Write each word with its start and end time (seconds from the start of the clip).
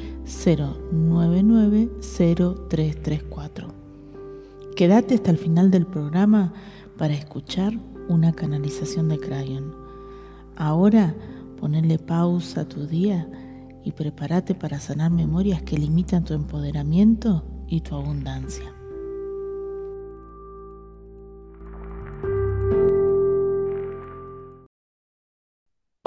099 0.92 1.90
0334. 2.02 3.68
Quédate 4.76 5.16
hasta 5.16 5.32
el 5.32 5.38
final 5.38 5.72
del 5.72 5.86
programa 5.86 6.54
para 6.98 7.14
escuchar 7.14 7.78
una 8.08 8.34
canalización 8.34 9.10
de 9.10 9.20
Crayon. 9.20 9.76
Ahora 10.56 11.16
ponele 11.60 11.98
pausa 11.98 12.62
a 12.62 12.68
tu 12.68 12.86
día 12.88 13.28
y 13.84 13.92
prepárate 13.92 14.56
para 14.56 14.80
sanar 14.80 15.12
memorias 15.12 15.62
que 15.64 15.78
limitan 15.78 16.24
tu 16.24 16.34
empoderamiento 16.34 17.46
y 17.68 17.82
tu 17.82 17.96
abundancia. 17.96 18.76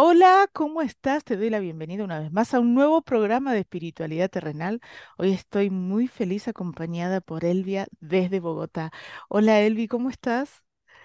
Hola, 0.00 0.48
¿cómo 0.52 0.80
estás? 0.80 1.24
Te 1.24 1.36
doy 1.36 1.50
la 1.50 1.58
bienvenida 1.58 2.04
una 2.04 2.20
vez 2.20 2.30
más 2.32 2.54
a 2.54 2.60
un 2.60 2.72
nuevo 2.74 3.02
programa 3.02 3.52
de 3.52 3.60
espiritualidad 3.60 4.30
terrenal. 4.30 4.80
Hoy 5.18 5.32
estoy 5.32 5.70
muy 5.70 6.06
feliz 6.06 6.46
acompañada 6.46 7.20
por 7.20 7.44
Elvia 7.44 7.88
desde 8.00 8.38
Bogotá. 8.38 8.92
Hola 9.28 9.60
Elvi, 9.60 9.88
¿cómo 9.88 10.08
estás? 10.08 10.62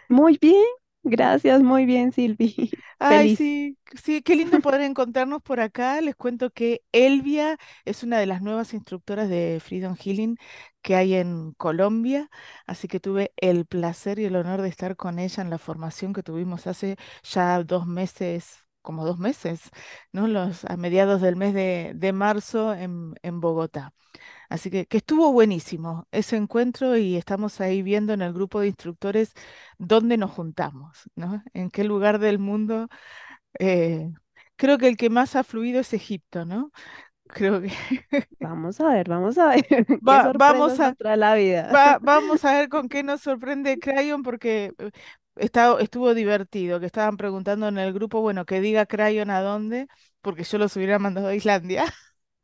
Muy 0.09 0.37
bien, 0.39 0.63
gracias, 1.03 1.61
muy 1.61 1.85
bien, 1.85 2.11
Silvi. 2.11 2.71
Ay, 2.99 3.29
Feliz. 3.29 3.29
sí, 3.29 3.77
sí, 4.01 4.21
qué 4.21 4.35
lindo 4.35 4.59
poder 4.61 4.81
encontrarnos 4.81 5.41
por 5.41 5.59
acá. 5.59 5.99
Les 6.01 6.15
cuento 6.15 6.51
que 6.51 6.81
Elvia 6.91 7.57
es 7.85 8.03
una 8.03 8.19
de 8.19 8.25
las 8.25 8.41
nuevas 8.41 8.73
instructoras 8.73 9.29
de 9.29 9.59
Freedom 9.63 9.95
Healing 9.95 10.37
que 10.81 10.95
hay 10.95 11.15
en 11.15 11.53
Colombia, 11.53 12.29
así 12.67 12.87
que 12.87 12.99
tuve 12.99 13.33
el 13.37 13.65
placer 13.65 14.19
y 14.19 14.25
el 14.25 14.35
honor 14.35 14.61
de 14.61 14.69
estar 14.69 14.95
con 14.95 15.19
ella 15.19 15.41
en 15.43 15.49
la 15.49 15.57
formación 15.57 16.13
que 16.13 16.23
tuvimos 16.23 16.67
hace 16.67 16.97
ya 17.23 17.63
dos 17.63 17.87
meses, 17.87 18.65
como 18.81 19.05
dos 19.05 19.17
meses, 19.19 19.69
¿no? 20.11 20.27
Los, 20.27 20.65
a 20.65 20.75
mediados 20.77 21.21
del 21.21 21.35
mes 21.37 21.53
de, 21.53 21.93
de 21.95 22.13
marzo 22.13 22.73
en, 22.73 23.15
en 23.23 23.39
Bogotá. 23.39 23.93
Así 24.53 24.69
que, 24.71 24.85
que 24.87 24.97
estuvo 24.97 25.33
buenísimo 25.33 26.07
ese 26.11 26.35
encuentro 26.37 26.97
y 26.97 27.15
estamos 27.17 27.59
ahí 27.61 27.81
viendo 27.83 28.13
en 28.13 28.21
el 28.21 28.33
grupo 28.33 28.59
de 28.61 28.67
instructores 28.67 29.33
dónde 29.79 30.17
nos 30.17 30.31
juntamos, 30.31 30.99
¿no? 31.15 31.43
En 31.53 31.71
qué 31.71 31.83
lugar 31.83 32.19
del 32.19 32.39
mundo. 32.39 32.87
eh, 33.59 34.11
creo 34.57 34.77
que 34.77 34.87
el 34.89 34.97
que 34.97 35.09
más 35.09 35.35
ha 35.35 35.43
fluido 35.43 35.81
es 35.81 35.93
Egipto, 35.93 36.45
¿no? 36.45 36.71
Creo 37.27 37.61
que 37.61 37.69
Vamos 38.39 38.79
a 38.81 38.89
ver, 38.93 39.07
vamos 39.09 39.37
a 39.37 39.47
ver 39.49 39.65
qué 40.05 40.19
va- 40.19 40.21
sorpresas 40.21 40.35
vamos 40.35 40.79
a, 40.79 40.95
la 41.15 41.35
vida. 41.35 41.75
va- 41.75 41.99
vamos 42.01 42.45
a 42.45 42.53
ver 42.53 42.69
con 42.69 42.89
qué 42.89 43.03
nos 43.03 43.21
sorprende 43.21 43.79
Crayon 43.79 44.23
porque 44.23 44.73
eh, 44.79 44.91
está- 45.35 45.79
estuvo 45.81 46.13
divertido, 46.13 46.79
que 46.79 46.87
estaban 46.87 47.17
preguntando 47.17 47.67
en 47.67 47.77
el 47.77 47.93
grupo, 47.93 48.21
bueno, 48.21 48.45
que 48.45 48.61
diga 48.61 48.85
Crayon 48.85 49.29
a 49.31 49.41
dónde, 49.41 49.87
porque 50.21 50.43
yo 50.43 50.57
los 50.57 50.75
hubiera 50.77 50.99
mandado 50.99 51.27
a 51.29 51.35
Islandia. 51.35 51.85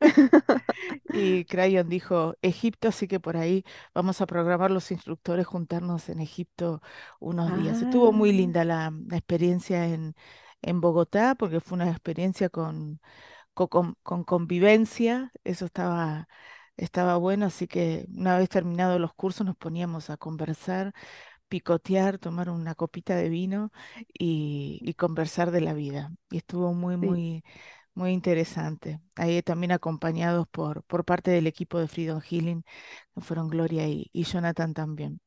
Y 1.12 1.44
Crayon 1.46 1.88
dijo 1.88 2.34
Egipto, 2.42 2.88
así 2.88 3.08
que 3.08 3.20
por 3.20 3.36
ahí 3.36 3.64
vamos 3.94 4.20
a 4.20 4.26
programar 4.26 4.70
los 4.70 4.90
instructores 4.90 5.46
juntarnos 5.46 6.08
en 6.08 6.20
Egipto 6.20 6.82
unos 7.20 7.52
días. 7.52 7.82
Estuvo 7.82 8.12
muy 8.12 8.32
Ah, 8.32 8.32
linda 8.32 8.64
la, 8.64 8.92
la 9.08 9.16
experiencia 9.16 9.86
en, 9.86 10.14
en 10.62 10.80
Bogotá 10.80 11.34
porque 11.36 11.60
fue 11.60 11.76
una 11.76 11.90
experiencia 11.90 12.48
con, 12.48 13.00
co- 13.54 13.68
con, 13.70 13.96
con 14.02 14.24
convivencia, 14.24 15.32
eso 15.44 15.66
estaba, 15.66 16.28
estaba 16.76 17.16
bueno, 17.18 17.46
así 17.46 17.68
que 17.68 18.06
una 18.16 18.38
vez 18.38 18.48
terminados 18.50 19.00
los 19.00 19.14
cursos 19.14 19.46
nos 19.46 19.56
poníamos 19.56 20.10
a 20.10 20.16
conversar, 20.18 20.94
picotear, 21.48 22.18
tomar 22.18 22.50
una 22.50 22.74
copita 22.74 23.16
de 23.16 23.28
vino 23.28 23.72
y, 24.18 24.80
y 24.84 24.94
conversar 24.94 25.50
de 25.50 25.60
la 25.62 25.74
vida. 25.74 26.12
Y 26.30 26.38
estuvo 26.38 26.74
muy, 26.74 26.96
sí. 27.00 27.24
muy 27.36 27.44
muy 28.00 28.12
interesante. 28.12 29.00
Ahí 29.16 29.42
también 29.42 29.72
acompañados 29.72 30.48
por, 30.48 30.82
por 30.84 31.04
parte 31.04 31.30
del 31.30 31.46
equipo 31.46 31.78
de 31.78 31.88
Freedom 31.88 32.20
Healing, 32.20 32.64
que 33.14 33.20
fueron 33.20 33.48
Gloria 33.48 33.86
y, 33.88 34.10
Jonathan 34.24 34.74
también. 34.74 35.20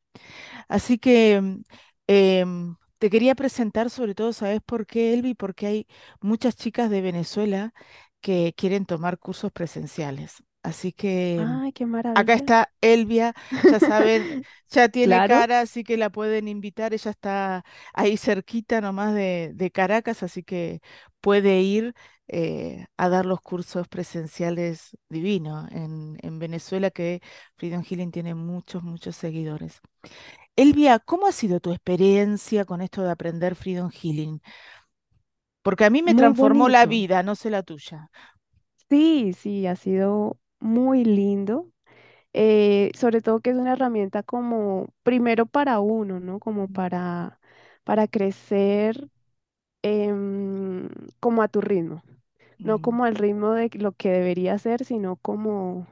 Así 0.69 0.99
que 0.99 1.41
mm, 1.41 1.63
em, 2.07 2.75
te 2.99 3.09
quería 3.09 3.35
presentar 3.35 3.89
sobre 3.89 4.15
todo, 4.15 4.33
¿sabes 4.33 4.61
por 4.65 4.87
qué, 4.87 5.13
Elvi? 5.13 5.35
Porque 5.35 5.67
hay 5.67 5.87
muchas 6.21 6.55
chicas 6.55 6.89
de 6.89 7.01
Venezuela 7.01 7.73
que 8.21 8.53
quieren 8.57 8.85
tomar 8.85 9.19
cursos 9.19 9.51
presenciales. 9.51 10.43
Así 10.63 10.93
que 10.93 11.47
Ay, 11.47 11.71
qué 11.73 11.85
acá 12.13 12.33
maravilla. 12.33 12.35
está 12.35 12.73
Elvia, 12.81 13.33
ya 13.65 13.79
saben, 13.79 14.39
ya 14.69 14.89
tiene 14.89 15.23
Claro. 15.23 15.23
cara, 15.23 15.61
así 15.61 15.83
que 15.83 15.97
la 15.97 16.09
pueden 16.11 16.47
invitar. 16.47 16.93
Ella 16.93 17.11
está 17.11 17.65
ahí 17.93 18.17
cerquita 18.17 18.81
nomás 18.81 19.13
de, 19.15 19.51
de 19.55 19.71
Caracas, 19.71 20.23
así 20.23 20.43
que 20.43 20.81
puede 21.21 21.61
ir 21.61 21.95
eh, 22.27 22.85
a 22.97 23.09
dar 23.09 23.25
los 23.25 23.41
cursos 23.41 23.87
presenciales 23.87 24.97
divinos 25.09 25.69
en, 25.71 26.17
en 26.21 26.39
Venezuela, 26.39 26.91
que 26.91 27.21
Freedom 27.57 27.83
Healing 27.83 28.11
tiene 28.11 28.35
muchos, 28.35 28.83
muchos 28.83 29.15
seguidores. 29.15 29.81
Elvia, 30.55 30.99
¿cómo 30.99 31.27
ha 31.27 31.31
sido 31.31 31.59
tu 31.59 31.71
experiencia 31.71 32.65
con 32.65 32.81
esto 32.81 33.03
de 33.03 33.11
aprender 33.11 33.55
Freedom 33.55 33.89
Healing? 33.91 34.41
Porque 35.61 35.85
a 35.85 35.89
mí 35.89 36.01
me 36.01 36.15
Muy 36.15 36.15
transformó 36.15 36.69
la 36.69 36.85
bonito. 36.85 36.85
vida, 36.85 37.21
no 37.23 37.35
sé 37.35 37.49
la 37.49 37.63
tuya. 37.63 38.09
Sí, 38.89 39.33
sí, 39.33 39.65
ha 39.67 39.75
sido 39.75 40.39
muy 40.63 41.05
lindo. 41.05 41.69
Eh, 42.33 42.91
sobre 42.95 43.21
todo 43.21 43.41
que 43.41 43.51
es 43.51 43.57
una 43.57 43.73
herramienta 43.73 44.23
como, 44.23 44.87
primero 45.03 45.45
para 45.47 45.79
uno, 45.81 46.19
¿no? 46.21 46.39
Como 46.39 46.67
para, 46.69 47.39
para 47.85 48.07
crecer 48.07 49.09
em, 49.83 50.89
como 51.19 51.41
a 51.43 51.47
tu 51.47 51.61
ritmo. 51.61 52.03
No 52.63 52.79
Mm, 52.79 52.81
como 52.81 53.05
al 53.05 53.15
ritmo 53.15 53.51
de 53.53 53.69
lo 53.75 53.93
que 53.93 54.11
debería 54.11 54.57
ser, 54.59 54.85
sino 54.85 55.17
como 55.17 55.87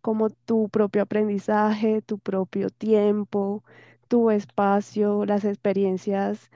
como 0.00 0.30
tu 0.30 0.68
propio 0.68 1.02
aprendizaje, 1.02 2.02
tu 2.02 2.18
propio 2.18 2.70
tiempo, 2.70 3.64
tu 4.08 4.30
espacio, 4.30 5.24
las 5.26 5.44
experiencias, 5.44 6.50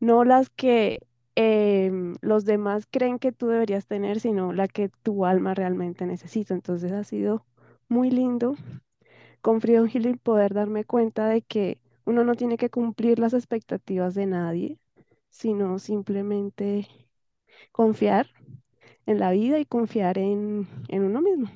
no 0.00 0.24
las 0.24 0.50
que 0.50 1.00
em, 1.36 2.16
los 2.22 2.44
demás 2.46 2.86
creen 2.90 3.18
que 3.20 3.32
tú 3.32 3.48
deberías 3.48 3.86
tener, 3.86 4.20
sino 4.20 4.52
la 4.54 4.68
que 4.68 4.90
tu 5.04 5.26
alma 5.26 5.54
realmente 5.54 6.06
necesita. 6.06 6.54
Entonces 6.54 6.92
ha 6.92 7.04
sido 7.04 7.46
muy 7.88 8.10
lindo 8.10 8.56
con 9.42 9.60
Freedom 9.60 9.88
Healing 9.88 10.18
poder 10.18 10.54
darme 10.54 10.84
cuenta 10.84 11.28
de 11.28 11.42
que 11.42 11.78
uno 12.06 12.24
no 12.24 12.34
tiene 12.36 12.56
que 12.58 12.70
cumplir 12.70 13.18
las 13.18 13.34
expectativas 13.34 14.14
de 14.14 14.26
nadie, 14.26 14.78
sino 15.30 15.78
simplemente 15.78 16.88
confiar 17.72 18.28
en 19.06 19.20
la 19.20 19.32
vida 19.32 19.58
y 19.60 19.66
confiar 19.66 20.18
en, 20.18 20.68
en 20.88 21.04
uno 21.04 21.22
mismo. 21.22 21.50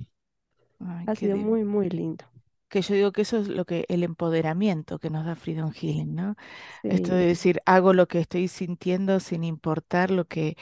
Ay, 0.81 1.07
Ha 1.07 1.15
sido 1.15 1.37
muy, 1.37 1.63
muy 1.65 1.91
lindo. 1.91 2.25
Que 2.71 2.83
yo 2.83 2.95
digo 2.95 3.13
que 3.13 3.23
eso 3.23 3.39
es 3.39 3.49
lo 3.49 3.65
que 3.67 3.85
el 3.89 4.05
empoderamiento 4.05 4.99
que 5.01 5.11
nos 5.11 5.27
da 5.27 5.37
Freedom 5.37 5.73
Healing, 5.73 6.15
¿no? 6.15 6.37
Esto 6.89 7.15
de 7.15 7.27
decir, 7.27 7.61
hago 7.67 7.93
lo 7.95 8.09
que 8.09 8.21
estoy 8.21 8.49
sintiendo 8.49 9.21
sin 9.21 9.45
importar 9.45 10.11
lo 10.13 10.27
que 10.27 10.57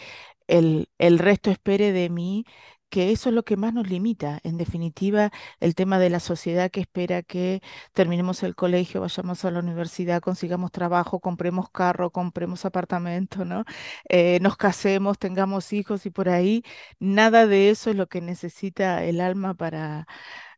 el, 0.49 0.89
el 0.99 1.19
resto 1.19 1.51
espere 1.51 1.93
de 1.93 2.11
mí, 2.11 2.47
que 2.91 3.13
eso 3.13 3.29
es 3.29 3.35
lo 3.35 3.45
que 3.45 3.57
más 3.57 3.75
nos 3.75 3.89
limita. 3.89 4.41
En 4.45 4.57
definitiva, 4.57 5.31
el 5.61 5.75
tema 5.75 5.99
de 5.99 6.11
la 6.11 6.21
sociedad 6.21 6.71
que 6.71 6.81
espera 6.81 7.23
que 7.23 7.61
terminemos 7.93 8.43
el 8.43 8.55
colegio, 8.55 9.01
vayamos 9.03 9.45
a 9.45 9.51
la 9.51 9.61
universidad, 9.61 10.21
consigamos 10.23 10.73
trabajo, 10.73 11.21
compremos 11.21 11.71
carro, 11.71 12.11
compremos 12.11 12.65
apartamento, 12.65 13.45
¿no? 13.45 13.65
Eh, 14.09 14.39
nos 14.43 14.57
casemos, 14.57 15.19
tengamos 15.19 15.73
hijos 15.73 16.07
y 16.07 16.11
por 16.11 16.29
ahí, 16.31 16.63
nada 16.99 17.47
de 17.47 17.71
eso 17.71 17.91
es 17.91 17.97
lo 17.97 18.09
que 18.09 18.21
necesita 18.23 19.05
el 19.05 19.21
alma 19.21 19.55
para, 19.55 20.07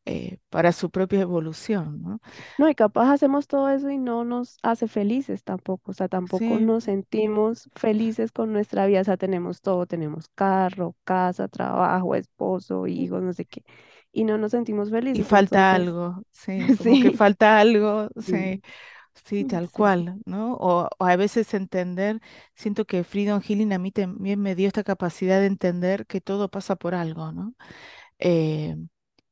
eh, 0.07 0.39
para 0.51 0.73
su 0.73 0.91
propia 0.91 1.21
evolución, 1.23 2.03
¿no? 2.03 2.21
No, 2.57 2.69
y 2.69 2.75
capaz 2.75 3.11
hacemos 3.13 3.47
todo 3.47 3.71
eso 3.71 3.89
y 3.91 3.97
no 3.99 4.25
nos 4.25 4.59
hace 4.63 4.87
felices 4.87 5.43
tampoco, 5.45 5.93
o 5.93 5.95
sea, 5.95 6.09
tampoco 6.09 6.59
Sí. 6.59 6.61
nos 6.61 6.85
sentimos 6.85 7.71
felices 7.75 8.33
con 8.33 8.53
nuestra 8.53 8.87
vida, 8.87 9.01
o 9.01 9.05
sea, 9.05 9.17
tenemos 9.17 9.63
todo, 9.63 9.87
tenemos 9.87 10.29
carro, 10.35 10.95
casa, 11.05 11.49
trabajo, 11.49 12.15
esposo, 12.15 12.87
hijos, 12.87 13.23
no 13.23 13.33
sé 13.33 13.47
qué, 13.47 13.65
y 14.13 14.25
no 14.25 14.37
nos 14.39 14.51
sentimos 14.53 14.91
Y 15.13 15.23
felices, 15.23 15.25
falta 15.25 15.73
entonces, 15.73 15.75
algo, 15.75 16.23
sí, 16.31 16.73
como 16.77 16.99
que 16.99 17.11
sí, 17.11 17.13
falta 17.13 17.59
algo, 17.61 18.09
sí. 18.19 18.61
sí, 19.25 19.45
Sí, 19.45 19.45
tal 19.47 19.71
cual, 19.71 20.21
¿no? 20.27 20.55
O, 20.57 20.89
o 20.99 21.05
a 21.07 21.17
veces 21.17 21.55
entender, 21.55 22.21
siento 22.57 22.87
que 22.87 23.05
Freedom 23.05 23.41
Healing 23.43 23.73
a 23.73 23.79
mí 23.79 23.93
también 23.93 24.41
me 24.41 24.55
dio 24.57 24.69
esta 24.69 24.85
capacidad 24.85 25.41
de 25.41 25.47
entender 25.47 26.07
que 26.07 26.21
todo 26.21 26.51
pasa 26.51 26.77
por 26.77 26.95
algo, 26.95 27.33
¿no? 27.33 27.55
Eh, 28.19 28.77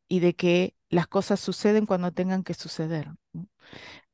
y 0.08 0.20
de 0.20 0.34
que 0.36 0.74
las 0.90 1.06
cosas 1.08 1.40
suceden 1.40 1.86
cuando 1.86 2.12
tengan 2.12 2.44
que 2.44 2.54
suceder. 2.54 3.08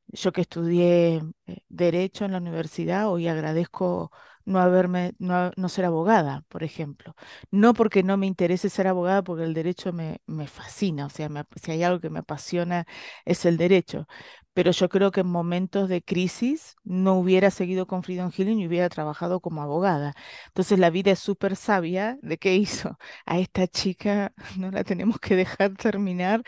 Yo 0.08 0.32
que 0.32 0.42
estudié 0.42 1.22
eh, 1.46 1.60
Derecho 1.68 2.24
en 2.24 2.32
la 2.32 2.38
universidad, 2.38 3.08
hoy 3.10 3.26
agradezco 3.28 4.12
no 4.44 4.60
haberme, 4.60 5.14
no, 5.18 5.50
no 5.56 5.68
ser 5.70 5.86
abogada, 5.86 6.42
por 6.48 6.62
ejemplo. 6.62 7.14
No 7.50 7.72
porque 7.74 8.02
no 8.02 8.16
me 8.18 8.26
interese 8.26 8.68
ser 8.70 8.86
abogada, 8.86 9.22
porque 9.24 9.44
el 9.44 9.54
derecho 9.54 9.92
me, 9.92 10.20
me 10.26 10.46
fascina, 10.46 11.06
o 11.06 11.10
sea, 11.10 11.30
si 11.60 11.70
hay 11.72 11.82
algo 11.82 12.00
que 12.00 12.10
me 12.10 12.18
apasiona 12.20 12.86
es 13.24 13.44
el 13.46 13.56
derecho. 13.56 14.06
Pero 14.54 14.70
yo 14.70 14.88
creo 14.88 15.10
que 15.10 15.20
en 15.20 15.26
momentos 15.28 15.88
de 15.88 16.02
crisis 16.02 16.76
no 16.84 17.14
hubiera 17.18 17.50
seguido 17.50 17.86
con 17.86 18.02
Freedom 18.02 18.30
Healing 18.30 18.60
y 18.60 18.66
hubiera 18.68 18.88
trabajado 18.88 19.40
como 19.40 19.62
abogada. 19.62 20.14
Entonces 20.48 20.78
la 20.78 20.90
vida 20.90 21.10
es 21.12 21.18
súper 21.18 21.56
sabia 21.56 22.18
de 22.22 22.38
qué 22.38 22.54
hizo. 22.56 22.98
A 23.26 23.38
esta 23.38 23.66
chica 23.66 24.32
no 24.58 24.70
la 24.70 24.84
tenemos 24.84 25.18
que 25.18 25.36
dejar 25.36 25.74
terminar 25.76 26.42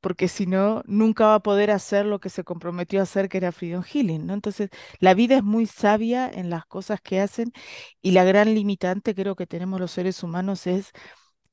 porque 0.00 0.28
si 0.28 0.46
no, 0.46 0.82
nunca 0.86 1.26
va 1.26 1.34
a 1.36 1.40
poder 1.42 1.70
hacer 1.70 2.06
lo 2.06 2.20
que 2.20 2.30
se 2.30 2.44
comprometió 2.44 3.00
a 3.00 3.02
hacer, 3.04 3.28
que 3.28 3.38
era 3.38 3.52
Freedom 3.52 3.82
Healing. 3.82 4.30
Entonces, 4.30 4.70
la 4.98 5.14
vida 5.14 5.36
es 5.36 5.42
muy 5.44 5.66
sabia 5.66 6.30
en 6.32 6.50
las 6.50 6.64
cosas 6.66 7.00
que 7.02 7.20
hacen 7.20 7.52
y 8.02 8.12
la 8.12 8.24
gran 8.24 8.54
limitante 8.54 9.14
creo 9.14 9.36
que 9.36 9.46
tenemos 9.46 9.80
los 9.80 9.90
seres 9.92 10.22
humanos 10.22 10.66
es 10.66 10.92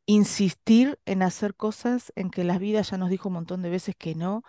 insistir 0.05 0.99
en 1.05 1.21
hacer 1.23 1.55
cosas 1.55 2.13
en 2.15 2.29
que 2.31 2.43
la 2.43 2.57
vida 2.59 2.81
ya 2.81 2.97
nos 2.97 3.09
dijo 3.09 3.29
un 3.29 3.35
montón 3.35 3.61
de 3.61 3.69
veces 3.69 3.95
que 3.97 4.15
no 4.15 4.43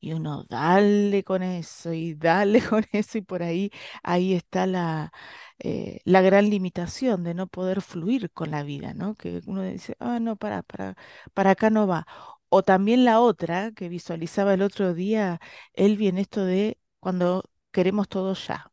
y 0.00 0.12
uno 0.12 0.44
dale 0.48 1.24
con 1.24 1.42
eso 1.42 1.92
y 1.92 2.14
dale 2.14 2.62
con 2.66 2.84
eso 2.92 3.18
y 3.18 3.22
por 3.22 3.42
ahí, 3.42 3.70
ahí 4.02 4.34
está 4.34 4.66
la, 4.66 5.12
eh, 5.58 6.00
la 6.04 6.20
gran 6.22 6.48
limitación 6.50 7.24
de 7.24 7.34
no 7.34 7.46
poder 7.48 7.82
fluir 7.82 8.30
con 8.32 8.50
la 8.50 8.62
vida, 8.62 8.94
¿no? 8.94 9.14
Que 9.14 9.40
uno 9.46 9.62
dice, 9.62 9.96
ah, 10.00 10.18
no, 10.20 10.36
para, 10.36 10.62
para, 10.62 10.96
para 11.34 11.50
acá 11.52 11.70
no 11.70 11.86
va. 11.86 12.06
O 12.48 12.62
también 12.62 13.04
la 13.04 13.20
otra 13.20 13.72
que 13.72 13.88
visualizaba 13.88 14.54
el 14.54 14.62
otro 14.62 14.94
día, 14.94 15.40
Elvi, 15.74 16.08
en 16.08 16.18
esto 16.18 16.44
de 16.44 16.78
cuando 17.00 17.44
queremos 17.72 18.08
todo 18.08 18.34
ya, 18.34 18.72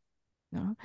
¿no? 0.51 0.77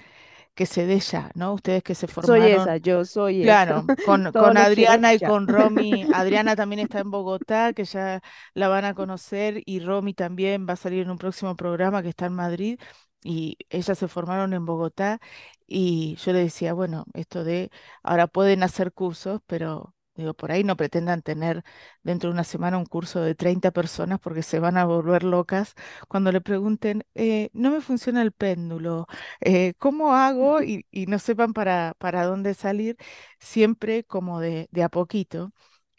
Que 0.59 0.67
se 0.67 0.87
dé 0.87 0.99
ya, 0.99 1.31
¿no? 1.37 1.53
Ustedes 1.55 1.85
que 1.85 1.95
se 1.95 2.09
Soy 2.09 2.15
formaron 2.15 2.47
esa, 2.49 2.77
yo 2.79 3.05
soy 3.05 3.45
esa, 3.45 3.65
Claro, 3.65 3.87
con, 4.05 4.33
con 4.33 4.57
Adriana 4.57 5.15
y 5.15 5.21
con 5.21 5.47
Romy. 5.47 6.03
Adriana 6.13 6.57
también 6.57 6.81
está 6.81 6.99
en 6.99 7.13
Bogotá, 7.13 7.73
que 7.73 7.85
ya 7.85 8.21
la 8.55 8.67
van 8.67 8.85
a 8.85 8.93
conocer, 8.93 9.63
y 9.67 9.79
Romy 9.79 10.15
también 10.15 10.67
va 10.69 10.73
a 10.73 10.77
salir 10.77 11.03
en 11.03 11.11
un 11.13 11.17
próximo 11.17 11.55
programa 11.55 12.03
que 12.03 12.09
está 12.09 12.27
en 12.27 12.33
Madrid, 12.33 12.81
y 13.23 13.57
ellas 13.71 13.97
se 13.97 14.09
formaron 14.09 14.53
en 14.53 14.67
Bogotá, 14.67 15.21
y 15.65 16.17
yo 16.17 16.33
le 16.33 16.41
decía, 16.41 16.73
bueno, 16.73 17.05
esto 17.15 17.45
de, 17.45 17.71
ahora 18.03 18.27
pueden 18.27 18.65
hacer 18.65 18.93
cursos, 18.93 19.41
pero 19.47 19.95
digo, 20.19 20.35
por 20.35 20.53
ahí 20.53 20.65
no 20.65 20.76
pretendan 20.76 21.23
tener 21.23 21.65
dentro 22.03 22.29
de 22.31 22.35
una 22.35 22.44
semana 22.44 22.79
un 22.79 22.87
curso 22.87 23.20
de 23.23 23.35
30 23.35 23.70
personas 23.70 24.20
porque 24.20 24.43
se 24.43 24.59
van 24.61 24.76
a 24.76 24.85
volver 24.85 25.25
locas 25.25 25.75
cuando 26.09 26.32
le 26.32 26.41
pregunten, 26.41 27.05
"Eh, 27.15 27.50
no 27.55 27.70
me 27.70 27.81
funciona 27.81 28.23
el 28.23 28.32
péndulo 28.32 29.06
eh, 29.41 29.75
¿cómo 29.79 30.15
hago? 30.15 30.59
Y, 30.69 30.87
y 30.91 31.06
no 31.06 31.19
sepan 31.19 31.53
para, 31.55 31.94
para 31.99 32.25
dónde 32.26 32.55
salir, 32.55 32.97
siempre 33.38 34.05
como 34.05 34.41
de, 34.41 34.69
de 34.73 34.82
a 34.82 34.88
poquito. 34.88 35.53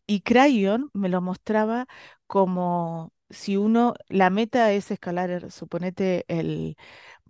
Y 0.08 0.22
Crayon 0.22 0.90
me 0.94 1.10
lo 1.10 1.22
mostraba 1.22 1.88
como 2.28 3.14
si 3.30 3.58
uno, 3.58 3.94
la 4.10 4.30
meta 4.30 4.72
es 4.74 4.92
escalar, 4.92 5.52
suponete, 5.52 6.26
el, 6.28 6.78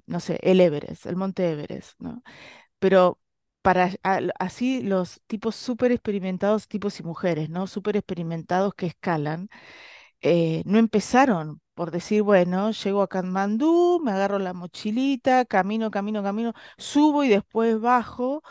no 0.07 0.19
sé, 0.19 0.39
el 0.43 0.61
Everest, 0.61 1.05
el 1.05 1.15
Monte 1.15 1.51
Everest, 1.51 1.99
¿no? 1.99 2.23
Pero 2.79 3.19
para 3.61 3.91
así 4.39 4.81
los 4.81 5.21
tipos 5.27 5.55
súper 5.55 5.91
experimentados, 5.91 6.67
tipos 6.67 6.99
y 6.99 7.03
mujeres, 7.03 7.49
¿no? 7.49 7.67
Súper 7.67 7.97
experimentados 7.97 8.73
que 8.75 8.87
escalan 8.87 9.49
eh, 10.21 10.63
no 10.65 10.77
empezaron 10.79 11.61
por 11.73 11.91
decir, 11.91 12.23
bueno, 12.23 12.71
llego 12.71 13.01
a 13.01 13.07
Katmandú, 13.07 14.01
me 14.03 14.11
agarro 14.11 14.37
la 14.39 14.53
mochilita, 14.53 15.45
camino, 15.45 15.91
camino, 15.91 16.21
camino, 16.23 16.53
subo 16.77 17.23
y 17.23 17.29
después 17.29 17.79
bajo 17.79 18.43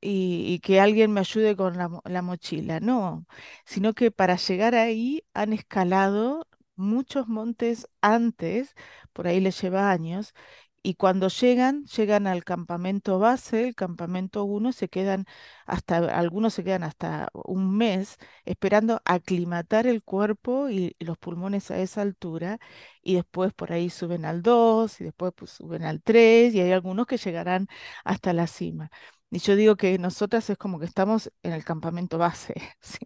y, 0.00 0.60
que 0.60 0.80
alguien 0.80 1.12
me 1.12 1.20
ayude 1.20 1.56
con 1.56 1.76
la, 1.78 1.90
la 2.04 2.22
mochila. 2.22 2.80
No, 2.80 3.26
sino 3.64 3.94
que 3.94 4.10
para 4.10 4.36
llegar 4.36 4.74
ahí 4.74 5.22
han 5.34 5.52
escalado 5.52 6.48
muchos 6.76 7.28
montes 7.28 7.88
antes, 8.00 8.74
por 9.12 9.26
ahí 9.28 9.40
les 9.40 9.60
lleva 9.60 9.90
años, 9.92 10.34
y 10.82 10.94
cuando 10.94 11.28
llegan, 11.28 11.84
llegan 11.86 12.26
al 12.26 12.44
campamento 12.44 13.18
base, 13.18 13.68
el 13.68 13.74
campamento 13.74 14.44
uno, 14.44 14.72
se 14.72 14.88
quedan 14.88 15.26
hasta, 15.66 15.98
algunos 16.18 16.54
se 16.54 16.64
quedan 16.64 16.82
hasta 16.82 17.28
un 17.34 17.76
mes 17.76 18.16
esperando 18.44 19.00
aclimatar 19.04 19.86
el 19.86 20.02
cuerpo 20.02 20.68
y 20.70 20.96
los 21.00 21.18
pulmones 21.18 21.70
a 21.70 21.78
esa 21.78 22.02
altura, 22.02 22.58
y 23.02 23.14
después 23.14 23.52
por 23.54 23.72
ahí 23.72 23.90
suben 23.90 24.24
al 24.24 24.42
2 24.42 25.00
y 25.00 25.04
después 25.04 25.32
pues, 25.36 25.50
suben 25.52 25.84
al 25.84 26.02
3 26.02 26.54
y 26.54 26.60
hay 26.60 26.72
algunos 26.72 27.06
que 27.06 27.16
llegarán 27.18 27.68
hasta 28.04 28.32
la 28.32 28.46
cima. 28.46 28.90
Y 29.34 29.38
yo 29.38 29.56
digo 29.56 29.76
que 29.76 29.98
nosotras 29.98 30.50
es 30.50 30.58
como 30.58 30.78
que 30.78 30.84
estamos 30.84 31.32
en 31.42 31.52
el 31.54 31.64
campamento 31.64 32.18
base, 32.18 32.54
¿sí? 32.80 32.98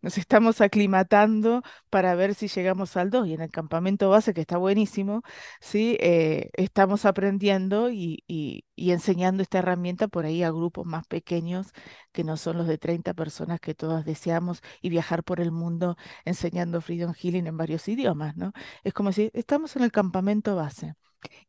Nos 0.00 0.16
estamos 0.16 0.60
aclimatando 0.62 1.62
para 1.90 2.14
ver 2.14 2.34
si 2.34 2.48
llegamos 2.48 2.96
al 2.96 3.10
2 3.10 3.26
y 3.28 3.34
en 3.34 3.42
el 3.42 3.50
campamento 3.50 4.08
base, 4.08 4.32
que 4.32 4.40
está 4.40 4.56
buenísimo, 4.56 5.22
¿sí? 5.60 5.98
Eh, 6.00 6.48
estamos 6.54 7.04
aprendiendo 7.04 7.90
y, 7.90 8.24
y- 8.26 8.64
y 8.74 8.92
enseñando 8.92 9.42
esta 9.42 9.58
herramienta 9.58 10.08
por 10.08 10.24
ahí 10.24 10.42
a 10.42 10.50
grupos 10.50 10.86
más 10.86 11.06
pequeños 11.06 11.68
que 12.12 12.24
no 12.24 12.36
son 12.38 12.56
los 12.58 12.66
de 12.66 12.78
30 12.78 13.12
personas 13.14 13.60
que 13.60 13.74
todas 13.74 14.04
deseamos 14.06 14.62
y 14.80 14.88
viajar 14.90 15.24
por 15.24 15.40
el 15.40 15.52
mundo 15.52 15.96
enseñando 16.24 16.80
Freedom 16.80 17.12
Healing 17.14 17.46
en 17.46 17.56
varios 17.58 17.86
idiomas, 17.88 18.34
¿no? 18.36 18.52
Es 18.84 18.92
como 18.94 19.12
si 19.12 19.30
estamos 19.34 19.76
en 19.76 19.82
el 19.82 19.92
campamento 19.92 20.56
base. 20.56 20.94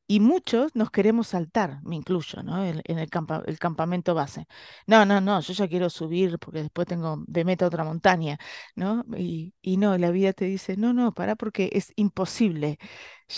Y 0.07 0.19
muchos 0.21 0.73
nos 0.75 0.89
queremos 0.91 1.27
saltar, 1.27 1.81
me 1.83 1.95
incluyo, 1.97 2.41
¿no? 2.43 2.63
En, 2.65 2.81
el, 2.85 3.09
campa- 3.09 3.43
el 3.45 3.59
campamento 3.59 4.15
base. 4.15 4.47
No, 4.87 5.05
no, 5.05 5.19
no, 5.21 5.41
yo 5.41 5.53
ya 5.53 5.67
quiero 5.67 5.89
subir 5.89 6.39
porque 6.39 6.61
después 6.63 6.87
tengo 6.87 7.23
de 7.27 7.43
meta 7.45 7.65
otra 7.67 7.83
montaña, 7.83 8.37
¿no? 8.75 9.03
Y, 9.17 9.53
y 9.61 9.77
no, 9.77 9.97
la 9.97 10.11
vida 10.11 10.31
te 10.33 10.45
dice, 10.45 10.77
no, 10.77 10.93
no, 10.93 11.11
pará 11.13 11.35
porque 11.35 11.69
es 11.73 11.91
imposible 11.97 12.77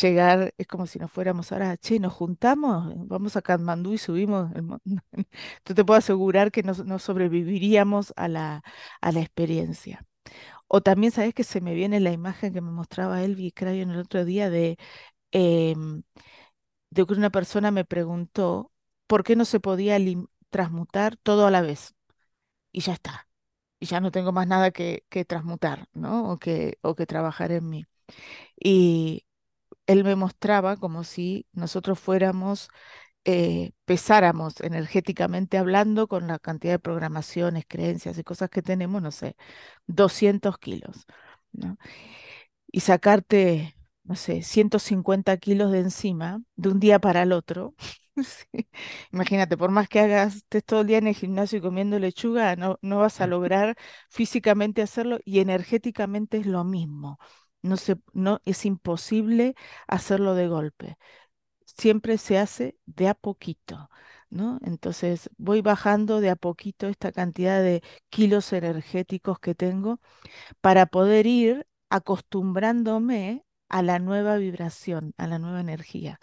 llegar, 0.01 0.53
es 0.57 0.67
como 0.67 0.86
si 0.88 1.00
nos 1.00 1.12
fuéramos 1.12 1.51
ahora, 1.51 1.75
che, 1.77 2.00
nos 2.00 2.13
juntamos, 2.13 2.93
vamos 3.07 3.36
a 3.36 3.41
Katmandú 3.41 3.93
y 3.93 3.98
subimos. 3.98 4.51
el 4.55 4.63
mon-". 4.63 4.81
Yo 5.65 5.75
te 5.75 5.83
puedo 5.86 5.98
asegurar 5.98 6.51
que 6.51 6.63
no, 6.63 6.74
no 6.86 7.00
sobreviviríamos 7.00 8.13
a 8.15 8.27
la, 8.27 8.63
a 9.01 9.12
la 9.12 9.19
experiencia. 9.21 10.05
O 10.67 10.81
también, 10.81 11.12
¿sabes 11.12 11.33
que 11.33 11.43
se 11.43 11.62
me 11.62 11.74
viene 11.74 12.00
la 12.00 12.12
imagen 12.12 12.53
que 12.53 12.62
me 12.62 12.71
mostraba 12.71 13.24
Elvi 13.24 13.51
Crayon 13.51 13.91
el 13.91 14.00
otro 14.00 14.25
día 14.25 14.50
de... 14.50 14.77
em, 15.31 16.03
de 16.91 17.05
que 17.05 17.13
una 17.13 17.29
persona 17.31 17.71
me 17.71 17.86
preguntó 17.86 18.71
por 19.07 19.24
qué 19.24 19.36
no 19.36 19.45
se 19.45 19.59
podía 19.59 19.98
transmutar 20.50 21.17
todo 21.17 21.48
a 21.48 21.51
la 21.51 21.62
vez. 21.62 21.95
Y 22.71 22.81
ya 22.81 22.93
está. 22.93 23.27
Y 23.79 23.88
ya 23.88 24.01
no 24.01 24.12
tengo 24.12 24.31
más 24.31 24.48
nada 24.48 24.71
que, 24.71 25.05
que 25.09 25.25
transmutar, 25.25 25.88
¿no? 25.93 26.31
O 26.31 26.38
que, 26.39 26.79
o 26.81 26.95
que 26.95 27.05
trabajar 27.05 27.51
en 27.51 27.69
mí. 27.69 27.86
Y 28.59 29.25
él 29.88 30.03
me 30.03 30.15
mostraba 30.15 30.77
como 30.77 31.03
si 31.03 31.48
nosotros 31.53 32.00
fuéramos, 32.00 32.69
eh, 33.25 33.74
pesáramos 33.86 34.62
energéticamente 34.62 35.57
hablando 35.57 36.07
con 36.07 36.27
la 36.27 36.39
cantidad 36.39 36.74
de 36.75 36.79
programaciones, 36.79 37.65
creencias 37.67 38.17
y 38.17 38.24
cosas 38.24 38.50
que 38.50 38.62
tenemos, 38.63 39.01
no 39.01 39.12
sé, 39.12 39.36
200 39.88 40.57
kilos, 40.59 41.05
¿no? 41.53 41.77
Y 42.71 42.81
sacarte, 42.81 43.75
no 44.09 44.17
sé, 44.17 44.43
150 44.43 45.37
kilos 45.37 45.71
de 45.73 45.79
encima 45.81 46.43
de 46.57 46.69
un 46.71 46.81
día 46.81 46.99
para 46.99 47.23
el 47.23 47.33
otro 47.33 47.75
Sí. 48.17 48.69
Imagínate, 49.13 49.57
por 49.57 49.71
más 49.71 49.87
que 49.89 49.99
hagas, 50.01 50.37
estés 50.37 50.65
todo 50.65 50.81
el 50.81 50.87
día 50.87 50.97
en 50.97 51.07
el 51.07 51.15
gimnasio 51.15 51.59
y 51.59 51.61
comiendo 51.61 51.99
lechuga, 51.99 52.55
no, 52.57 52.77
no 52.81 52.99
vas 52.99 53.21
a 53.21 53.27
lograr 53.27 53.77
físicamente 54.09 54.81
hacerlo 54.81 55.19
y 55.25 55.39
energéticamente 55.39 56.37
es 56.39 56.45
lo 56.47 56.63
mismo. 56.65 57.17
No 57.61 57.77
se, 57.77 57.97
no, 58.13 58.41
es 58.45 58.65
imposible 58.65 59.55
hacerlo 59.87 60.35
de 60.35 60.47
golpe. 60.49 60.97
Siempre 61.65 62.17
se 62.17 62.37
hace 62.39 62.77
de 62.85 63.07
a 63.09 63.13
poquito, 63.13 63.89
¿no? 64.29 64.59
Entonces 64.65 65.29
voy 65.37 65.61
bajando 65.61 66.19
de 66.21 66.29
a 66.31 66.35
poquito 66.35 66.87
esta 66.87 67.11
cantidad 67.11 67.61
de 67.63 67.83
kilos 68.09 68.53
energéticos 68.53 69.39
que 69.39 69.55
tengo 69.55 69.99
para 70.61 70.87
poder 70.87 71.27
ir 71.27 71.67
acostumbrándome 71.89 73.45
a 73.69 73.83
la 73.83 73.99
nueva 73.99 74.38
vibración, 74.38 75.13
a 75.17 75.27
la 75.27 75.39
nueva 75.39 75.61
energía. 75.61 76.19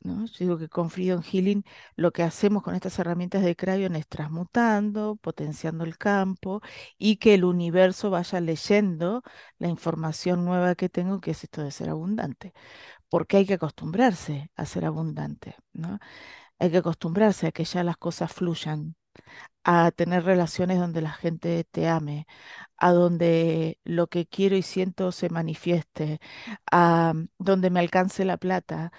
¿no? 0.00 0.26
Yo 0.26 0.34
digo 0.38 0.58
que 0.58 0.68
con 0.68 0.90
Freedom 0.90 1.22
Healing 1.22 1.64
lo 1.96 2.12
que 2.12 2.22
hacemos 2.22 2.62
con 2.62 2.74
estas 2.74 2.98
herramientas 2.98 3.42
de 3.42 3.56
Crayon 3.56 3.96
es 3.96 4.06
transmutando, 4.08 5.16
potenciando 5.16 5.84
el 5.84 5.98
campo 5.98 6.60
y 6.98 7.16
que 7.16 7.34
el 7.34 7.44
universo 7.44 8.10
vaya 8.10 8.40
leyendo 8.40 9.22
la 9.58 9.68
información 9.68 10.44
nueva 10.44 10.74
que 10.74 10.88
tengo, 10.88 11.20
que 11.20 11.32
es 11.32 11.44
esto 11.44 11.62
de 11.62 11.70
ser 11.70 11.90
abundante. 11.90 12.52
Porque 13.08 13.38
hay 13.38 13.46
que 13.46 13.54
acostumbrarse 13.54 14.50
a 14.56 14.66
ser 14.66 14.84
abundante, 14.84 15.56
¿no? 15.72 15.98
Hay 16.58 16.70
que 16.70 16.78
acostumbrarse 16.78 17.48
a 17.48 17.52
que 17.52 17.64
ya 17.64 17.84
las 17.84 17.96
cosas 17.98 18.32
fluyan, 18.32 18.96
a 19.64 19.90
tener 19.92 20.24
relaciones 20.24 20.78
donde 20.78 21.02
la 21.02 21.12
gente 21.12 21.64
te 21.64 21.88
ame, 21.88 22.26
a 22.78 22.92
donde 22.92 23.78
lo 23.84 24.08
que 24.08 24.26
quiero 24.26 24.56
y 24.56 24.62
siento 24.62 25.12
se 25.12 25.30
manifieste, 25.30 26.20
a 26.72 27.14
donde 27.38 27.70
me 27.70 27.80
alcance 27.80 28.24
la 28.24 28.36
plata, 28.38 28.92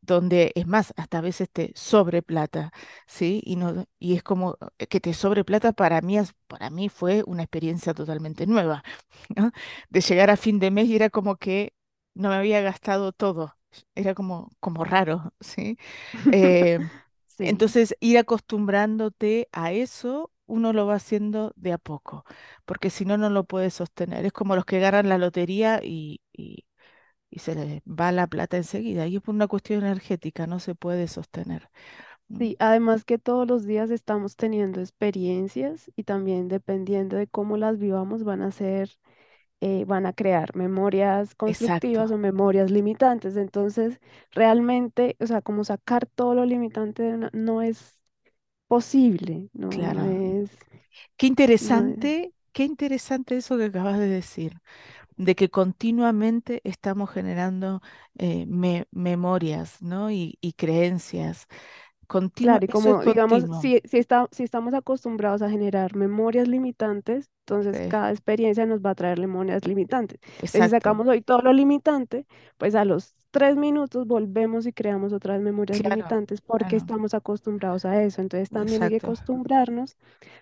donde 0.00 0.52
es 0.56 0.66
más, 0.66 0.92
hasta 0.96 1.18
a 1.18 1.20
veces 1.20 1.48
te 1.50 1.72
sobre 1.76 2.22
plata, 2.22 2.72
¿sí? 3.06 3.40
Y, 3.44 3.56
no, 3.56 3.86
y 4.00 4.14
es 4.16 4.22
como 4.24 4.58
eh, 4.78 4.86
que 4.88 5.00
te 5.00 5.14
sobre 5.14 5.44
plata 5.44 5.72
para 5.72 6.00
mí, 6.00 6.18
para 6.48 6.70
mí 6.70 6.88
fue 6.88 7.22
una 7.26 7.42
experiencia 7.44 7.94
totalmente 7.94 8.46
nueva, 8.46 8.82
¿no? 9.36 9.52
De 9.90 10.00
llegar 10.00 10.30
a 10.30 10.36
fin 10.36 10.58
de 10.58 10.70
mes 10.72 10.88
y 10.88 10.96
era 10.96 11.08
como 11.10 11.36
que 11.36 11.74
no 12.14 12.30
me 12.30 12.34
había 12.36 12.60
gastado 12.62 13.12
todo, 13.12 13.56
era 13.94 14.14
como, 14.14 14.50
como 14.60 14.84
raro, 14.84 15.32
¿sí? 15.40 15.78
Eh, 16.30 16.80
Sí. 17.48 17.50
entonces, 17.50 17.96
ir 18.00 18.18
acostumbrándote 18.18 19.48
a 19.52 19.72
eso, 19.72 20.32
uno 20.46 20.72
lo 20.72 20.86
va 20.86 20.94
haciendo 20.96 21.52
de 21.56 21.72
a 21.72 21.78
poco, 21.78 22.24
porque 22.64 22.90
si 22.90 23.04
no, 23.04 23.16
no 23.18 23.30
lo 23.30 23.44
puede 23.44 23.70
sostener. 23.70 24.24
Es 24.26 24.32
como 24.32 24.56
los 24.56 24.64
que 24.64 24.80
ganan 24.80 25.08
la 25.08 25.18
lotería 25.18 25.80
y, 25.82 26.20
y 26.32 26.64
y 27.30 27.40
se 27.40 27.54
les 27.54 27.82
va 27.86 28.12
la 28.12 28.26
plata 28.28 28.56
enseguida. 28.58 29.06
Y 29.06 29.16
es 29.16 29.22
por 29.22 29.34
una 29.34 29.48
cuestión 29.48 29.80
energética, 29.84 30.46
no 30.46 30.60
se 30.60 30.74
puede 30.74 31.08
sostener. 31.08 31.70
¿no? 32.28 32.38
Sí, 32.38 32.56
además 32.60 33.04
que 33.04 33.18
todos 33.18 33.46
los 33.46 33.64
días 33.66 33.90
estamos 33.90 34.36
teniendo 34.36 34.80
experiencias 34.80 35.90
y 35.96 36.04
también 36.04 36.48
dependiendo 36.48 37.16
de 37.16 37.26
cómo 37.28 37.56
las 37.58 37.78
vivamos 37.78 38.24
van 38.24 38.42
a 38.42 38.50
ser, 38.50 38.90
eh, 39.62 39.86
van 39.86 40.06
a 40.06 40.14
crear 40.14 40.56
memorias 40.56 41.34
Exacto, 41.46 42.02
constructivas 42.02 42.12
o 42.12 42.18
memorias 42.18 42.70
limitantes. 42.72 43.36
Entonces, 43.38 44.00
realmente, 44.32 45.16
o 45.20 45.28
sea, 45.28 45.42
como 45.42 45.64
sacar 45.64 46.06
todo 46.06 46.34
lo 46.36 46.46
limitante 46.46 47.04
de 47.04 47.14
una- 47.14 47.30
no 47.34 47.62
es 47.62 47.98
posible, 48.68 49.50
no, 49.54 49.82
no 49.84 50.08
claro. 50.08 50.10
es, 50.10 50.50
Qué 51.16 51.26
no 51.60 51.86
es. 51.86 52.08
interesante, 52.08 52.34
qué 52.52 52.64
interesante 52.64 53.36
eso 53.36 53.56
que 53.58 53.64
acabas 53.66 53.98
de 53.98 54.08
decir, 54.08 54.60
de 55.16 55.34
que 55.36 55.50
continuamente 55.50 56.60
estamos 56.64 57.10
generando 57.10 57.82
eh, 58.18 58.46
me- 58.48 58.88
memorias, 58.92 59.82
¿no? 59.82 60.10
Y, 60.12 60.38
y 60.42 60.54
creencias. 60.54 61.46
Continuo, 62.14 62.40
Claro, 62.40 62.64
y 62.64 62.68
eso 62.68 62.90
es 62.90 62.98
como 62.98 63.04
digamos, 63.04 63.46
si, 63.52 63.80
si, 63.84 63.98
está, 63.98 64.28
si 64.32 64.42
estamos 64.42 64.74
acostumbrados 64.74 65.42
a 65.42 65.50
generar 65.50 65.94
memorias 65.94 66.48
limitantes, 66.48 67.30
entonces 67.42 67.80
Sí, 67.80 67.80
cada 67.86 68.10
experiencia 68.10 68.66
nos 68.66 68.80
va 68.80 68.90
a 68.90 68.94
traer 68.96 69.20
memorias 69.20 69.66
limitantes. 69.66 70.20
Entonces, 70.42 70.64
si 70.64 70.68
exacto, 70.68 70.68
sacamos 70.70 71.06
hoy 71.06 71.22
todo 71.22 71.40
lo 71.42 71.52
limitante, 71.52 72.26
pues 72.58 72.74
a 72.74 72.84
los 72.84 73.14
tres 73.30 73.56
minutos 73.56 74.06
volvemos 74.08 74.66
y 74.66 74.72
creamos 74.72 75.12
otras 75.12 75.40
memorias 75.40 75.80
claro, 75.80 75.84
limitantes 75.84 76.40
porque 76.40 76.74
claro, 76.74 76.76
estamos 76.76 77.14
acostumbrados 77.14 77.84
a 77.84 78.02
eso. 78.02 78.20
Entonces, 78.22 78.50
también 78.50 78.82
hay 78.82 78.90
que 78.90 78.96
exacto, 78.96 78.98
acostumbrarnos 78.98 79.96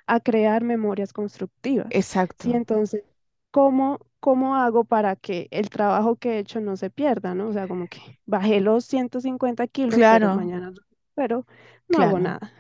a 0.06 0.20
crear 0.20 0.64
memorias 0.64 1.12
constructivas. 1.12 1.96
Exacto, 1.98 2.48
entonces, 2.52 3.04
¿cómo, 3.50 3.98
cómo 4.20 4.56
hago 4.56 4.84
para 4.84 5.16
que 5.16 5.48
el 5.50 5.70
trabajo 5.70 6.16
que 6.16 6.36
he 6.36 6.38
hecho 6.38 6.60
no 6.60 6.76
se 6.76 6.90
pierda, 6.90 7.34
¿no? 7.34 7.48
O 7.48 7.52
sea, 7.52 7.68
como 7.68 7.88
que 7.88 8.00
bajé 8.26 8.60
los 8.60 8.84
150 8.84 9.66
kilos, 9.66 10.04
pero 10.08 10.30
claro, 10.30 10.32
mañana, 10.32 10.72
pero 11.20 11.46
no 11.88 12.00
hago 12.00 12.18
claro, 12.18 12.20
nada, 12.20 12.54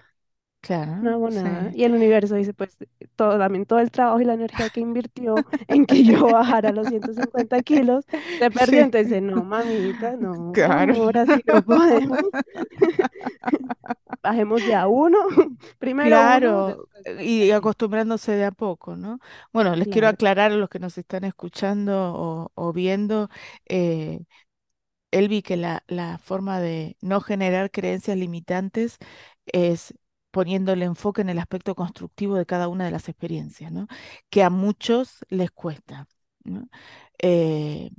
no 1.00 1.10
claro, 1.10 1.14
hago 1.14 1.30
nada. 1.30 1.70
sí. 1.70 1.74
Y 1.74 1.84
el 1.84 1.94
universo 1.94 2.34
dice, 2.34 2.52
pues, 2.54 2.76
todo, 3.16 3.38
también 3.38 3.64
todo 3.66 3.78
el 3.78 3.90
trabajo 3.90 4.20
y 4.20 4.24
la 4.24 4.34
energía 4.34 4.68
que 4.70 4.80
invirtió 4.80 5.46
en 5.68 5.86
que 5.86 6.04
yo 6.04 6.28
bajara 6.30 6.72
los 6.72 6.88
150 6.88 7.62
kilos, 7.62 8.04
se 8.38 8.50
perdió. 8.50 8.82
Sí, 8.82 8.84
Entonces, 8.84 9.08
dice, 9.08 9.20
no, 9.22 9.44
mamita, 9.44 10.16
no, 10.16 10.60
claro. 10.76 10.94
amor, 10.94 11.16
así 11.18 11.42
no 11.46 11.62
podemos. 11.64 12.20
Bajemos 14.22 14.62
de 14.64 14.74
a 14.74 14.86
uno, 14.88 15.18
primero 15.78 16.22
uno, 16.24 16.62
Claro, 16.62 16.88
eh, 17.04 17.22
y 17.24 17.50
50 17.50 17.74
kilos. 17.76 17.76
acostumbrándose 17.90 18.32
de 18.32 18.46
a 18.46 18.52
poco, 18.52 18.96
¿no? 18.96 19.18
Bueno, 19.52 19.76
les 19.76 19.86
quiero 19.88 20.08
aclarar 20.08 20.50
a 20.52 20.56
los 20.56 20.70
que 20.70 20.78
nos 20.78 20.96
están 20.96 21.24
escuchando 21.24 21.92
o, 22.14 22.50
o 22.54 22.72
viendo, 22.72 23.28
eh, 23.68 24.20
Elvi, 25.10 25.42
que 25.42 25.56
la, 25.56 25.82
la 25.88 26.18
forma 26.18 26.60
de 26.60 26.96
no 27.00 27.20
generar 27.20 27.70
creencias 27.70 28.16
limitantes 28.16 28.98
es 29.46 29.94
poniendo 30.30 30.72
el 30.72 30.82
enfoque 30.82 31.22
en 31.22 31.30
el 31.30 31.38
aspecto 31.40 31.74
constructivo 31.74 32.36
de 32.36 32.46
cada 32.46 32.68
una 32.68 32.84
de 32.84 32.92
las 32.92 33.08
experiencias, 33.08 33.72
¿no? 33.72 33.88
Que 34.30 34.42
a 34.44 34.50
muchos 34.50 35.18
les 35.28 35.50
cuesta. 35.50 36.06
Eh, 37.18 37.90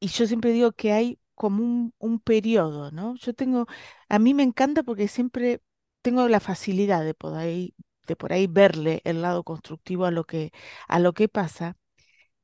y 0.00 0.08
yo 0.08 0.26
siempre 0.26 0.52
digo 0.52 0.72
que 0.72 0.92
hay 0.92 1.18
como 1.34 1.62
un, 1.64 1.94
un 1.98 2.20
periodo, 2.20 2.90
¿no? 2.92 3.16
Yo 3.16 3.34
tengo, 3.34 3.66
a 4.08 4.18
mí 4.18 4.34
me 4.34 4.42
encanta 4.42 4.82
porque 4.82 5.08
siempre 5.08 5.62
tengo 6.02 6.28
la 6.28 6.40
facilidad 6.40 7.04
de 7.04 7.14
por 7.14 7.34
ahí, 7.36 7.74
de 8.06 8.16
por 8.16 8.32
ahí 8.32 8.46
verle 8.46 9.00
el 9.04 9.22
lado 9.22 9.44
constructivo 9.44 10.04
a 10.06 10.10
lo 10.10 10.24
que, 10.24 10.52
a 10.88 10.98
lo 11.00 11.12
que 11.14 11.28
pasa, 11.28 11.76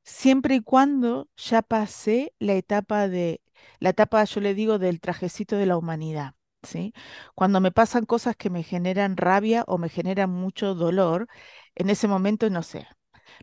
siempre 0.03 0.55
y 0.55 0.61
cuando 0.61 1.29
ya 1.37 1.61
pasé 1.61 2.33
la 2.39 2.55
etapa 2.55 3.07
de, 3.09 3.41
la 3.79 3.89
etapa, 3.91 4.23
yo 4.25 4.41
le 4.41 4.53
digo, 4.53 4.79
del 4.79 4.99
trajecito 5.01 5.55
de 5.57 5.65
la 5.65 5.77
humanidad, 5.77 6.33
¿sí? 6.63 6.93
Cuando 7.35 7.61
me 7.61 7.71
pasan 7.71 8.05
cosas 8.05 8.35
que 8.35 8.49
me 8.49 8.63
generan 8.63 9.17
rabia 9.17 9.63
o 9.67 9.77
me 9.77 9.89
generan 9.89 10.29
mucho 10.31 10.75
dolor, 10.75 11.27
en 11.75 11.89
ese 11.89 12.07
momento, 12.07 12.49
no 12.49 12.63
sé, 12.63 12.87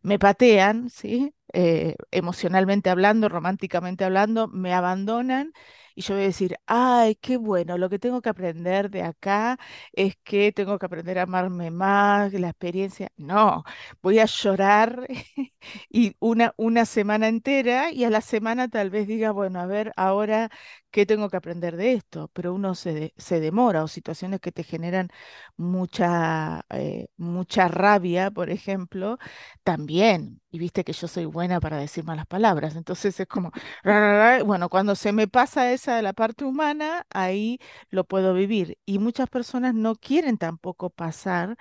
me 0.02 0.18
patean, 0.18 0.90
¿sí? 0.90 1.34
Eh, 1.54 1.96
emocionalmente 2.10 2.88
hablando, 2.90 3.28
románticamente 3.28 4.04
hablando, 4.04 4.48
me 4.48 4.72
abandonan 4.72 5.52
y 5.94 6.00
yo 6.02 6.14
voy 6.14 6.22
a 6.24 6.26
decir, 6.26 6.56
ay, 6.66 7.16
qué 7.16 7.36
bueno, 7.36 7.76
lo 7.78 7.90
que 7.90 7.98
tengo 7.98 8.22
que 8.22 8.30
aprender 8.30 8.88
de 8.90 9.02
acá 9.02 9.58
es 9.92 10.16
que 10.24 10.52
tengo 10.52 10.78
que 10.78 10.86
aprender 10.86 11.18
a 11.18 11.22
amarme 11.22 11.70
más, 11.70 12.32
la 12.32 12.48
experiencia. 12.48 13.10
No, 13.16 13.64
voy 14.02 14.18
a 14.18 14.24
llorar 14.26 15.06
y 15.90 16.16
una, 16.20 16.54
una 16.56 16.86
semana 16.86 17.28
entera 17.28 17.92
y 17.92 18.04
a 18.04 18.10
la 18.10 18.20
semana 18.22 18.68
tal 18.68 18.90
vez 18.90 19.06
diga, 19.06 19.30
bueno, 19.32 19.60
a 19.60 19.66
ver, 19.66 19.92
ahora, 19.96 20.50
¿qué 20.90 21.06
tengo 21.06 21.28
que 21.30 21.36
aprender 21.36 21.76
de 21.76 21.92
esto? 21.94 22.28
Pero 22.32 22.54
uno 22.54 22.74
se, 22.74 23.12
se 23.16 23.40
demora 23.40 23.82
o 23.84 23.88
situaciones 23.88 24.40
que 24.40 24.52
te 24.52 24.64
generan 24.64 25.08
mucha, 25.56 26.64
eh, 26.70 27.08
mucha 27.16 27.68
rabia, 27.68 28.30
por 28.30 28.50
ejemplo 28.50 29.18
también, 29.64 30.40
y 30.52 30.58
viste 30.58 30.84
que 30.84 30.92
yo 30.92 31.08
soy 31.08 31.24
buena 31.24 31.60
para 31.60 31.78
decir 31.78 32.04
malas 32.04 32.26
palabras, 32.26 32.76
entonces 32.76 33.18
es 33.18 33.26
como, 33.26 33.50
bueno, 34.44 34.68
cuando 34.68 34.94
se 34.94 35.12
me 35.12 35.26
pasa 35.28 35.72
esa 35.72 35.96
de 35.96 36.02
la 36.02 36.12
parte 36.12 36.44
humana, 36.44 37.06
ahí 37.10 37.58
lo 37.90 38.04
puedo 38.04 38.34
vivir. 38.34 38.78
Y 38.84 38.98
muchas 38.98 39.28
personas 39.30 39.74
no 39.74 39.96
quieren 39.96 40.38
tampoco 40.38 40.90
pasar 40.90 41.56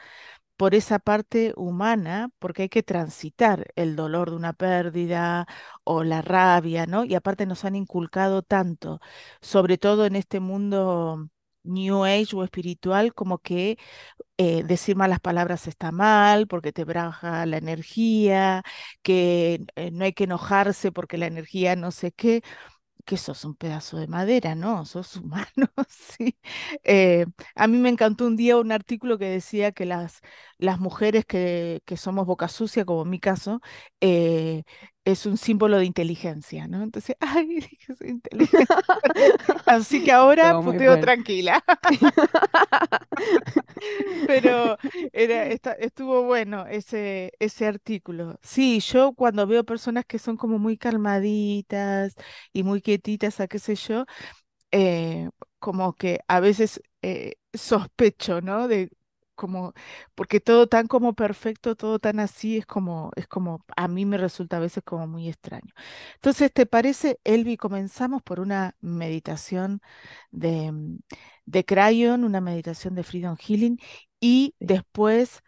por 0.57 0.75
esa 0.75 0.99
parte 0.99 1.53
humana 1.57 2.29
porque 2.39 2.63
hay 2.63 2.69
que 2.69 2.83
transitar 2.83 3.67
el 3.75 3.95
dolor 3.95 4.29
de 4.31 4.35
una 4.37 4.53
pérdida 4.53 5.47
o 5.83 6.03
la 6.03 6.21
rabia, 6.21 6.85
¿no? 6.85 7.05
Y 7.05 7.15
aparte 7.15 7.45
nos 7.47 7.65
han 7.65 7.75
inculcado 7.75 8.43
tanto, 8.43 8.99
sobre 9.41 9.77
todo 9.77 10.05
en 10.05 10.15
este 10.15 10.39
mundo... 10.39 11.29
New 11.63 12.03
Age 12.05 12.35
o 12.35 12.43
espiritual, 12.43 13.13
como 13.13 13.39
que 13.39 13.77
eh, 14.37 14.63
decir 14.63 14.95
malas 14.95 15.19
palabras 15.19 15.67
está 15.67 15.91
mal 15.91 16.47
porque 16.47 16.73
te 16.73 16.85
baja 16.85 17.45
la 17.45 17.57
energía, 17.57 18.63
que 19.03 19.65
eh, 19.75 19.91
no 19.91 20.05
hay 20.05 20.13
que 20.13 20.25
enojarse 20.25 20.91
porque 20.91 21.17
la 21.17 21.27
energía 21.27 21.75
no 21.75 21.91
sé 21.91 22.11
qué, 22.11 22.43
que 23.05 23.17
sos 23.17 23.45
un 23.45 23.55
pedazo 23.55 23.97
de 23.97 24.07
madera, 24.07 24.55
¿no? 24.55 24.85
Sos 24.85 25.15
humano, 25.17 25.47
sí. 25.89 26.37
Eh, 26.83 27.25
a 27.55 27.67
mí 27.67 27.77
me 27.77 27.89
encantó 27.89 28.27
un 28.27 28.37
día 28.37 28.57
un 28.57 28.71
artículo 28.71 29.17
que 29.17 29.25
decía 29.25 29.71
que 29.71 29.85
las, 29.85 30.21
las 30.57 30.79
mujeres 30.79 31.25
que, 31.25 31.81
que 31.85 31.97
somos 31.97 32.25
boca 32.27 32.47
sucia, 32.47 32.85
como 32.85 33.03
en 33.03 33.09
mi 33.09 33.19
caso, 33.19 33.61
es 35.03 35.25
un 35.25 35.37
símbolo 35.37 35.77
de 35.77 35.85
inteligencia, 35.85 36.67
¿no? 36.67 36.83
Entonces, 36.83 37.15
ay, 37.19 37.47
dije, 37.47 37.95
soy 37.95 38.09
inteligente. 38.09 38.75
Así 39.65 40.03
que 40.03 40.11
ahora 40.11 40.59
puteo 40.61 40.91
bueno. 40.91 40.97
tranquila. 40.97 41.63
Pero 44.27 44.77
era, 45.11 45.47
estuvo 45.47 46.23
bueno 46.23 46.65
ese, 46.67 47.33
ese 47.39 47.67
artículo. 47.67 48.39
Sí, 48.43 48.79
yo 48.79 49.13
cuando 49.13 49.47
veo 49.47 49.63
personas 49.63 50.05
que 50.05 50.19
son 50.19 50.37
como 50.37 50.59
muy 50.59 50.77
calmaditas 50.77 52.15
y 52.53 52.63
muy 52.63 52.81
quietitas, 52.81 53.39
a 53.39 53.47
qué 53.47 53.59
sé 53.59 53.75
yo, 53.75 54.05
eh, 54.71 55.29
como 55.59 55.93
que 55.93 56.19
a 56.27 56.39
veces 56.39 56.81
eh, 57.01 57.33
sospecho, 57.53 58.41
¿no? 58.41 58.67
De 58.67 58.89
como, 59.41 59.73
porque 60.15 60.39
todo 60.39 60.67
tan 60.67 60.87
como 60.87 61.13
perfecto, 61.15 61.75
todo 61.75 61.99
tan 61.99 62.19
así, 62.19 62.57
es 62.57 62.65
como, 62.65 63.11
es 63.15 63.27
como, 63.27 63.65
a 63.75 63.87
mí 63.87 64.05
me 64.05 64.17
resulta 64.17 64.57
a 64.57 64.59
veces 64.59 64.83
como 64.83 65.07
muy 65.07 65.27
extraño. 65.29 65.73
Entonces, 66.15 66.51
¿te 66.53 66.65
parece, 66.65 67.19
Elvi? 67.23 67.57
Comenzamos 67.57 68.21
por 68.23 68.39
una 68.39 68.75
meditación 68.81 69.81
de, 70.31 70.71
mm, 70.71 70.99
de 71.45 71.65
Crayon, 71.65 72.23
una 72.23 72.41
meditación 72.41 72.95
de 72.95 73.03
Freedom 73.03 73.35
Healing, 73.37 73.79
y 74.19 74.55
después 74.59 75.41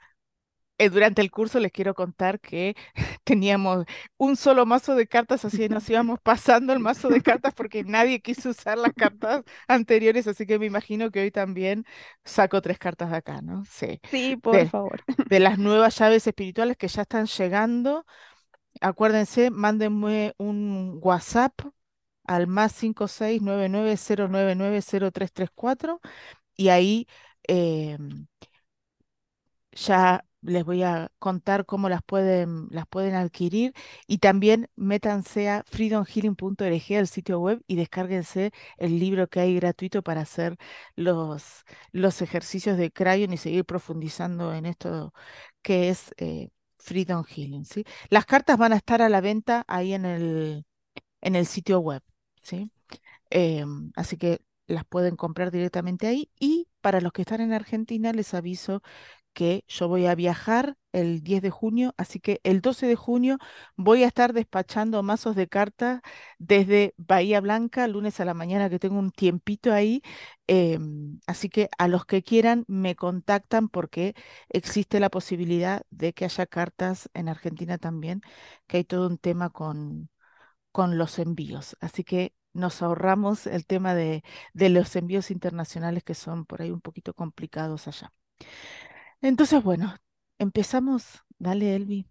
durante 0.89 1.21
el 1.21 1.31
curso 1.31 1.59
les 1.59 1.71
quiero 1.71 1.93
contar 1.93 2.39
que 2.39 2.75
teníamos 3.23 3.85
un 4.17 4.35
solo 4.35 4.65
mazo 4.65 4.95
de 4.95 5.07
cartas, 5.07 5.45
así 5.45 5.67
nos 5.69 5.89
íbamos 5.89 6.19
pasando 6.21 6.73
el 6.73 6.79
mazo 6.79 7.09
de 7.09 7.21
cartas 7.21 7.53
porque 7.53 7.83
nadie 7.83 8.21
quiso 8.21 8.49
usar 8.49 8.77
las 8.77 8.93
cartas 8.93 9.43
anteriores, 9.67 10.27
así 10.27 10.45
que 10.45 10.59
me 10.59 10.65
imagino 10.67 11.11
que 11.11 11.21
hoy 11.21 11.31
también 11.31 11.85
saco 12.25 12.61
tres 12.61 12.79
cartas 12.79 13.11
de 13.11 13.17
acá, 13.17 13.41
¿no? 13.41 13.63
Sí. 13.65 13.99
Sí, 14.11 14.37
por 14.37 14.61
De, 14.61 14.65
favor. 14.65 15.03
de 15.25 15.39
las 15.39 15.57
nuevas 15.59 15.97
llaves 15.99 16.27
espirituales 16.27 16.77
que 16.77 16.87
ya 16.87 17.03
están 17.03 17.25
llegando, 17.27 18.05
acuérdense, 18.81 19.49
mándenme 19.51 20.33
un 20.37 20.99
WhatsApp 21.01 21.53
al 22.25 22.47
más 22.47 22.73
cinco 22.73 23.07
seis 23.07 23.41
nueve 23.41 23.69
nueve 23.69 23.97
cero 23.97 24.27
nueve 24.29 24.55
nueve 24.55 24.81
cero 24.81 25.11
tres 25.11 25.31
tres 25.33 25.49
cuatro 25.53 26.01
y 26.57 26.69
ahí... 26.69 27.07
em, 27.47 28.27
ya 29.71 30.23
les 30.43 30.63
voy 30.65 30.83
a 30.83 31.11
contar 31.19 31.65
cómo 31.65 31.89
las 31.89 32.01
pueden, 32.03 32.67
las 32.69 32.87
pueden 32.87 33.15
adquirir 33.15 33.73
y 34.07 34.19
también 34.19 34.69
métanse 34.75 35.49
a 35.49 35.63
freedomhealing.org, 35.67 36.83
el 36.89 37.07
sitio 37.07 37.39
web, 37.39 37.61
y 37.67 37.75
descárguense 37.75 38.51
el 38.77 38.99
libro 38.99 39.27
que 39.27 39.39
hay 39.39 39.55
gratuito 39.55 40.03
para 40.03 40.21
hacer 40.21 40.57
los, 40.95 41.63
los 41.91 42.21
ejercicios 42.21 42.77
de 42.77 42.91
Crayon 42.91 43.33
y 43.33 43.37
seguir 43.37 43.65
profundizando 43.65 44.53
en 44.53 44.65
esto 44.65 45.13
que 45.61 45.89
es 45.89 46.13
eh, 46.17 46.49
Freedom 46.77 47.23
Healing, 47.25 47.65
¿sí? 47.65 47.85
Las 48.09 48.25
cartas 48.25 48.57
van 48.57 48.73
a 48.73 48.77
estar 48.77 49.01
a 49.01 49.09
la 49.09 49.21
venta 49.21 49.63
ahí 49.67 49.93
en 49.93 50.05
el, 50.05 50.65
en 51.21 51.35
el 51.35 51.45
sitio 51.47 51.79
web, 51.79 52.03
¿sí? 52.41 52.71
Em, 53.29 53.91
así 53.95 54.17
que 54.17 54.41
las 54.67 54.85
pueden 54.85 55.15
comprar 55.15 55.51
directamente 55.51 56.07
ahí. 56.07 56.29
Y 56.39 56.67
para 56.81 57.01
los 57.01 57.11
que 57.13 57.23
están 57.23 57.41
en 57.41 57.53
Argentina, 57.53 58.13
les 58.13 58.33
aviso 58.33 58.81
que 59.33 59.63
yo 59.67 59.87
voy 59.87 60.05
a 60.07 60.15
viajar 60.15 60.75
el 60.93 61.23
10 61.23 61.41
de 61.41 61.49
junio, 61.49 61.93
así 61.97 62.19
que 62.19 62.39
el 62.43 62.61
12 62.61 62.85
de 62.87 62.95
junio 62.95 63.37
voy 63.75 64.03
a 64.03 64.07
estar 64.07 64.33
despachando 64.33 65.01
mazos 65.03 65.35
de 65.35 65.47
cartas 65.47 66.01
desde 66.39 66.93
Bahía 66.97 67.41
Blanca, 67.41 67.87
lunes 67.87 68.19
a 68.19 68.25
la 68.25 68.33
mañana, 68.35 68.69
que 68.69 68.79
tengo 68.79 68.99
un 68.99 69.11
tiempito 69.11 69.73
ahí. 69.73 70.01
em, 70.47 71.19
así 71.27 71.49
que 71.49 71.69
a 71.77 71.87
los 71.87 72.05
que 72.05 72.23
quieran 72.23 72.65
me 72.67 72.95
contactan 72.95 73.69
porque 73.69 74.15
existe 74.49 74.99
la 74.99 75.09
posibilidad 75.09 75.83
de 75.89 76.13
que 76.13 76.25
haya 76.25 76.45
cartas 76.45 77.09
en 77.13 77.29
Argentina 77.29 77.77
también, 77.77 78.21
que 78.67 78.77
hay 78.77 78.83
todo 78.83 79.07
un 79.07 79.17
tema 79.17 79.49
con 79.49 80.09
con 80.71 80.97
los 80.97 81.19
envíos. 81.19 81.77
Así 81.81 82.03
que 82.03 82.33
nos 82.53 82.81
ahorramos 82.81 83.47
el 83.47 83.65
tema 83.65 83.95
de, 83.95 84.23
de 84.53 84.69
los 84.69 84.95
envíos 84.95 85.31
internacionales 85.31 86.03
que 86.03 86.15
son 86.15 86.45
por 86.45 86.61
ahí 86.61 86.71
un 86.71 86.81
poquito 86.81 87.13
complicados 87.13 87.87
allá. 87.87 88.11
Entonces, 89.23 89.63
bueno, 89.63 89.95
empezamos. 90.37 91.23
Dale, 91.39 91.75
Elvi. 91.75 92.05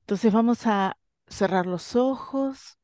Entonces 0.00 0.32
vamos 0.32 0.66
a 0.66 0.96
cerrar 1.26 1.66
los 1.66 1.94
ojos 1.94 2.78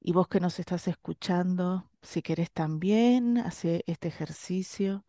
y 0.00 0.12
vos 0.12 0.28
que 0.28 0.40
nos 0.40 0.58
estás 0.58 0.88
escuchando, 0.88 1.90
si 2.02 2.20
querés 2.22 2.50
también, 2.52 3.38
hace 3.38 3.82
este 3.86 4.08
ejercicio 4.08 5.06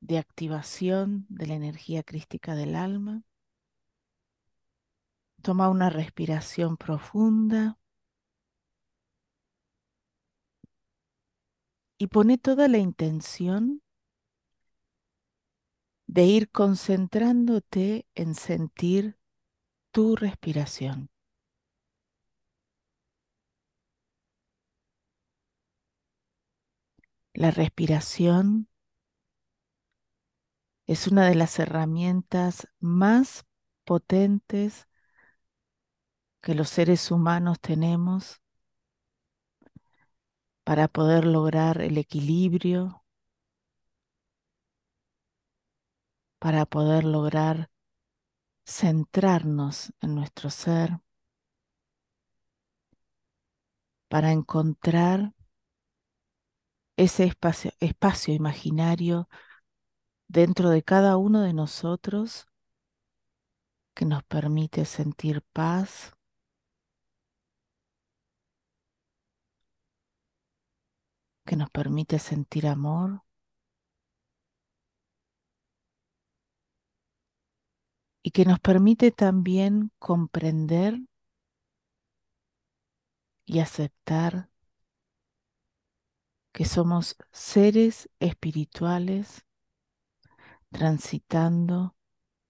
de 0.00 0.18
activación 0.18 1.24
de 1.30 1.46
la 1.46 1.54
energía 1.54 2.02
crística 2.02 2.54
del 2.54 2.76
alma. 2.76 3.22
Toma 5.42 5.70
una 5.70 5.88
respiración 5.88 6.76
profunda. 6.76 7.78
y 12.02 12.06
pone 12.06 12.38
toda 12.38 12.66
la 12.66 12.78
intención 12.78 13.82
de 16.10 16.24
ir 16.24 16.50
concentrándote 16.50 18.04
en 18.16 18.34
sentir 18.34 19.16
tu 19.92 20.16
respiración. 20.16 21.08
La 27.34 27.50
respiración 27.50 28.68
es 30.86 31.06
una 31.06 31.26
de 31.26 31.34
las 31.36 31.58
herramientas 31.58 32.68
más 32.80 33.46
potentes 33.84 34.88
que 36.42 36.54
los 36.54 36.68
seres 36.68 37.10
humanos 37.10 37.60
tenemos 37.60 38.42
para 40.64 40.88
poder 40.88 41.26
lograr 41.26 41.82
el 41.82 41.98
equilibrio, 41.98 42.99
para 46.40 46.66
poder 46.66 47.04
lograr 47.04 47.70
centrarnos 48.64 49.92
en 50.00 50.14
nuestro 50.16 50.50
ser, 50.50 50.98
para 54.08 54.32
encontrar 54.32 55.34
ese 56.96 57.24
espacio, 57.80 58.34
imaginario 58.34 59.28
dentro 60.28 60.70
de 60.70 60.82
cada 60.82 61.16
uno 61.18 61.42
de 61.42 61.52
nosotros 61.52 62.46
que 63.94 64.06
nos 64.06 64.22
permite 64.24 64.84
sentir 64.86 65.42
paz, 65.52 66.12
que 71.44 71.56
nos 71.56 71.70
permite 71.70 72.18
sentir 72.18 72.66
amor 72.66 73.22
y 78.22 78.30
que 78.32 78.44
nos 78.44 78.60
permite 78.60 79.10
también 79.10 79.92
comprender 79.98 81.00
y 83.44 83.58
aceptar 83.60 84.48
que 86.52 86.64
somos 86.64 87.16
seres 87.32 88.08
espirituales 88.20 89.44
transitando 90.70 91.96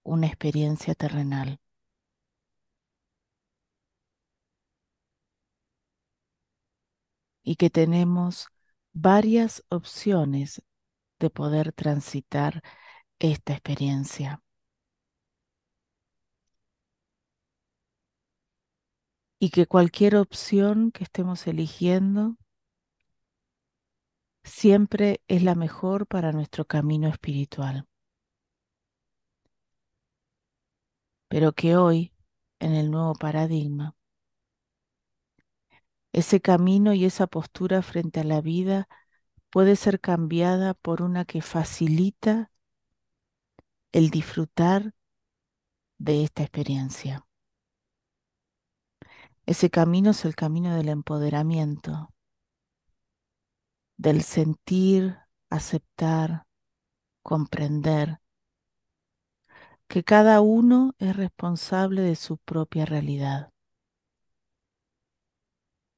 una 0.03 0.27
experiencia 0.27 0.95
terrenal. 0.95 1.59
Y 7.43 7.55
que 7.55 7.69
tenemos 7.69 8.47
varias 8.93 9.63
opciones 9.69 10.61
de 11.19 11.29
poder 11.29 11.73
transitar 11.73 12.61
esta 13.19 13.53
experiencia. 13.53 14.43
Y 19.41 19.49
que 19.49 19.65
cualquier 19.65 20.15
opción 20.15 20.91
que 20.91 21.03
estemos 21.03 21.45
eligiendo 21.47 22.37
siempre 24.43 25.23
es 25.27 25.41
la 25.41 25.55
mejor 25.55 26.05
para 26.05 26.31
nuestro 26.31 26.65
camino 26.65 27.07
espiritual. 27.07 27.87
Pero 31.27 31.53
que 31.53 31.75
hoy, 31.75 32.13
en 32.59 32.73
el 32.75 32.91
nuevo 32.91 33.15
paradigma, 33.15 33.95
ese 36.13 36.39
camino 36.39 36.93
y 36.93 37.05
esa 37.05 37.25
postura 37.25 37.81
frente 37.81 38.19
a 38.19 38.23
la 38.23 38.41
vida 38.41 38.87
puede 39.49 39.75
ser 39.75 39.99
cambiada 39.99 40.75
por 40.75 41.01
una 41.01 41.25
que 41.25 41.41
facilita 41.41 42.51
el 43.93 44.09
disfrutar 44.09 44.93
de 45.99 46.23
esta 46.25 46.43
experiencia. 46.43 47.25
Ese 49.51 49.69
camino 49.69 50.11
es 50.11 50.23
el 50.23 50.33
camino 50.33 50.73
del 50.73 50.87
empoderamiento, 50.87 52.13
del 53.97 54.23
sentir, 54.23 55.17
aceptar, 55.49 56.45
comprender 57.21 58.21
que 59.89 60.05
cada 60.05 60.39
uno 60.39 60.95
es 60.99 61.17
responsable 61.17 62.01
de 62.01 62.15
su 62.15 62.37
propia 62.37 62.85
realidad. 62.85 63.51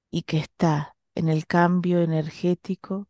y 0.09 0.23
que 0.23 0.37
está 0.37 0.95
en 1.13 1.29
el 1.29 1.45
cambio 1.45 2.01
energético 2.01 3.07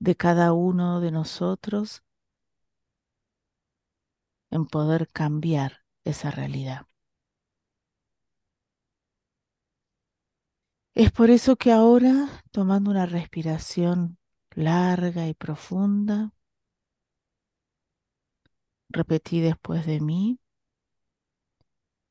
de 0.00 0.16
cada 0.16 0.52
uno 0.52 1.00
de 1.00 1.12
nosotros 1.12 2.02
en 4.50 4.66
poder 4.66 5.08
cambiar 5.08 5.84
esa 6.04 6.30
realidad. 6.30 6.89
Es 11.02 11.12
por 11.12 11.30
eso 11.30 11.56
que 11.56 11.72
ahora, 11.72 12.28
tomando 12.50 12.90
una 12.90 13.06
respiración 13.06 14.18
larga 14.50 15.28
y 15.28 15.32
profunda, 15.32 16.34
repetí 18.90 19.40
después 19.40 19.86
de 19.86 20.00
mí, 20.00 20.38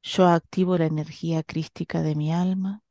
yo 0.02 0.26
activo 0.26 0.76
la 0.76 0.88
energía 0.88 1.44
crística 1.44 2.02
de 2.02 2.16
mi 2.16 2.34
alma. 2.34 2.82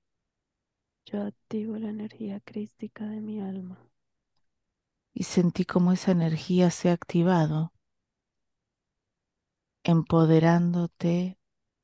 Yo 1.05 1.21
activo 1.23 1.77
la 1.79 1.89
energía 1.89 2.39
crística 2.45 3.05
de 3.05 3.21
mi 3.21 3.41
alma. 3.41 3.85
Y 5.13 5.25
sentí 5.25 5.65
como 5.65 5.91
esa 5.91 6.13
energía 6.13 6.71
se 6.71 6.91
ha 6.91 6.93
activado, 6.93 7.73
empoderándote 9.83 11.41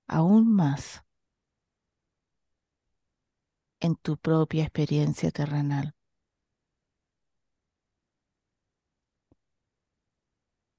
aún 0.06 0.54
más 0.54 1.03
en 3.84 3.96
tu 3.96 4.16
propia 4.16 4.64
experiencia 4.64 5.30
terrenal. 5.30 5.94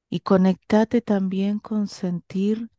Y 0.10 0.22
conectate 0.22 1.02
también 1.02 1.60
con 1.60 1.88
sentir 1.88 2.70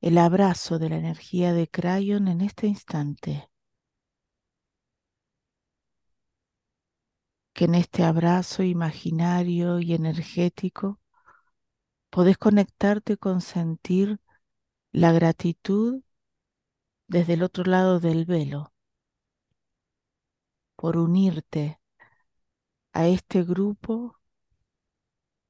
el 0.00 0.16
abrazo 0.16 0.78
de 0.78 0.88
la 0.88 0.96
energía 0.96 1.52
de 1.52 1.68
Crayon 1.68 2.28
en 2.28 2.40
este 2.40 2.68
instante. 2.68 3.50
Que 7.52 7.66
en 7.66 7.74
este 7.74 8.02
abrazo 8.02 8.62
imaginario 8.62 9.78
y 9.80 9.92
energético 9.92 11.00
podés 12.08 12.38
conectarte 12.38 13.18
con 13.18 13.42
sentir 13.42 14.20
la 14.92 15.12
gratitud 15.12 16.02
desde 17.08 17.34
el 17.34 17.42
otro 17.42 17.64
lado 17.64 18.00
del 18.00 18.24
velo 18.24 18.72
por 20.76 20.96
unirte 20.98 21.80
a 22.92 23.06
este 23.08 23.42
grupo 23.42 24.16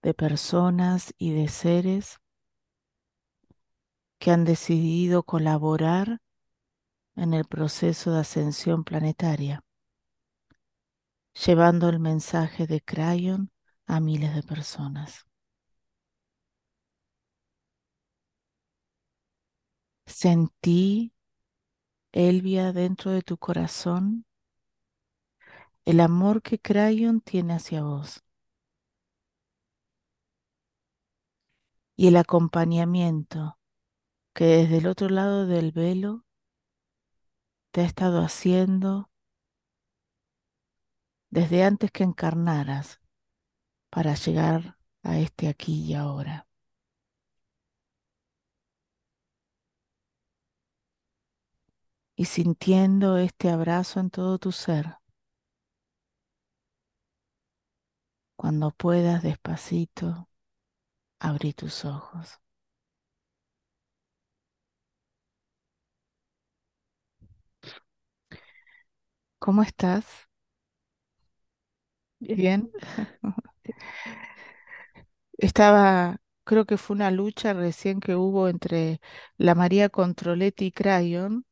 de 0.02 0.14
personas 0.14 1.14
y 1.18 1.32
de 1.32 1.48
seres 1.48 2.20
que 4.18 4.30
han 4.30 4.44
decidido 4.44 5.22
colaborar 5.22 6.20
en 7.16 7.34
el 7.34 7.44
proceso 7.44 8.12
de 8.12 8.20
ascensión 8.20 8.84
planetaria, 8.84 9.64
llevando 11.44 11.88
el 11.88 11.98
mensaje 11.98 12.66
de 12.66 12.80
Crayon 12.80 13.50
a 13.86 14.00
miles 14.00 14.34
de 14.34 14.42
personas. 14.42 15.26
Sentí, 20.06 21.12
Elvia, 22.12 22.72
dentro 22.72 23.10
de 23.10 23.22
tu 23.22 23.36
corazón 23.38 24.24
el 25.86 26.00
amor 26.00 26.42
que 26.42 26.58
Crayon 26.58 27.20
tiene 27.22 27.54
hacia 27.54 27.82
vos 27.82 28.24
y 31.96 32.08
el 32.08 32.16
acompañamiento 32.16 33.58
que 34.34 34.44
desde 34.44 34.78
el 34.78 34.86
otro 34.88 35.08
lado 35.08 35.46
del 35.46 35.72
velo 35.72 36.24
te 37.70 37.82
ha 37.82 37.84
estado 37.84 38.20
haciendo 38.20 39.10
desde 41.30 41.62
antes 41.64 41.92
que 41.92 42.02
encarnaras 42.02 43.00
para 43.90 44.14
llegar 44.14 44.78
a 45.02 45.18
este 45.18 45.48
aquí 45.48 45.84
y 45.84 45.94
ahora. 45.94 46.48
Y 52.16 52.24
sintiendo 52.24 53.18
este 53.18 53.50
abrazo 53.50 54.00
en 54.00 54.10
todo 54.10 54.38
tu 54.38 54.50
ser. 54.52 54.96
Cuando 58.36 58.70
puedas 58.70 59.22
despacito, 59.22 60.30
abrí 61.20 61.52
tus 61.54 61.84
ojos. 61.84 62.40
¿Cómo 69.38 69.62
estás? 69.62 70.04
Bien. 72.20 72.70
Estaba, 75.38 76.18
creo 76.44 76.64
que 76.66 76.76
fue 76.78 76.94
una 76.96 77.10
lucha 77.10 77.52
recién 77.52 78.00
que 78.00 78.14
hubo 78.16 78.48
entre 78.48 79.00
la 79.36 79.54
María 79.54 79.88
Controletti 79.90 80.66
y 80.66 80.72
Crayon, 80.72 81.46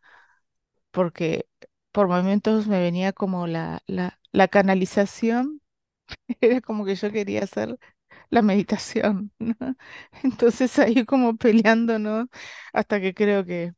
porque 0.92 1.46
por 1.92 2.08
momentos 2.08 2.68
me 2.68 2.80
venía 2.80 3.12
como 3.14 3.46
la, 3.48 3.82
la, 3.86 4.20
la 4.32 4.48
canalización 4.48 5.62
Era 6.40 6.60
como 6.62 6.84
que 6.84 6.94
yo 6.96 7.10
quería 7.12 7.44
hacer 7.44 7.78
la 8.30 8.42
meditación, 8.42 9.32
¿no? 9.40 9.56
Entonces 10.24 10.78
ahí 10.80 11.04
como 11.06 11.36
peleando, 11.36 11.98
¿no? 11.98 12.28
Hasta 12.72 13.00
que 13.00 13.14
creo 13.14 13.44
que 13.46 13.74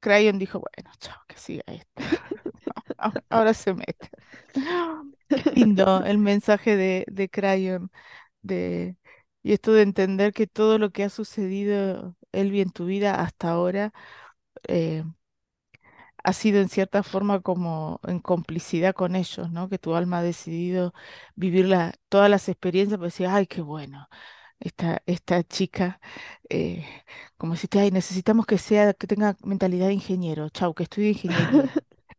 Crayon 0.00 0.38
dijo, 0.38 0.60
bueno, 0.60 0.90
chao, 0.98 1.16
que 1.26 1.36
siga 1.38 1.64
esto. 1.68 2.02
ahora, 3.30 3.54
se 3.54 3.74
mete. 3.74 4.10
Qué 5.28 5.42
lindo 5.52 6.04
el 6.04 6.18
mensaje 6.18 6.76
de, 6.76 7.04
de 7.10 7.28
Crayon, 7.30 7.90
de, 8.42 8.96
y 9.42 9.52
esto 9.54 9.72
de 9.74 9.82
entender 9.82 10.32
que 10.34 10.46
todo 10.48 10.78
lo 10.78 10.90
que 10.92 11.04
ha 11.04 11.10
sucedido, 11.10 12.16
Elvi, 12.32 12.60
en 12.62 12.70
tu 12.72 12.86
vida 12.86 13.22
hasta 13.22 13.50
ahora, 13.50 13.92
eh, 14.68 15.04
ha 16.24 16.32
sido 16.32 16.60
en 16.60 16.68
cierta 16.70 17.02
forma 17.04 17.40
como 17.42 18.00
en 18.06 18.20
complicidad 18.20 18.94
con 18.94 19.16
ellos, 19.16 19.50
¿no? 19.52 19.68
Que 19.68 19.78
tu 19.78 19.94
alma 19.96 20.18
ha 20.18 20.22
decidido 20.22 20.94
vivir 21.36 21.66
la- 21.66 21.94
todas 22.08 22.30
las 22.30 22.48
experiencias, 22.48 22.98
pues 22.98 23.12
decía, 23.14 23.34
ay, 23.34 23.46
qué 23.46 23.60
bueno, 23.62 24.08
esta, 24.60 25.02
esta 25.06 25.42
chica, 25.44 26.00
eh, 26.48 26.86
como 27.36 27.56
si 27.56 27.68
te, 27.68 27.80
ay, 27.80 27.90
necesitamos 27.92 28.46
que 28.46 28.58
sea, 28.58 28.94
que 28.94 29.06
tenga 29.06 29.36
mentalidad 29.44 29.88
de 29.88 29.94
ingeniero, 29.94 30.48
chau, 30.50 30.74
que 30.74 30.84
estudie 30.84 31.10
ingeniería. 31.10 31.78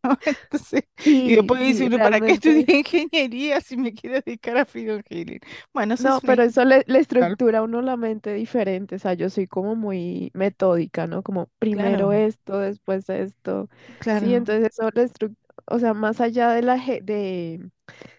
y 1.26 1.34
Sí, 1.34 1.36
después 1.36 1.62
dice 1.62 1.90
sí, 1.90 2.00
¿para 2.00 2.22
qué 2.22 2.34
estudié 2.34 2.66
ingeniería 2.80 3.62
si 3.62 3.78
me 3.78 3.94
quiero 3.94 4.22
dedicar 4.22 4.58
a 4.58 4.66
Freedom 4.66 5.02
Healing? 5.10 5.40
Bueno, 5.74 5.94
eso 5.96 6.08
No, 6.08 6.22
es 6.24 6.24
pero 6.24 6.44
eso 6.44 6.66
le, 6.66 6.84
le 6.88 7.00
estructura 7.00 7.60
a 7.60 7.64
uno 7.64 7.82
la 7.82 7.96
mente 7.96 8.34
diferente. 8.34 8.96
O 8.96 9.00
sea, 9.00 9.14
yo 9.14 9.30
soy 9.30 9.48
como 9.48 9.76
muy 9.76 10.30
metódica, 10.34 11.08
¿no? 11.08 11.24
Como 11.24 11.50
primero 11.60 12.12
Claro, 12.12 12.14
esto, 12.14 12.60
después 12.60 13.10
esto. 13.10 13.70
Sí, 14.10 14.34
claro, 14.34 14.36
entonces 14.36 14.72
eso 14.74 14.90
le 14.94 15.04
estru- 15.06 15.36
o 15.68 15.80
sea, 15.80 15.94
más 15.94 16.20
allá 16.20 16.50
de 16.52 16.62
la 16.64 16.76
de 16.76 17.70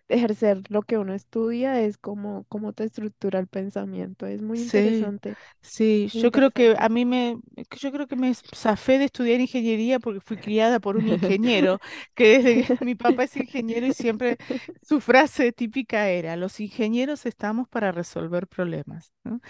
ejercer 0.09 0.63
lo 0.71 0.83
que 0.83 0.99
uno 0.99 1.15
estudia, 1.15 1.81
es 1.83 1.99
como 1.99 2.45
cómo 2.49 2.73
te 2.73 2.85
estructura 2.85 3.39
el 3.41 3.49
pensamiento. 3.49 4.27
Es 4.27 4.43
muy 4.43 4.61
sí. 4.61 4.61
interesante, 4.61 5.37
Sí, 5.63 6.09
yo 6.15 6.31
creo 6.33 6.51
que 6.53 6.75
interesante. 6.75 6.81
a 6.81 6.89
mí 6.89 7.05
me, 7.05 7.39
yo 7.81 7.93
creo 7.93 8.07
que 8.07 8.17
me 8.17 8.33
zafé 8.35 8.99
de 8.99 9.07
estudiar 9.07 9.41
ingeniería 9.41 10.01
porque 10.01 10.21
fui 10.21 10.39
criada 10.39 10.81
por 10.81 10.97
un 10.97 11.09
ingeniero, 11.09 11.81
que 12.15 12.39
desde 12.39 12.57
que 12.79 12.85
mi 12.85 12.95
papá 12.95 13.25
es 13.25 13.37
ingeniero 13.37 13.87
y 13.87 13.93
siempre 13.93 14.39
su 14.83 15.01
frase 15.01 15.53
típica 15.53 16.09
era, 16.11 16.37
los 16.37 16.61
ingenieros 16.61 17.27
estamos 17.27 17.69
para 17.69 17.93
resolver 17.93 18.47
problemas, 18.49 19.13
¿no? 19.25 19.41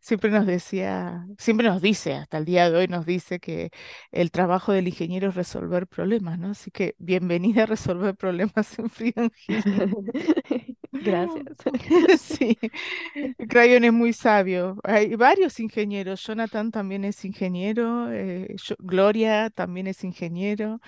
Siempre 0.00 0.30
nos 0.30 0.46
decía, 0.46 1.26
siempre 1.38 1.68
nos 1.68 1.82
dice, 1.82 2.14
hasta 2.14 2.38
el 2.38 2.44
día 2.46 2.70
de 2.70 2.78
hoy 2.78 2.88
nos 2.88 3.06
dice 3.06 3.40
que 3.40 3.70
el 4.12 4.30
trabajo 4.30 4.72
del 4.72 4.88
ingeniero 4.88 5.28
es 5.28 5.34
resolver 5.36 5.86
problemas, 5.86 6.38
¿no? 6.38 6.50
Así 6.50 6.70
que 6.70 6.94
bienvenida 6.98 7.64
a 7.64 7.66
resolver 7.66 8.16
problemas 8.16 8.78
en 8.78 8.90
Healing. 8.90 9.32
Gracias. 11.00 11.44
Sí, 12.20 12.58
Crayon 13.48 13.84
es 13.84 13.92
muy 13.92 14.12
sabio. 14.12 14.78
Hay 14.84 15.14
varios 15.16 15.60
ingenieros. 15.60 16.22
Jonathan 16.26 16.70
también 16.70 17.04
es 17.04 17.24
ingeniero. 17.24 18.10
eh, 18.12 18.54
yo- 18.62 18.76
Gloria 18.78 19.50
también 19.50 19.86
es 19.86 20.04
ingeniero. 20.04 20.80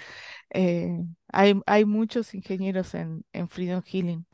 eh, 0.50 0.90
hay, 1.32 1.60
hay 1.66 1.84
muchos 1.86 2.34
ingenieros 2.34 2.94
en, 2.94 3.24
en 3.32 3.48
Freedom 3.48 3.82
Healing. 3.84 4.26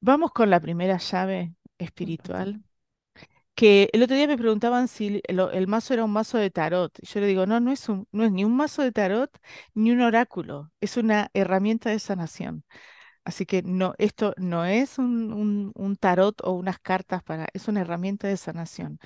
Vamos 0.00 0.32
con 0.32 0.50
la 0.50 0.60
primera 0.60 0.98
llave 0.98 1.54
espiritual. 1.78 2.62
Que 3.54 3.90
el 3.92 4.02
otro 4.02 4.16
día 4.16 4.26
me 4.28 4.38
preguntaban 4.38 4.88
si 4.88 5.22
el, 5.28 5.40
el 5.52 5.68
mazo 5.68 5.94
era 5.94 6.04
un 6.04 6.12
mazo 6.12 6.38
de 6.38 6.50
tarot. 6.50 6.92
Yo 7.02 7.20
le 7.20 7.26
digo, 7.26 7.46
no, 7.46 7.60
no 7.60 7.72
es 7.72 7.88
un, 7.88 8.08
no 8.12 8.24
es 8.24 8.32
ni 8.32 8.44
un 8.44 8.56
mazo 8.56 8.82
de 8.82 8.92
tarot 8.92 9.30
ni 9.74 9.92
un 9.92 10.00
oráculo. 10.02 10.72
Es 10.80 10.96
una 10.96 11.30
herramienta 11.34 11.90
de 11.90 11.98
sanación. 12.00 12.64
Así 13.24 13.46
que 13.46 13.62
no, 13.62 13.94
esto 13.98 14.34
no 14.38 14.64
es 14.64 14.98
un, 14.98 15.72
un- 15.76 15.96
tarot 15.96 16.40
o 16.44 16.52
unas 16.52 16.78
cartas 16.80 17.22
para, 17.22 17.48
es 17.54 17.68
una 17.68 17.82
herramienta 17.82 18.28
de 18.28 18.36
sanación. 18.36 18.98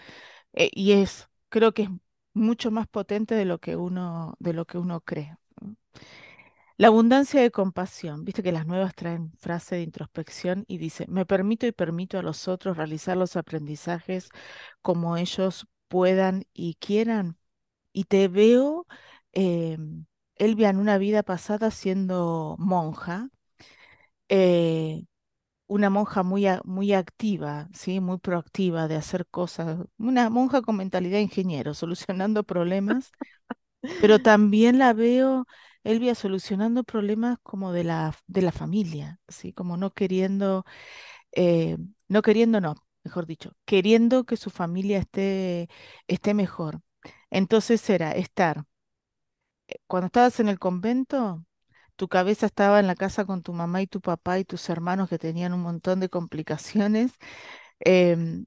Eh, 0.55 0.71
y 0.75 0.93
es, 0.95 1.29
creo 1.51 1.75
que 1.75 1.85
es 1.85 1.91
mucho 2.35 2.71
más 2.73 2.89
potente 2.89 3.35
de 3.37 3.45
lo 3.47 3.61
que 3.61 3.77
uno, 3.77 4.37
de 4.41 4.53
lo 4.55 4.67
que 4.67 4.79
uno 4.79 5.01
cree. 5.03 5.37
La 6.79 6.89
abundancia 6.89 7.41
de 7.41 7.51
compasión, 7.51 8.25
viste 8.25 8.43
que 8.43 8.53
las 8.53 8.67
nuevas 8.67 8.95
traen 8.95 9.33
frase 9.39 9.77
de 9.77 9.83
introspección 9.83 10.65
y 10.69 10.77
dice, 10.79 11.07
me 11.09 11.25
permito 11.27 11.67
y 11.67 11.73
permito 11.73 12.19
a 12.19 12.23
los 12.23 12.49
otros 12.49 12.77
realizar 12.77 13.17
los 13.17 13.37
aprendizajes 13.37 14.29
como 14.83 15.17
ellos 15.17 15.67
puedan 15.89 16.45
y 16.53 16.75
quieran. 16.75 17.39
Y 17.93 18.05
te 18.05 18.29
veo, 18.29 18.87
eh, 19.33 19.79
Elvia, 20.37 20.71
en 20.71 20.79
una 20.79 20.99
vida 20.99 21.23
pasada 21.25 21.71
siendo 21.73 22.57
monja, 22.59 23.31
eh, 24.29 25.05
una 25.69 25.91
monja 25.91 26.23
muy, 26.25 26.47
muy 26.65 26.93
activa, 26.95 27.69
¿sí? 27.75 28.01
Muy 28.01 28.19
proactiva 28.19 28.89
de 28.89 28.97
hacer 28.97 29.27
cosas, 29.29 29.81
una 29.99 30.31
monja 30.31 30.63
con 30.63 30.77
mentalidad 30.77 31.17
de 31.19 31.23
ingeniero, 31.23 31.75
solucionando 31.75 32.45
problemas 32.45 33.15
pero 33.99 34.21
también 34.21 34.79
la 34.79 34.93
veo, 34.93 35.47
Elvia, 35.85 36.15
solucionando 36.15 36.85
problemas 36.85 37.39
como 37.43 37.73
de 37.73 37.85
la, 37.85 38.15
de 38.27 38.43
la 38.43 38.53
familia, 38.53 39.21
así 39.27 39.53
como 39.53 39.77
no 39.77 39.93
queriendo, 39.95 40.65
eh, 41.33 41.79
no 42.09 42.23
queriendo, 42.23 42.61
no, 42.61 42.77
mejor 43.05 43.27
dicho, 43.27 43.53
queriendo 43.67 44.25
que 44.25 44.37
su 44.37 44.51
familia 44.51 44.99
esté, 44.99 45.69
esté 46.09 46.35
mejor. 46.35 46.81
Entonces 47.31 47.89
era 47.91 48.13
estar, 48.13 48.65
cuando 49.87 50.07
estabas 50.07 50.41
en 50.41 50.49
el 50.49 50.59
convento, 50.59 51.45
tu 51.97 52.09
cabeza 52.09 52.47
estaba 52.47 52.81
en 52.81 52.87
la 52.87 52.95
casa 52.97 53.25
con 53.25 53.43
tu 53.43 53.53
mamá 53.53 53.83
y 53.83 53.87
tu 53.87 54.01
papá 54.01 54.39
y 54.39 54.45
tus 54.45 54.69
hermanos 54.69 55.09
que 55.09 55.19
tenían 55.19 55.53
un 55.55 55.63
montón 55.63 56.01
de 56.01 56.09
complicaciones 56.11 57.13
em, 57.81 58.47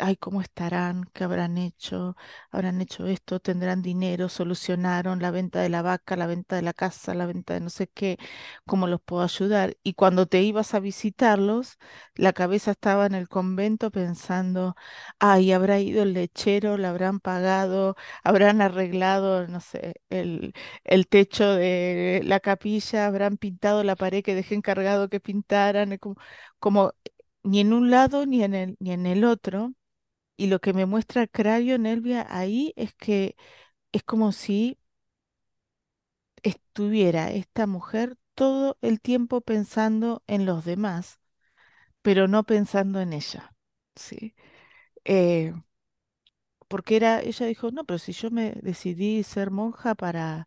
ay, 0.00 0.16
¿cómo 0.16 0.40
estarán? 0.42 1.04
¿Qué 1.12 1.24
habrán 1.24 1.58
hecho? 1.58 2.16
¿Habrán 2.50 2.80
hecho 2.80 3.06
esto? 3.06 3.40
¿Tendrán 3.40 3.82
dinero? 3.82 4.28
¿Solucionaron 4.28 5.20
la 5.20 5.30
venta 5.30 5.60
de 5.60 5.68
la 5.68 5.82
vaca, 5.82 6.16
la 6.16 6.26
venta 6.26 6.56
de 6.56 6.62
la 6.62 6.72
casa, 6.72 7.14
la 7.14 7.26
venta 7.26 7.54
de 7.54 7.60
no 7.60 7.70
sé 7.70 7.88
qué? 7.88 8.18
¿Cómo 8.66 8.86
los 8.86 9.00
puedo 9.00 9.22
ayudar? 9.22 9.76
Y 9.82 9.94
cuando 9.94 10.26
te 10.26 10.42
ibas 10.42 10.74
a 10.74 10.80
visitarlos, 10.80 11.78
la 12.14 12.32
cabeza 12.32 12.72
estaba 12.72 13.06
en 13.06 13.14
el 13.14 13.28
convento 13.28 13.90
pensando, 13.90 14.76
ay, 15.18 15.52
habrá 15.52 15.78
ido 15.80 16.02
el 16.02 16.12
lechero, 16.14 16.76
le 16.76 16.86
habrán 16.86 17.20
pagado, 17.20 17.96
habrán 18.22 18.60
arreglado, 18.62 19.46
no 19.48 19.60
sé, 19.60 19.94
el, 20.10 20.54
el 20.84 21.06
techo 21.08 21.54
de 21.54 22.22
la 22.24 22.40
capilla, 22.40 23.06
habrán 23.06 23.36
pintado 23.36 23.82
la 23.84 23.96
pared 23.96 24.22
que 24.22 24.34
dejé 24.34 24.54
encargado 24.54 25.08
que 25.08 25.20
pintaran, 25.20 25.98
como 26.58 26.92
ni 27.42 27.60
en 27.60 27.72
un 27.72 27.90
lado 27.90 28.26
ni 28.26 28.42
en 28.44 28.54
el, 28.54 28.76
ni 28.80 28.92
en 28.92 29.06
el 29.06 29.24
otro. 29.24 29.74
Y 30.36 30.48
lo 30.48 30.60
que 30.60 30.74
me 30.74 30.86
muestra 30.86 31.26
Crayo 31.28 31.78
Nelvia 31.78 32.26
ahí 32.30 32.72
es 32.76 32.94
que 32.94 33.36
es 33.92 34.02
como 34.04 34.32
si 34.32 34.78
estuviera 36.42 37.30
esta 37.32 37.66
mujer 37.66 38.16
todo 38.34 38.78
el 38.82 39.00
tiempo 39.00 39.40
pensando 39.40 40.22
en 40.26 40.46
los 40.46 40.64
demás, 40.64 41.20
pero 42.02 42.28
no 42.28 42.44
pensando 42.44 43.00
en 43.00 43.14
ella. 43.14 43.54
¿sí? 43.96 44.34
Eh, 45.04 45.54
porque 46.68 46.96
era, 46.96 47.20
ella 47.22 47.46
dijo, 47.46 47.70
no, 47.72 47.84
pero 47.84 47.98
si 47.98 48.12
yo 48.12 48.30
me 48.30 48.52
decidí 48.62 49.22
ser 49.24 49.50
monja 49.50 49.94
para 49.94 50.46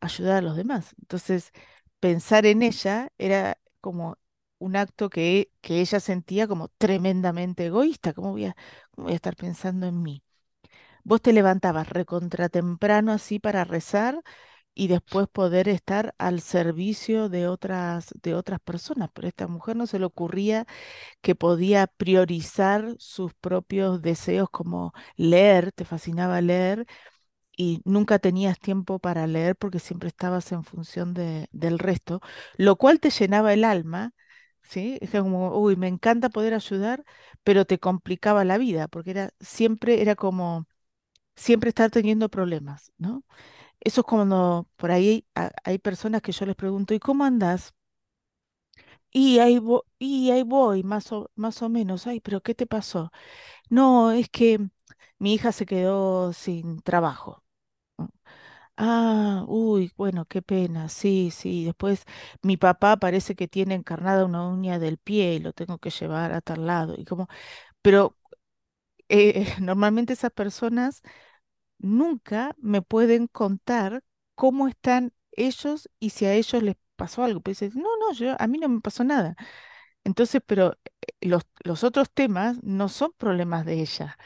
ayudar 0.00 0.38
a 0.38 0.42
los 0.42 0.56
demás. 0.56 0.94
Entonces, 1.00 1.52
pensar 2.00 2.46
en 2.46 2.62
ella 2.62 3.12
era 3.18 3.58
como 3.80 4.18
un 4.58 4.76
acto 4.76 5.10
que, 5.10 5.50
que 5.60 5.80
ella 5.80 6.00
sentía 6.00 6.46
como 6.48 6.68
tremendamente 6.68 7.66
egoísta. 7.66 8.12
¿Cómo 8.14 8.32
voy 8.32 8.46
a, 8.46 8.56
voy 8.96 9.12
a 9.12 9.16
estar 9.16 9.36
pensando 9.36 9.86
en 9.86 10.02
mí? 10.02 10.22
Vos 11.04 11.22
te 11.22 11.32
levantabas 11.32 11.88
recontra 11.88 12.48
temprano 12.48 13.12
así 13.12 13.38
para 13.38 13.64
rezar 13.64 14.22
y 14.74 14.88
después 14.88 15.28
poder 15.28 15.68
estar 15.68 16.14
al 16.18 16.40
servicio 16.40 17.28
de 17.28 17.48
otras, 17.48 18.14
de 18.22 18.34
otras 18.34 18.60
personas. 18.60 19.10
Pero 19.14 19.26
a 19.26 19.30
esta 19.30 19.48
mujer 19.48 19.76
no 19.76 19.86
se 19.86 19.98
le 19.98 20.06
ocurría 20.06 20.66
que 21.22 21.34
podía 21.36 21.86
priorizar 21.88 22.96
sus 22.98 23.34
propios 23.34 24.02
deseos 24.02 24.50
como 24.50 24.92
leer, 25.16 25.72
te 25.72 25.84
fascinaba 25.86 26.40
leer 26.42 26.86
y 27.56 27.80
nunca 27.84 28.18
tenías 28.18 28.58
tiempo 28.60 28.98
para 29.00 29.26
leer 29.26 29.56
porque 29.56 29.78
siempre 29.80 30.08
estabas 30.08 30.52
en 30.52 30.64
función 30.64 31.14
de- 31.14 31.48
del 31.52 31.78
resto, 31.78 32.20
lo 32.56 32.76
cual 32.76 33.00
te 33.00 33.10
llenaba 33.10 33.52
el 33.52 33.64
alma, 33.64 34.12
¿sí? 34.68 34.98
Es 35.02 35.10
como, 35.10 35.58
uy, 35.58 35.76
me 35.76 35.88
encanta 35.88 36.30
poder 36.30 36.54
ayudar, 36.54 37.04
pero 37.44 37.64
te 37.66 37.78
complicaba 37.80 38.44
la 38.44 38.58
vida 38.58 38.88
porque 38.88 39.12
era 39.12 39.30
siempre 39.40 40.02
era 40.02 40.16
como 40.16 40.66
siempre 41.36 41.70
estar 41.70 41.90
teniendo 41.90 42.28
problemas, 42.30 42.92
¿no? 42.98 43.24
Eso 43.80 44.02
es 44.02 44.06
cuando 44.06 44.68
por 44.76 44.90
ahí 44.92 45.26
ha- 45.36 45.52
hay 45.64 45.78
personas 45.78 46.22
que 46.22 46.32
yo 46.32 46.46
les 46.46 46.56
pregunto, 46.56 46.94
¿y 46.94 47.00
cómo 47.00 47.24
andas? 47.24 47.74
Y 49.10 49.38
ahí 49.38 49.58
voy, 49.58 49.80
y 49.98 50.30
ahí 50.30 50.42
voy, 50.42 50.82
más 50.82 51.12
o, 51.12 51.30
más 51.34 51.62
o 51.62 51.68
menos. 51.68 52.06
Ay, 52.06 52.20
pero 52.20 52.42
¿qué 52.42 52.54
te 52.54 52.66
pasó? 52.66 53.10
No, 53.70 54.12
es 54.12 54.28
que 54.30 54.58
mi 55.18 55.34
hija 55.34 55.52
se 55.52 55.66
quedó 55.66 56.32
sin 56.32 56.82
trabajo. 56.82 57.44
Ah, 58.80 59.44
uy, 59.48 59.92
bueno, 59.96 60.24
qué 60.26 60.40
pena, 60.40 60.88
sí, 60.88 61.30
sí. 61.32 61.64
Después 61.64 62.04
mi 62.42 62.56
papá 62.56 62.96
parece 62.96 63.34
que 63.34 63.48
tiene 63.48 63.74
encarnada 63.74 64.24
una 64.24 64.46
uña 64.48 64.78
del 64.78 64.98
pie 64.98 65.34
y 65.34 65.38
lo 65.40 65.52
tengo 65.52 65.78
que 65.78 65.90
llevar 65.90 66.32
a 66.32 66.40
tal 66.40 66.64
lado. 66.66 66.94
Y 66.96 67.04
como, 67.04 67.26
pero 67.82 68.18
eh, 69.08 69.46
normalmente 69.62 70.14
esas 70.14 70.32
personas 70.32 71.02
nunca 71.78 72.54
me 72.58 72.82
pueden 72.82 73.28
contar 73.28 74.04
cómo 74.36 74.68
están 74.68 75.12
ellos 75.32 75.90
y 76.00 76.10
si 76.10 76.26
a 76.26 76.34
ellos 76.34 76.62
les 76.62 76.76
pasó 76.96 77.24
algo. 77.24 77.40
Pues 77.42 77.62
no, 77.76 77.88
no, 78.00 78.12
yo, 78.14 78.36
a 78.40 78.46
mí 78.48 78.58
no 78.58 78.68
me 78.68 78.80
pasó 78.80 79.04
nada. 79.04 79.36
Entonces, 80.04 80.42
pero 80.46 80.74
eh, 81.02 81.28
los, 81.28 81.42
los 81.64 81.84
otros 81.84 82.10
temas 82.12 82.62
no 82.62 82.88
son 82.88 83.12
problemas 83.18 83.64
de 83.66 83.80
ella, 83.82 84.18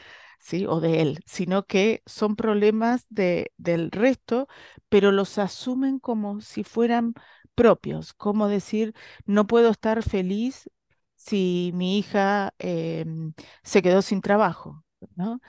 ¿sí? 0.43 0.67
O 0.67 0.81
de 0.81 1.01
él, 1.01 1.19
sino 1.27 1.65
que 1.67 2.03
son 2.07 2.35
problemas 2.37 3.05
de, 3.09 3.53
del 3.57 3.91
resto, 3.91 4.47
pero 4.89 5.11
los 5.13 5.39
asumen 5.39 5.99
como 5.99 6.41
si 6.41 6.63
fueran 6.65 7.15
propios, 7.55 8.13
como 8.13 8.47
decir, 8.49 8.93
no 9.25 9.47
puedo 9.47 9.69
estar 9.71 10.03
feliz 10.03 10.69
si 11.15 11.71
mi 11.75 11.99
hija 11.99 12.53
em, 12.59 13.33
se 13.63 13.81
quedó 13.81 14.01
sin 14.01 14.21
trabajo, 14.21 14.83
¿no? 15.15 15.39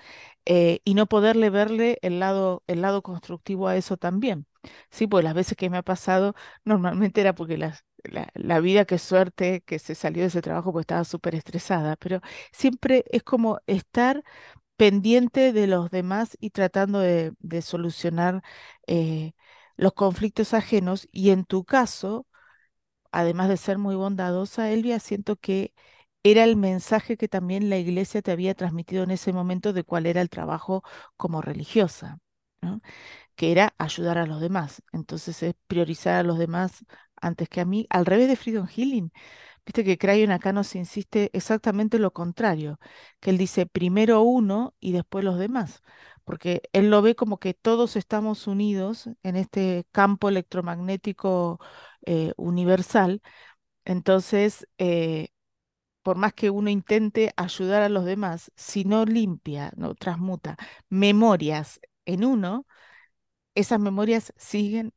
eh, 0.46 0.80
y 0.84 0.94
no 0.94 1.06
poderle 1.06 1.50
verle 1.50 1.98
el 2.02 2.20
lado, 2.20 2.62
el 2.66 2.82
lado 2.82 3.02
constructivo 3.02 3.68
a 3.68 3.76
eso 3.76 3.96
también. 3.96 4.46
Sí, 4.90 5.06
pues 5.06 5.24
las 5.24 5.34
veces 5.34 5.56
que 5.56 5.70
me 5.70 5.76
ha 5.78 5.82
pasado, 5.82 6.34
normalmente 6.64 7.20
era 7.20 7.34
porque 7.34 7.58
la, 7.58 7.78
la 8.34 8.60
vida, 8.60 8.84
qué 8.84 8.98
suerte 8.98 9.62
que 9.62 9.78
se 9.78 9.94
salió 9.94 10.22
de 10.22 10.28
ese 10.28 10.42
trabajo 10.42 10.72
porque 10.72 10.82
estaba 10.82 11.04
súper 11.04 11.34
estresada, 11.34 11.96
pero 11.96 12.20
siempre 12.52 13.04
es 13.10 13.22
como 13.22 13.60
estar 13.66 14.22
pendiente 14.76 15.52
de 15.52 15.66
los 15.66 15.90
demás 15.90 16.36
y 16.40 16.50
tratando 16.50 17.00
de, 17.00 17.34
solucionar 17.62 18.42
eh, 18.86 19.32
los 19.76 19.92
conflictos 19.94 20.54
ajenos. 20.54 21.08
Y 21.12 21.30
en 21.30 21.44
tu 21.44 21.64
caso, 21.64 22.26
además 23.12 23.48
de 23.48 23.56
ser 23.56 23.78
muy 23.78 23.94
bondadosa, 23.96 24.70
Elvia, 24.72 25.00
siento 25.00 25.36
que 25.36 25.74
era 26.22 26.44
el 26.44 26.56
mensaje 26.56 27.16
que 27.16 27.28
también 27.28 27.70
la 27.70 27.78
iglesia 27.78 28.22
te 28.22 28.32
había 28.32 28.54
transmitido 28.54 29.04
en 29.04 29.10
ese 29.12 29.32
momento 29.32 29.72
de 29.72 29.84
cuál 29.84 30.06
era 30.06 30.20
el 30.22 30.30
trabajo 30.30 30.82
como 31.16 31.42
religiosa. 31.42 32.18
Que 33.36 33.52
era 33.52 33.74
ayudar 33.78 34.18
a 34.18 34.26
los 34.26 34.40
demás. 34.40 34.82
Entonces 34.92 35.42
es 35.42 35.54
priorizar 35.66 36.14
a 36.16 36.22
los 36.22 36.38
demás 36.38 36.84
antes 37.20 37.48
que 37.48 37.60
a 37.60 37.64
mí, 37.64 37.86
al 37.90 38.06
revés 38.06 38.28
de 38.28 38.36
Freedom 38.36 38.66
Healing. 38.66 39.12
Viste 39.66 39.84
que 39.84 39.96
Crayon 39.98 40.30
acá 40.30 40.52
nos 40.52 40.74
insiste 40.74 41.30
exactamente 41.32 41.98
lo 41.98 42.12
contrario, 42.12 42.78
que 43.20 43.30
él 43.30 43.38
dice 43.38 43.64
primero 43.66 44.22
uno 44.22 44.74
y 44.80 44.92
después 44.92 45.24
los 45.24 45.38
demás, 45.38 45.82
porque 46.24 46.62
él 46.72 46.90
lo 46.90 47.00
ve 47.02 47.14
como 47.16 47.38
que 47.38 47.54
todos 47.54 47.96
estamos 47.96 48.46
unidos 48.46 49.08
en 49.22 49.36
este 49.36 49.86
campo 49.90 50.28
electromagnético 50.28 51.60
eh, 52.06 52.32
universal. 52.36 53.22
Entonces, 53.84 54.68
eh, 54.78 55.28
por 56.02 56.16
más 56.16 56.34
que 56.34 56.50
uno 56.50 56.70
intente 56.70 57.32
ayudar 57.36 57.82
a 57.82 57.88
los 57.88 58.04
demás, 58.04 58.52
si 58.56 58.84
no 58.84 59.04
limpia, 59.06 59.72
no 59.76 59.94
transmuta 59.94 60.56
memorias 60.90 61.80
en 62.06 62.24
uno, 62.24 62.66
esas 63.54 63.80
memorias 63.80 64.32
siguen 64.36 64.92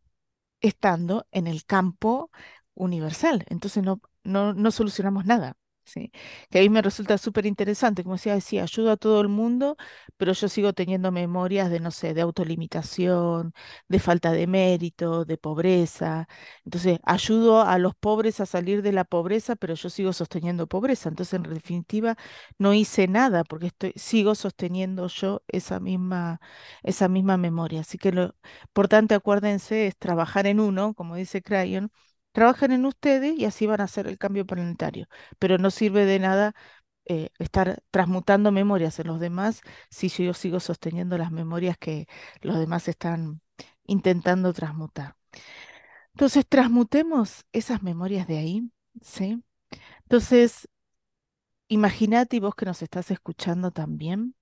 estando 0.61 1.27
en 1.31 1.47
el 1.47 1.65
campo 1.65 2.31
universal. 2.75 3.45
Entonces 3.49 3.83
no, 3.83 4.01
no, 4.27 4.53
no 4.53 4.71
solucionamos 4.71 5.25
nada. 5.25 5.55
Sí, 5.85 6.11
que 6.49 6.59
a 6.59 6.61
mí 6.63 6.69
me 6.69 6.81
resulta 6.81 7.17
súper 7.17 7.45
interesante, 7.45 8.03
como 8.03 8.17
decía, 8.17 8.63
ayudo 8.63 8.91
a 8.91 8.97
todo 8.97 9.21
el 9.21 9.29
mundo, 9.29 9.77
pero 10.17 10.33
yo 10.33 10.49
sigo 10.49 10.73
teniendo 10.73 11.13
memorias 11.13 11.69
de, 11.71 11.79
no 11.79 11.91
sé, 11.91 12.13
de 12.13 12.19
autolimitación, 12.21 13.53
de 13.87 13.99
falta 13.99 14.33
de 14.33 14.47
mérito, 14.47 15.23
de 15.23 15.37
pobreza. 15.37 16.27
Entonces, 16.65 16.99
ayudo 17.03 17.61
a 17.61 17.77
los 17.77 17.95
pobres 17.95 18.39
a 18.41 18.45
salir 18.45 18.81
de 18.81 18.91
la 18.91 19.05
pobreza, 19.05 19.55
pero 19.55 19.75
yo 19.75 19.89
sigo 19.89 20.11
sosteniendo 20.11 20.67
pobreza. 20.67 21.07
Entonces, 21.09 21.33
en 21.35 21.43
definitiva, 21.43 22.17
no 22.57 22.73
hice 22.73 23.07
nada 23.07 23.43
porque 23.43 23.67
estoy, 23.67 23.93
sigo 23.95 24.35
sosteniendo 24.35 25.07
yo 25.07 25.41
esa 25.47 25.79
misma, 25.79 26.39
esa 26.83 27.07
misma 27.07 27.37
memoria. 27.37 27.81
Así 27.81 27.97
que 27.97 28.11
lo 28.11 28.35
importante, 28.63 29.15
acuérdense, 29.15 29.87
es 29.87 29.97
trabajar 29.97 30.47
en 30.47 30.59
uno, 30.59 30.93
como 30.93 31.15
dice 31.15 31.41
Crayon. 31.41 31.91
Trabajen 32.37 32.71
en 32.71 32.85
ustedes 32.85 33.35
y 33.35 33.45
así 33.45 33.65
van 33.65 33.81
a 33.81 33.85
hacer 33.85 34.05
el 34.05 34.19
cambio 34.19 34.45
planetario 34.45 35.07
pero 35.39 35.57
no 35.57 35.71
sirve 35.71 36.05
de 36.05 36.19
nada 36.19 36.53
eh, 37.05 37.31
estar 37.39 37.81
transmutando 37.91 38.51
memorias 38.51 38.99
en 38.99 39.07
los 39.07 39.19
demás 39.19 39.61
si 39.89 40.07
yo 40.09 40.35
sigo 40.35 40.59
sosteniendo 40.59 41.17
las 41.17 41.31
memorias 41.31 41.77
que 41.79 42.07
los 42.41 42.59
demás 42.59 42.87
están 42.87 43.41
intentando 43.85 44.53
transmutar. 44.53 45.15
Entonces, 46.13 46.45
transmutemos 46.47 47.45
esas 47.53 47.81
memorias 47.83 48.27
de 48.27 48.37
ahí, 48.37 48.71
¿sí? 49.01 49.43
Entonces, 50.03 50.69
imagínate 51.69 52.39
vos 52.41 52.55
que 52.55 52.65
nos 52.65 52.81
estás 52.81 53.09
escuchando 53.11 53.71
también, 53.71 54.35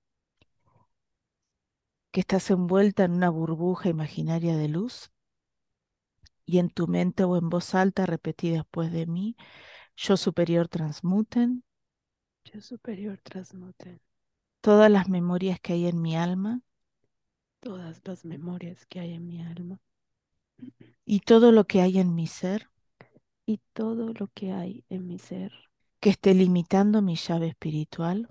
que 2.11 2.21
estás 2.21 2.49
envuelta 2.49 3.03
en 3.05 3.11
una 3.13 3.29
burbuja 3.29 3.89
imaginaria 3.89 4.57
de 4.57 4.69
luz 4.69 5.11
y 6.45 6.59
en 6.59 6.69
tu 6.69 6.87
mente 6.87 7.23
o 7.23 7.37
en 7.37 7.49
voz 7.49 7.75
alta 7.75 8.05
repetí 8.05 8.51
después 8.51 8.91
de 8.91 9.07
mí, 9.07 9.35
yo 9.95 10.17
superior 10.17 10.67
transmuten. 10.67 11.63
Yo 12.45 12.61
superior 12.61 13.19
transmuten. 13.23 13.99
Todas 14.61 14.91
las 14.91 15.09
memorias 15.09 15.59
que 15.59 15.73
hay 15.73 15.87
en 15.87 16.01
mi 16.01 16.15
alma. 16.15 16.61
Todas 17.59 18.01
las 18.05 18.25
memorias 18.25 18.85
que 18.85 18.99
hay 18.99 19.13
en 19.13 19.27
mi 19.27 19.41
alma. 19.41 19.79
Y 21.07 21.19
todo 21.19 21.51
lo 21.51 21.65
que 21.65 21.81
hay 21.81 21.99
en 21.99 22.15
mi 22.15 22.25
ser. 22.25 22.69
Y 23.45 23.59
todo 23.73 24.11
lo 24.11 24.27
que 24.33 24.51
hay 24.51 24.83
en 24.89 25.05
mi 25.05 25.19
ser. 25.19 25.53
Que 25.99 26.09
esté 26.09 26.33
limitando 26.33 27.03
mi 27.03 27.15
llave 27.15 27.47
espiritual. 27.47 28.27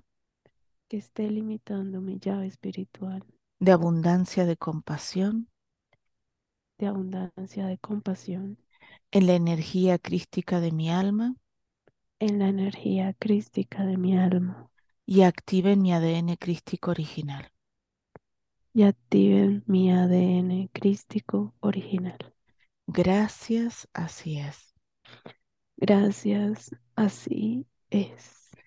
Que 0.89 0.97
esté 0.97 1.31
limitando 1.31 2.01
mi 2.01 2.19
llave 2.19 2.47
espiritual. 2.47 3.23
De 3.59 3.71
abundancia 3.71 4.45
de 4.45 4.57
compasión 4.57 5.49
de 6.77 6.87
abundancia 6.87 7.67
de 7.67 7.77
compasión 7.79 8.57
en 9.11 9.25
la 9.25 9.33
energía 9.33 9.97
crística 9.97 10.59
de 10.59 10.71
mi 10.71 10.91
alma 10.91 11.35
en 12.19 12.39
la 12.39 12.49
energía 12.49 13.13
crística 13.13 13.85
de 13.85 13.95
mi 13.95 14.17
alma 14.17 14.69
y 15.07 15.21
activen 15.23 15.81
mi 15.81 15.93
ADN 15.93 16.37
crístico 16.37 16.91
original. 16.91 17.51
y 18.75 18.83
activen 18.83 19.63
mi 19.65 19.91
ADN 19.91 20.69
crístico 20.71 21.55
original. 21.61 22.19
Gracias, 22.87 23.87
así 23.93 24.39
es. 24.39 24.73
Gracias, 25.77 26.71
así 26.97 27.65
es. 27.89 28.57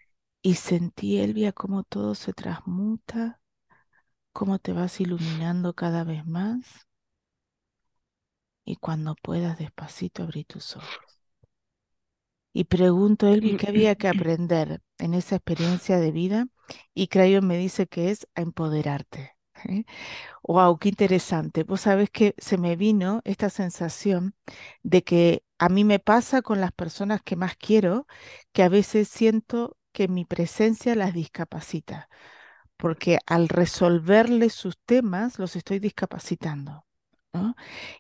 Y 0.43 0.55
sentí, 0.57 1.19
Elvia, 1.21 1.53
cómo 1.53 1.85
todo 1.85 2.15
se 2.17 2.33
transmuta, 2.33 3.41
cómo 4.33 4.59
te 4.61 4.73
vas 4.75 5.01
iluminando 5.01 5.75
cada 5.75 6.05
vez 6.05 6.27
más. 6.27 6.88
Y 8.69 8.77
cuando 8.77 9.15
puedas, 9.15 9.59
despacito, 9.59 10.25
abrí 10.25 10.45
tus 10.45 10.77
ojos. 10.77 11.23
Y 12.53 12.65
pregunto, 12.65 13.27
Elvi, 13.27 13.57
¿qué 13.57 13.69
había 13.69 13.95
que 13.95 14.09
aprender 14.09 14.83
en 14.99 15.15
esa 15.15 15.37
experiencia 15.37 15.97
de 15.97 16.13
vida? 16.13 16.49
Y 16.93 17.09
Crayon 17.09 17.47
me 17.47 17.57
dice 17.57 17.87
que 17.87 18.11
es 18.11 18.29
a 18.35 18.43
empoderarte. 18.43 19.39
¿eh? 19.65 19.87
Wow, 20.43 20.79
qué 20.79 20.91
interesante. 20.91 21.65
Vos 21.65 21.81
sabés 21.81 22.11
que 22.11 22.35
se 22.37 22.59
me 22.59 22.77
vino 22.77 23.23
esta 23.25 23.49
sensación 23.49 24.35
de 24.83 25.03
que 25.03 25.45
a 25.57 25.71
mí 25.71 25.85
me 25.85 25.99
pasa 25.99 26.43
con 26.43 26.61
las 26.61 26.73
personas 26.73 27.23
que 27.23 27.37
más 27.37 27.57
quiero, 27.57 28.07
que 28.53 28.63
a 28.65 28.69
veces 28.69 29.09
siento 29.09 29.79
que 29.93 30.09
mi 30.09 30.27
presencia 30.27 30.95
las 30.95 31.15
discapacita, 31.15 32.11
porque 32.77 33.19
al 33.25 33.49
resolverles 33.49 34.53
sus 34.53 34.77
temas 34.85 35.39
los 35.39 35.57
estoy 35.57 35.79
discapacitando. 35.79 36.85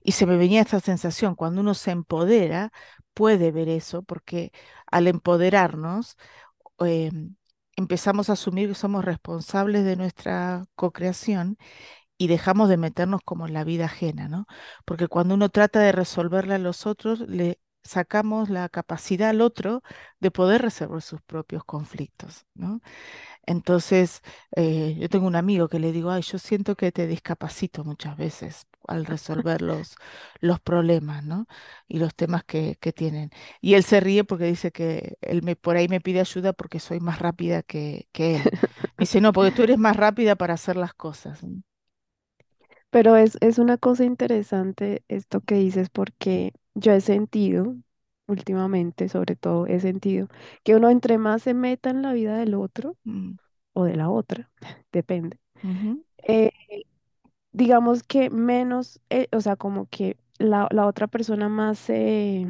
Y 0.02 0.12
se 0.12 0.26
me 0.26 0.36
venía 0.36 0.62
esta 0.62 0.80
sensación, 0.80 1.34
cuando 1.34 1.60
uno 1.60 1.74
se 1.74 1.90
empodera, 1.92 2.72
puede 3.14 3.50
ver 3.52 3.68
eso, 3.68 4.02
porque 4.02 4.52
al 4.90 5.06
empoderarnos, 5.08 6.16
em, 6.80 7.36
empezamos 7.76 8.30
a 8.30 8.34
asumir 8.34 8.68
que 8.68 8.74
somos 8.74 9.04
responsables 9.04 9.84
de 9.84 9.96
nuestra 9.96 10.64
co-creación 10.74 11.56
y 12.18 12.28
dejamos 12.28 12.68
de 12.68 12.76
meternos 12.76 13.20
como 13.24 13.46
en 13.46 13.54
la 13.54 13.64
vida 13.64 13.86
ajena, 13.86 14.28
¿no? 14.28 14.46
Porque 14.84 15.08
cuando 15.08 15.34
uno 15.34 15.48
trata 15.50 15.80
de 15.80 15.92
resolverle 15.92 16.54
a 16.54 16.58
los 16.58 16.86
otros, 16.86 17.20
le 17.20 17.60
sacamos 17.84 18.50
la 18.50 18.68
capacidad 18.68 19.30
al 19.30 19.40
otro 19.40 19.82
de 20.20 20.30
poder 20.30 20.62
resolver 20.62 21.00
sus 21.02 21.22
propios 21.22 21.64
conflictos, 21.64 22.46
¿no? 22.54 22.80
Entonces, 23.46 24.22
eh, 24.56 24.96
yo 25.00 25.08
tengo 25.08 25.26
un 25.26 25.36
amigo 25.36 25.68
que 25.68 25.78
le 25.80 25.92
digo, 25.92 26.10
ay, 26.10 26.22
yo 26.22 26.38
siento 26.38 26.76
que 26.76 26.92
te 26.92 27.06
discapacito 27.06 27.84
muchas 27.84 28.16
veces 28.16 28.66
al 28.88 29.06
resolver 29.06 29.62
los, 29.62 29.96
los 30.40 30.60
problemas, 30.60 31.24
¿no? 31.24 31.46
Y 31.88 31.98
los 31.98 32.14
temas 32.14 32.44
que, 32.44 32.76
que 32.80 32.92
tienen. 32.92 33.30
Y 33.60 33.74
él 33.74 33.84
se 33.84 34.00
ríe 34.00 34.24
porque 34.24 34.44
dice 34.46 34.72
que 34.72 35.16
él 35.20 35.42
me, 35.42 35.56
por 35.56 35.76
ahí 35.76 35.88
me 35.88 36.00
pide 36.00 36.20
ayuda 36.20 36.52
porque 36.52 36.80
soy 36.80 37.00
más 37.00 37.18
rápida 37.20 37.62
que, 37.62 38.08
que 38.12 38.36
él. 38.36 38.50
Me 38.98 39.02
dice, 39.04 39.20
no, 39.20 39.32
porque 39.32 39.52
tú 39.52 39.62
eres 39.62 39.78
más 39.78 39.96
rápida 39.96 40.36
para 40.36 40.54
hacer 40.54 40.76
las 40.76 40.94
cosas. 40.94 41.40
Pero 42.90 43.16
es, 43.16 43.36
es 43.40 43.58
una 43.58 43.76
cosa 43.78 44.04
interesante 44.04 45.04
esto 45.08 45.40
que 45.42 45.56
dices 45.56 45.90
porque 45.90 46.52
yo 46.74 46.92
he 46.92 47.00
sentido, 47.00 47.76
últimamente 48.26 49.08
sobre 49.08 49.36
todo, 49.36 49.66
he 49.66 49.80
sentido 49.80 50.28
que 50.64 50.76
uno 50.76 50.90
entre 50.90 51.18
más 51.18 51.42
se 51.42 51.54
meta 51.54 51.90
en 51.90 52.02
la 52.02 52.12
vida 52.12 52.36
del 52.38 52.54
otro 52.54 52.96
Mm, 53.06 53.38
o 53.74 53.84
de 53.84 53.96
la 53.96 54.10
otra, 54.10 54.50
depende, 54.92 55.38
eh, 56.18 56.50
digamos 57.58 58.02
que 58.04 58.30
menos, 58.30 59.00
eh, 59.10 59.28
o 59.32 59.40
sea, 59.42 59.56
como 59.56 59.88
que 59.90 60.16
la, 60.38 60.68
la 60.72 60.86
otra 60.86 61.06
persona 61.08 61.48
más 61.48 61.78
se, 61.78 62.46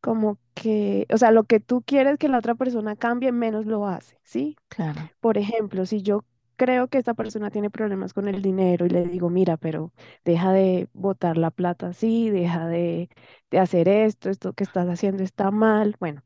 como 0.00 0.38
que, 0.54 1.06
o 1.12 1.18
sea, 1.18 1.30
lo 1.32 1.44
que 1.44 1.60
tú 1.60 1.82
quieres 1.82 2.18
que 2.18 2.28
la 2.28 2.38
otra 2.38 2.54
persona 2.54 2.96
cambie, 2.96 3.32
menos 3.32 3.66
lo 3.66 3.86
hace, 3.86 4.18
¿sí? 4.22 4.56
claro, 4.68 5.10
Por 5.20 5.38
ejemplo, 5.38 5.86
si 5.86 6.02
yo 6.02 6.24
creo 6.56 6.88
que 6.88 6.98
esta 6.98 7.14
persona 7.14 7.50
tiene 7.50 7.70
problemas 7.70 8.14
con 8.14 8.28
el 8.28 8.42
dinero 8.42 8.86
y 8.86 8.90
le 8.90 9.06
digo, 9.06 9.30
mira, 9.30 9.56
pero 9.58 9.92
deja 10.24 10.52
de 10.52 10.88
botar 10.94 11.36
la 11.38 11.50
plata 11.52 11.88
así, 11.88 12.30
deja 12.30 12.68
de, 12.68 13.10
de 13.50 13.58
hacer 13.60 13.88
esto, 13.88 14.30
esto 14.30 14.52
que 14.54 14.64
estás 14.64 14.88
haciendo 14.88 15.22
está 15.24 15.50
mal, 15.52 15.96
bueno, 16.00 16.22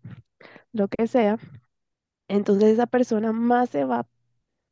lo 0.73 0.89
que 0.89 1.07
sea, 1.09 1.39
entonces 2.29 2.71
esa 2.75 2.87
persona 2.87 3.33
más 3.33 3.71
se 3.71 3.85
va 3.85 4.07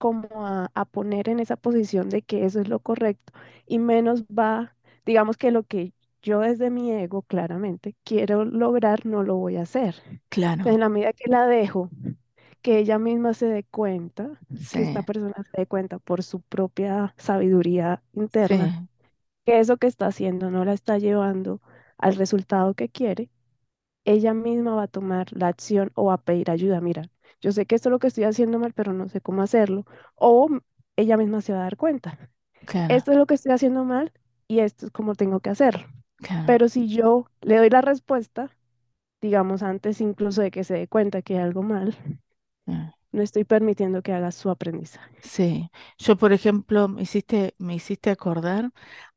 como 0.00 0.46
a, 0.46 0.72
a 0.74 0.86
poner 0.86 1.30
en 1.30 1.40
esa 1.40 1.56
posición 1.58 2.10
de 2.10 2.22
que 2.22 2.46
eso 2.46 2.60
es 2.62 2.68
lo 2.68 2.80
correcto 2.80 3.34
y 3.66 3.78
menos 3.80 4.24
va, 4.26 4.76
digamos 5.06 5.38
que 5.38 5.52
lo 5.52 5.64
que 5.64 5.94
yo 6.22 6.40
desde 6.40 6.70
mi 6.70 6.92
ego 6.92 7.22
claramente 7.22 7.96
quiero 8.04 8.44
lograr, 8.46 9.06
no 9.06 9.24
lo 9.24 9.36
voy 9.36 9.58
a 9.58 9.62
hacer. 9.64 9.96
Entonces, 10.54 10.74
en 10.76 10.80
claro, 10.80 10.82
la 10.82 10.88
medida 10.90 11.12
que 11.14 11.30
la 11.30 11.46
dejo 11.48 11.90
que 12.62 12.78
ella 12.78 12.98
misma 12.98 13.34
se 13.34 13.46
dé 13.46 13.64
cuenta, 13.64 14.40
que 14.72 14.82
esta 14.82 15.02
sí, 15.02 15.04
persona 15.04 15.34
se 15.52 15.60
dé 15.62 15.66
cuenta 15.66 15.98
por 15.98 16.22
su 16.22 16.40
propia 16.42 17.14
sabiduría 17.18 18.02
interna, 18.14 18.70
sí, 18.70 18.88
que 19.46 19.60
eso 19.60 19.76
que 19.78 19.86
está 19.88 20.06
haciendo 20.08 20.50
no 20.50 20.64
la 20.64 20.74
está 20.74 20.98
llevando 20.98 21.60
al 21.98 22.16
resultado 22.16 22.74
que 22.74 22.88
quiere, 22.90 23.30
ella 24.04 24.34
misma 24.34 24.74
va 24.76 24.84
a 24.84 24.88
tomar 24.88 25.28
la 25.32 25.48
acción 25.48 25.90
o 25.94 26.06
va 26.06 26.14
a 26.14 26.22
pedir 26.22 26.50
ayuda. 26.50 26.80
Mira, 26.82 27.04
yo 27.40 27.53
sé 27.53 27.66
que 27.66 27.74
esto 27.76 27.88
es 27.88 27.92
lo 27.92 27.98
que 27.98 28.09
estoy 28.09 28.24
haciendo 28.24 28.59
mal, 28.59 28.72
pero 28.74 28.92
no 28.92 29.09
sé 29.09 29.20
cómo 29.20 29.42
hacerlo. 29.42 29.85
O 30.16 30.48
ella 30.96 31.16
misma 31.16 31.40
se 31.42 31.53
va 31.53 31.61
a 31.61 31.62
dar 31.64 31.76
cuenta. 31.76 32.31
claro, 32.64 32.98
Esto 32.98 33.12
es 33.12 33.18
lo 33.18 33.26
que 33.26 33.35
estoy 33.35 33.53
haciendo 33.53 33.85
mal 33.85 34.12
y 34.48 34.61
esto 34.61 34.87
es 34.87 34.92
como 34.92 35.14
tengo 35.14 35.40
que 35.40 35.50
hacerlo. 35.50 35.87
claro. 36.22 36.46
Pero 36.46 36.68
si 36.68 36.88
yo 36.88 37.26
le 37.42 37.59
doy 37.59 37.70
la 37.70 37.81
respuesta, 37.83 38.50
digamos 39.22 39.62
antes 39.64 40.00
incluso 40.03 40.42
de 40.42 40.50
que 40.53 40.64
se 40.64 40.74
dé 40.74 40.88
cuenta 40.88 41.22
que 41.22 41.35
hay 41.37 41.40
algo 41.44 41.62
mal, 41.62 41.96
claro. 42.64 42.94
no 43.12 43.22
estoy 43.22 43.44
permitiendo 43.44 44.03
que 44.03 44.12
haga 44.12 44.33
su 44.33 44.50
aprendizaje. 44.50 45.22
Sí, 45.22 45.70
yo 45.98 46.16
por 46.16 46.33
ejemplo 46.33 46.88
me 46.88 47.03
hiciste, 47.03 47.55
me 47.59 47.74
hiciste 47.74 48.11
acordar 48.11 48.72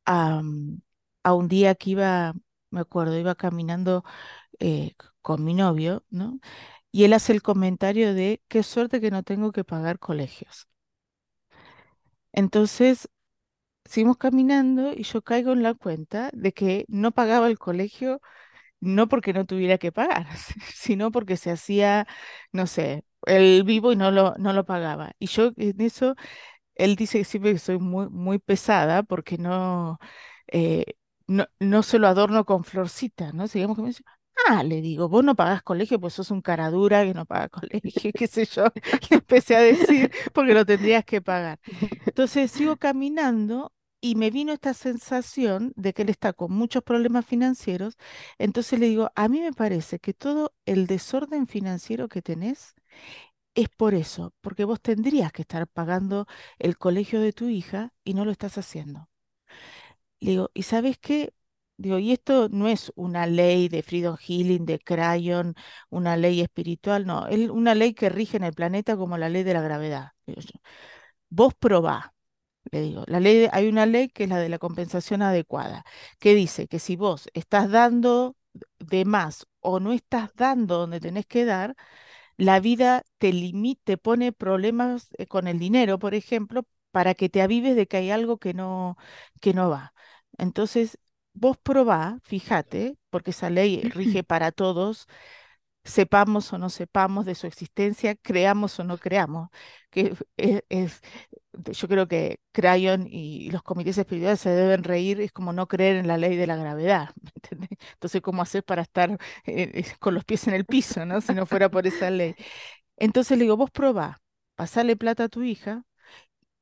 a, 0.06 0.42
mm, 0.44 0.82
a 1.24 1.34
un 1.34 1.48
día 1.48 1.76
que 1.76 1.92
iba, 1.92 2.34
me 2.72 2.82
acuerdo, 2.82 3.18
iba 3.18 3.36
caminando 3.36 4.04
eh, 4.60 4.96
con 5.22 5.44
mi 5.46 5.54
novio, 5.56 6.06
¿no? 6.10 6.40
Y 6.94 7.04
él 7.06 7.12
hace 7.14 7.34
el 7.34 7.42
comentario 7.44 8.14
de 8.14 8.42
qué 8.48 8.64
suerte 8.64 9.02
que 9.02 9.12
no 9.12 9.24
tengo 9.24 9.52
que 9.52 9.66
pagar 9.66 10.00
colegios. 10.00 10.68
Entonces, 12.32 13.10
seguimos 13.86 14.18
caminando 14.18 14.94
y 14.94 15.04
yo 15.04 15.22
caigo 15.24 15.54
en 15.54 15.64
la 15.64 15.74
cuenta 15.76 16.32
de 16.34 16.54
que 16.54 16.86
no 16.90 17.12
pagaba 17.14 17.48
el 17.50 17.60
colegio 17.60 18.22
no 18.82 19.08
porque 19.10 19.34
no 19.34 19.46
tuviera 19.46 19.78
que 19.80 19.92
pagar, 19.94 20.28
sino 20.76 21.12
porque 21.12 21.38
se 21.38 21.52
hacía, 21.52 22.08
no 22.54 22.68
sé, 22.68 23.06
el 23.28 23.64
vivo 23.66 23.92
y 23.94 23.98
no 23.98 24.12
lo, 24.12 24.36
no 24.38 24.54
lo 24.54 24.66
pagaba. 24.66 25.14
Y 25.20 25.28
yo 25.28 25.52
en 25.58 25.82
eso, 25.82 26.16
él 26.76 26.96
dice 26.98 27.20
que 27.20 27.26
siempre 27.26 27.54
que 27.54 27.60
soy 27.60 27.80
muy, 27.80 28.10
muy 28.10 28.40
pesada 28.40 29.04
porque 29.04 29.38
no, 29.40 30.00
eh, 30.48 30.86
no, 31.28 31.48
no 31.60 31.84
se 31.84 32.00
lo 32.00 32.08
adorno 32.08 32.46
con 32.46 32.64
florcita, 32.66 33.32
¿no? 33.34 33.48
Sigamos 33.48 33.78
dice, 33.86 34.04
ah, 34.50 34.64
le 34.64 34.82
digo, 34.82 35.10
vos 35.10 35.24
no 35.24 35.36
pagás 35.36 35.64
colegio, 35.64 36.00
pues 36.00 36.14
sos 36.14 36.32
un 36.32 36.42
cara 36.42 36.70
dura 36.70 37.04
que 37.04 37.14
no 37.14 37.26
paga 37.26 37.50
colegio, 37.50 38.12
qué 38.14 38.28
sé 38.28 38.46
yo, 38.46 38.66
le 39.10 39.18
empecé 39.18 39.56
a 39.56 39.62
decir 39.62 40.12
porque 40.34 40.54
lo 40.54 40.66
tendrías 40.66 41.06
que 41.06 41.22
pagar. 41.22 41.60
Entonces 42.06 42.52
sigo 42.52 42.78
caminando 42.78 43.74
y 44.02 44.16
me 44.16 44.32
vino 44.32 44.54
esta 44.54 44.74
sensación 44.74 45.74
de 45.78 45.94
que 45.94 46.04
él 46.04 46.10
está 46.10 46.34
con 46.34 46.52
muchos 46.54 46.84
problemas 46.84 47.26
financieros. 47.26 47.98
Entonces 48.38 48.80
le 48.80 48.88
digo, 48.88 49.12
a 49.16 49.28
mí 49.30 49.42
me 49.42 49.54
parece 49.54 50.00
que 50.00 50.14
todo 50.14 50.54
el 50.66 50.88
desorden 50.88 51.48
financiero 51.48 52.08
que 52.10 52.22
tenés 52.22 52.76
es 53.56 53.70
por 53.70 53.94
eso, 53.96 54.34
porque 54.42 54.66
vos 54.66 54.82
tendrías 54.82 55.32
que 55.32 55.42
estar 55.44 55.68
pagando 55.68 56.28
el 56.60 56.78
colegio 56.78 57.22
de 57.22 57.34
tu 57.34 57.48
hija 57.50 57.94
y 58.04 58.14
no 58.14 58.26
lo 58.26 58.32
estás 58.32 58.58
haciendo. 58.60 59.10
Le 60.20 60.32
digo, 60.32 60.50
¿y 60.54 60.64
sabes 60.64 60.98
qué? 61.00 61.34
Digo, 61.78 61.98
y 62.00 62.12
esto 62.14 62.50
no 62.50 62.68
es 62.68 62.92
una 62.96 63.26
ley 63.28 63.68
de 63.68 63.84
Freedom 63.84 64.16
Healing, 64.18 64.66
de 64.66 64.80
Crayon, 64.80 65.56
una 65.90 66.16
ley 66.18 66.42
espiritual, 66.42 67.06
no, 67.06 67.28
es 67.28 67.50
una 67.50 67.76
ley 67.76 67.94
que 67.94 68.10
rige 68.10 68.38
en 68.38 68.44
el 68.44 68.54
planeta 68.54 68.96
como 68.96 69.18
la 69.18 69.30
ley 69.30 69.44
de 69.44 69.54
la 69.54 69.62
gravedad. 69.62 70.12
Vos 71.30 71.54
probá, 71.56 72.14
le 72.72 72.82
digo, 72.82 73.04
la 73.08 73.20
ley, 73.20 73.48
hay 73.52 73.68
una 73.68 73.86
ley 73.86 74.10
que 74.10 74.24
es 74.26 74.30
la 74.30 74.40
de 74.40 74.50
la 74.50 74.60
compensación 74.60 75.22
adecuada, 75.22 75.86
que 76.20 76.36
dice 76.36 76.68
que 76.68 76.80
si 76.80 76.96
vos 76.96 77.30
estás 77.34 77.72
dando 77.72 78.36
de 78.80 79.06
más 79.06 79.48
o 79.62 79.80
no 79.80 79.94
estás 79.94 80.32
dando 80.36 80.78
donde 80.80 81.00
tenés 81.00 81.26
que 81.26 81.46
dar, 81.46 81.76
la 82.38 82.60
vida 82.60 83.04
te 83.20 83.34
limita, 83.34 83.82
te 83.86 83.98
pone 83.98 84.32
problemas 84.34 85.10
eh, 85.18 85.28
con 85.28 85.48
el 85.48 85.60
dinero, 85.60 86.00
por 86.00 86.14
ejemplo, 86.16 86.64
para 86.92 87.16
que 87.16 87.30
te 87.30 87.42
avives 87.42 87.76
de 87.76 87.88
que 87.88 87.98
hay 87.98 88.12
algo 88.12 88.38
que 88.40 88.54
no, 88.54 88.98
que 89.42 89.54
no 89.54 89.70
va. 89.70 89.94
Entonces, 90.38 91.00
vos 91.34 91.58
probá, 91.58 92.20
fíjate, 92.24 92.98
porque 93.10 93.32
esa 93.32 93.50
ley 93.50 93.82
rige 93.90 94.24
para 94.24 94.52
todos, 94.52 95.08
sepamos 95.84 96.54
o 96.54 96.58
no 96.60 96.70
sepamos 96.70 97.26
de 97.26 97.36
su 97.36 97.48
existencia, 97.48 98.16
creamos 98.16 98.80
o 98.80 98.84
no 98.86 98.98
creamos, 98.98 99.50
que 99.92 100.14
es, 100.38 100.64
es- 100.70 101.02
yo 101.74 101.88
creo 101.88 102.08
que 102.08 102.40
Crayon 102.52 103.08
y 103.10 103.52
los 103.52 103.64
comités 103.64 103.98
espirituales 103.98 104.40
se 104.42 104.50
deben 104.52 104.84
reír, 104.84 105.22
es 105.22 105.32
como 105.32 105.54
no 105.54 105.68
creer 105.68 105.98
en 105.98 106.08
la 106.08 106.18
ley 106.18 106.36
de 106.38 106.48
la 106.48 106.56
gravedad. 106.58 107.10
Entonces, 107.94 108.22
¿cómo 108.22 108.42
hacer 108.42 108.64
para 108.64 108.82
estar 108.84 109.12
eh, 109.12 109.18
eh, 109.74 109.86
con 110.00 110.14
los 110.16 110.26
pies 110.26 110.48
en 110.48 110.54
el 110.56 110.66
piso, 110.66 111.06
¿no? 111.06 111.22
Si 111.22 111.34
no 111.34 111.46
fuera 111.46 111.70
por 111.70 111.88
esa 111.88 112.10
ley. 112.10 112.36
Entonces 112.98 113.38
le 113.38 113.44
digo, 113.46 113.58
vos 113.58 113.72
probá, 113.72 114.22
pasale 114.56 114.96
plata 114.98 115.26
a 115.26 115.30
tu 115.30 115.44
hija 115.44 115.84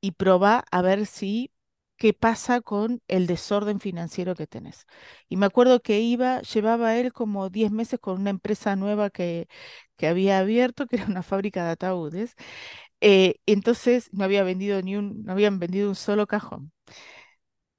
y 0.01 0.11
probá 0.13 0.63
a 0.71 0.81
ver 0.81 1.05
si 1.05 1.51
qué 2.01 2.13
pasa 2.13 2.61
con 2.61 3.01
el 3.07 3.27
desorden 3.27 3.79
financiero 3.79 4.35
que 4.35 4.47
tenés. 4.47 4.85
Y 5.29 5.37
me 5.37 5.45
acuerdo 5.45 5.81
que 5.81 5.99
iba, 6.01 6.41
llevaba 6.41 6.97
él 6.97 7.13
como 7.13 7.49
10 7.49 7.71
meses 7.71 7.99
con 7.99 8.19
una 8.21 8.31
empresa 8.31 8.75
nueva 8.75 9.09
que, 9.11 9.47
que 9.97 10.07
había 10.07 10.39
abierto, 10.39 10.87
que 10.87 10.95
era 10.97 11.05
una 11.07 11.23
fábrica 11.23 11.63
de 11.65 11.71
ataúdes. 11.71 12.35
eh, 13.01 13.35
entonces 13.47 14.09
no 14.13 14.23
había 14.25 14.43
vendido 14.43 14.81
ni 14.81 14.95
un, 14.97 15.23
no 15.25 15.33
habían 15.33 15.59
vendido 15.59 15.89
un 15.89 15.95
solo 15.95 16.27
cajón. 16.27 16.71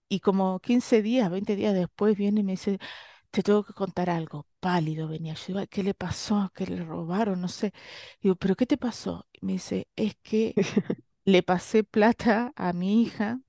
Y 0.09 0.21
como 0.21 0.61
15 0.61 1.01
días, 1.03 1.31
20 1.31 1.57
días 1.57 1.75
después 1.75 2.17
viene 2.17 2.41
y 2.41 2.45
me 2.45 2.53
dice, 2.53 2.79
te 3.31 3.43
tengo 3.45 3.65
que 3.65 3.75
contar 3.75 4.11
algo. 4.11 4.49
Pálido 4.61 5.09
venía. 5.09 5.35
Yo 5.35 5.43
digo, 5.49 5.59
"Ay, 5.61 5.69
¿qué 5.69 5.85
le 5.85 5.95
pasó? 5.95 6.51
¿Qué 6.57 6.67
le 6.67 6.85
robaron? 6.85 7.43
No 7.43 7.49
sé. 7.49 7.75
Digo, 8.23 8.37
¿pero 8.37 8.57
qué 8.57 8.67
te 8.67 8.79
pasó? 8.79 9.29
Y 9.33 9.47
me 9.47 9.53
dice, 9.55 9.89
es 9.97 10.17
que 10.23 10.55
le 11.27 11.45
pasé 11.45 11.85
plata 11.85 12.53
a 12.57 12.73
mi 12.75 13.03
hija 13.05 13.41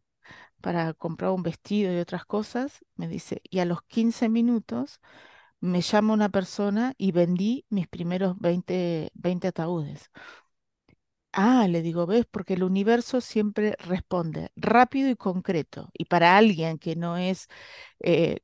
para 0.63 0.93
comprar 0.95 1.31
un 1.33 1.43
vestido 1.43 1.93
y 1.93 1.99
otras 1.99 2.25
cosas, 2.25 2.79
me 2.95 3.07
dice, 3.09 3.41
y 3.51 3.59
a 3.59 3.65
los 3.65 3.83
15 3.83 4.29
minutos 4.29 5.01
me 5.61 5.81
llama 5.81 6.13
una 6.15 6.29
persona 6.29 6.95
y 6.97 7.11
vendí 7.13 7.65
mis 7.69 7.87
primeros 7.89 8.37
20 8.39 9.11
20 9.15 9.49
ataúdes. 9.49 10.11
Ah, 11.35 11.67
le 11.67 11.81
digo, 11.81 12.05
¿ves? 12.05 12.25
Porque 12.29 12.53
el 12.53 12.63
universo 12.63 13.19
siempre 13.19 13.75
responde 13.79 14.51
rápido 14.55 15.09
y 15.09 15.15
concreto. 15.15 15.89
Y 15.93 16.05
para 16.05 16.37
alguien 16.37 16.77
que 16.77 16.95
no 16.95 17.17
es, 17.17 17.47
eh, 17.99 18.39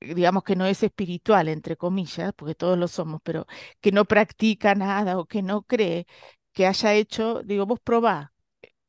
digamos 0.00 0.44
que 0.44 0.56
no 0.56 0.66
es 0.66 0.82
espiritual, 0.82 1.48
entre 1.48 1.76
comillas, 1.76 2.32
porque 2.36 2.54
todos 2.54 2.78
lo 2.78 2.88
somos, 2.88 3.20
pero 3.24 3.46
que 3.80 3.92
no 3.92 4.04
practica 4.06 4.74
nada 4.76 5.18
o 5.18 5.26
que 5.26 5.42
no 5.42 5.62
cree, 5.64 6.06
que 6.52 6.66
haya 6.66 6.94
hecho, 6.94 7.42
digo, 7.44 7.66
vos 7.66 7.80
probá 7.80 8.32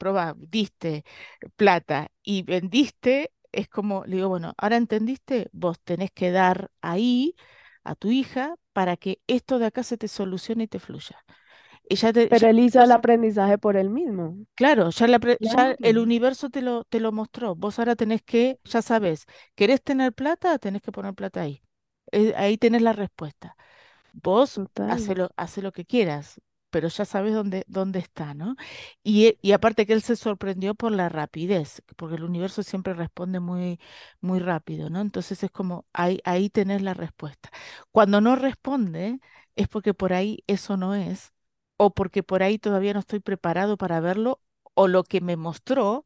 probá, 0.01 0.35
diste 0.37 1.05
plata 1.57 2.09
y 2.23 2.43
vendiste, 2.43 3.31
es 3.51 3.67
como, 3.69 4.03
le 4.05 4.17
digo, 4.17 4.29
bueno, 4.29 4.53
ahora 4.57 4.77
entendiste, 4.77 5.49
vos 5.53 5.79
tenés 5.81 6.11
que 6.11 6.31
dar 6.31 6.71
ahí 6.81 7.35
a 7.83 7.95
tu 7.95 8.11
hija 8.11 8.55
para 8.73 8.97
que 8.97 9.21
esto 9.27 9.59
de 9.59 9.67
acá 9.67 9.83
se 9.83 9.97
te 9.97 10.07
solucione 10.09 10.65
y 10.65 10.67
te 10.67 10.79
fluya. 10.79 11.17
Ella 11.89 12.13
te, 12.13 12.29
Pero 12.29 12.47
él 12.49 12.57
hizo 12.59 12.81
el 12.81 12.91
aprendizaje 12.91 13.59
por 13.59 13.77
él 13.77 13.89
mismo. 13.91 14.35
claro, 14.55 14.89
ya, 14.89 15.07
la 15.07 15.19
pre- 15.19 15.39
ya 15.41 15.77
el 15.81 15.97
universo 15.97 16.49
te 16.49 16.61
lo, 16.61 16.83
te 16.85 16.99
lo 16.99 17.11
mostró. 17.11 17.55
Vos 17.55 17.79
ahora 17.79 17.95
tenés 17.95 18.21
que, 18.23 18.59
ya 18.63 18.81
sabes, 18.81 19.25
¿querés 19.55 19.81
tener 19.83 20.13
plata? 20.13 20.57
Tenés 20.59 20.81
que 20.81 20.91
poner 20.91 21.13
plata 21.13 21.41
ahí. 21.41 21.61
Eh, 22.11 22.33
ahí 22.35 22.57
tenés 22.57 22.81
la 22.81 22.93
respuesta. 22.93 23.55
Vos 24.13 24.61
hace 24.87 25.15
total. 25.15 25.15
lo, 25.15 25.31
hace 25.37 25.61
lo 25.61 25.71
que 25.71 25.85
quieras, 25.85 26.41
pero 26.71 26.87
ya 26.89 27.05
sabes 27.05 27.33
dónde, 27.35 27.65
dónde 27.67 27.99
está, 27.99 28.33
¿no? 28.33 28.55
Y, 29.03 29.27
e- 29.27 29.39
y 29.41 29.51
aparte 29.53 29.85
que 29.85 29.93
él 29.93 30.01
se 30.01 30.15
sorprendió 30.15 30.75
por 30.75 30.91
la 30.91 31.09
rapidez, 31.09 31.83
porque 31.97 32.15
el 32.15 32.23
universo 32.23 32.63
siempre 32.63 32.93
responde 32.93 33.39
muy, 33.39 33.79
muy 34.21 34.39
rápido, 34.39 34.89
¿no? 34.89 35.01
Entonces 35.01 35.43
es 35.43 35.51
como, 35.51 35.85
ahí, 35.93 36.19
ahí 36.25 36.49
tenés 36.49 36.81
la 36.81 36.93
respuesta. 36.93 37.51
Cuando 37.91 38.21
no 38.21 38.35
responde, 38.35 39.19
es 39.55 39.67
porque 39.67 39.93
por 39.93 40.13
ahí 40.13 40.43
eso 40.47 40.77
no 40.77 40.95
es, 40.95 41.33
o 41.77 41.93
porque 41.93 42.23
por 42.23 42.43
ahí 42.43 42.57
todavía 42.59 42.93
no 42.93 42.99
estoy 43.01 43.19
preparado 43.19 43.77
para 43.77 43.99
verlo, 43.99 44.41
o 44.73 44.87
lo 44.87 45.03
que 45.03 45.21
me 45.21 45.35
mostró 45.37 46.05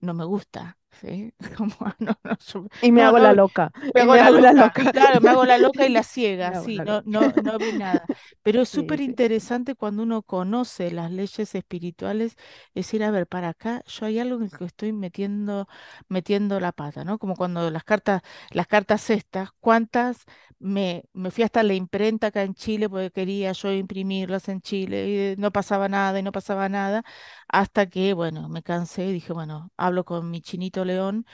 no 0.00 0.14
me 0.14 0.24
gusta, 0.24 0.78
¿sí? 1.00 1.34
Como, 1.56 1.74
no, 1.98 2.16
no, 2.24 2.36
yo- 2.38 2.68
Y 2.80 2.92
me 2.92 3.02
hago 3.02 3.18
la 3.18 3.32
loca. 3.32 3.72
me 3.94 4.00
hago 4.02 4.12
me 4.12 4.20
la 4.20 4.26
hago 4.26 4.40
la 4.40 4.52
loca, 4.52 4.86
claro, 4.88 5.20
me 5.20 5.30
hago 5.30 5.44
la 5.46 5.58
loca 5.58 5.86
y 5.86 5.88
la 5.90 6.02
ciega, 6.04 6.54
Me 6.54 6.56
sí, 6.56 6.80
no, 6.82 7.02
no, 7.06 7.32
no 7.40 7.58
vi 7.58 7.72
nada. 7.72 8.08
Pero 8.42 8.62
es 8.62 8.68
súper 8.68 9.00
sí. 9.00 9.00
interesante 9.00 9.74
cuando 9.74 10.02
uno 10.02 10.22
conoce 10.22 10.90
las 10.90 11.10
leyes 11.10 11.54
espirituales, 11.54 12.36
decir, 12.74 13.02
a 13.04 13.10
ver, 13.10 13.26
para 13.26 13.50
acá 13.50 13.82
yo 13.86 14.06
hay 14.06 14.18
algo 14.18 14.36
en 14.36 14.44
el 14.44 14.50
que 14.52 14.64
estoy 14.64 14.92
metiendo, 14.92 15.68
metiendo 16.08 16.60
la 16.60 16.72
pata, 16.72 17.04
¿no? 17.04 17.18
Como 17.18 17.34
cuando 17.36 17.70
las 17.70 17.84
cartas, 17.84 18.22
las 18.50 18.66
cartas 18.66 19.08
estas, 19.10 19.50
¿cuántas? 19.60 20.24
Me, 20.58 21.04
me 21.12 21.30
fui 21.30 21.44
hasta 21.44 21.62
la 21.62 21.74
imprenta 21.74 22.28
acá 22.28 22.42
en 22.42 22.54
Chile 22.54 22.88
porque 22.88 23.10
quería 23.10 23.52
yo 23.52 23.72
imprimirlas 23.72 24.48
en 24.48 24.60
Chile 24.62 25.08
y 25.08 25.16
eh, 25.32 25.34
no 25.38 25.52
pasaba 25.52 25.88
nada 25.88 26.18
y 26.18 26.22
no 26.22 26.32
pasaba 26.32 26.68
nada, 26.68 27.04
hasta 27.48 27.86
que, 27.88 28.12
bueno, 28.14 28.48
me 28.48 28.62
cansé 28.62 29.06
y 29.06 29.12
dije, 29.12 29.32
bueno, 29.32 29.70
hablo 29.76 30.04
con 30.04 30.30
mi 30.30 30.40
chinito 30.40 30.83
león 30.84 31.26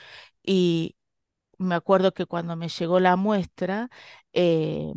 y 0.43 0.95
me 1.59 1.75
acuerdo 1.75 2.13
que 2.13 2.25
cuando 2.27 2.55
me 2.57 2.69
llegó 2.69 2.99
la 2.99 3.15
muestra, 3.17 3.89
eh, 4.33 4.93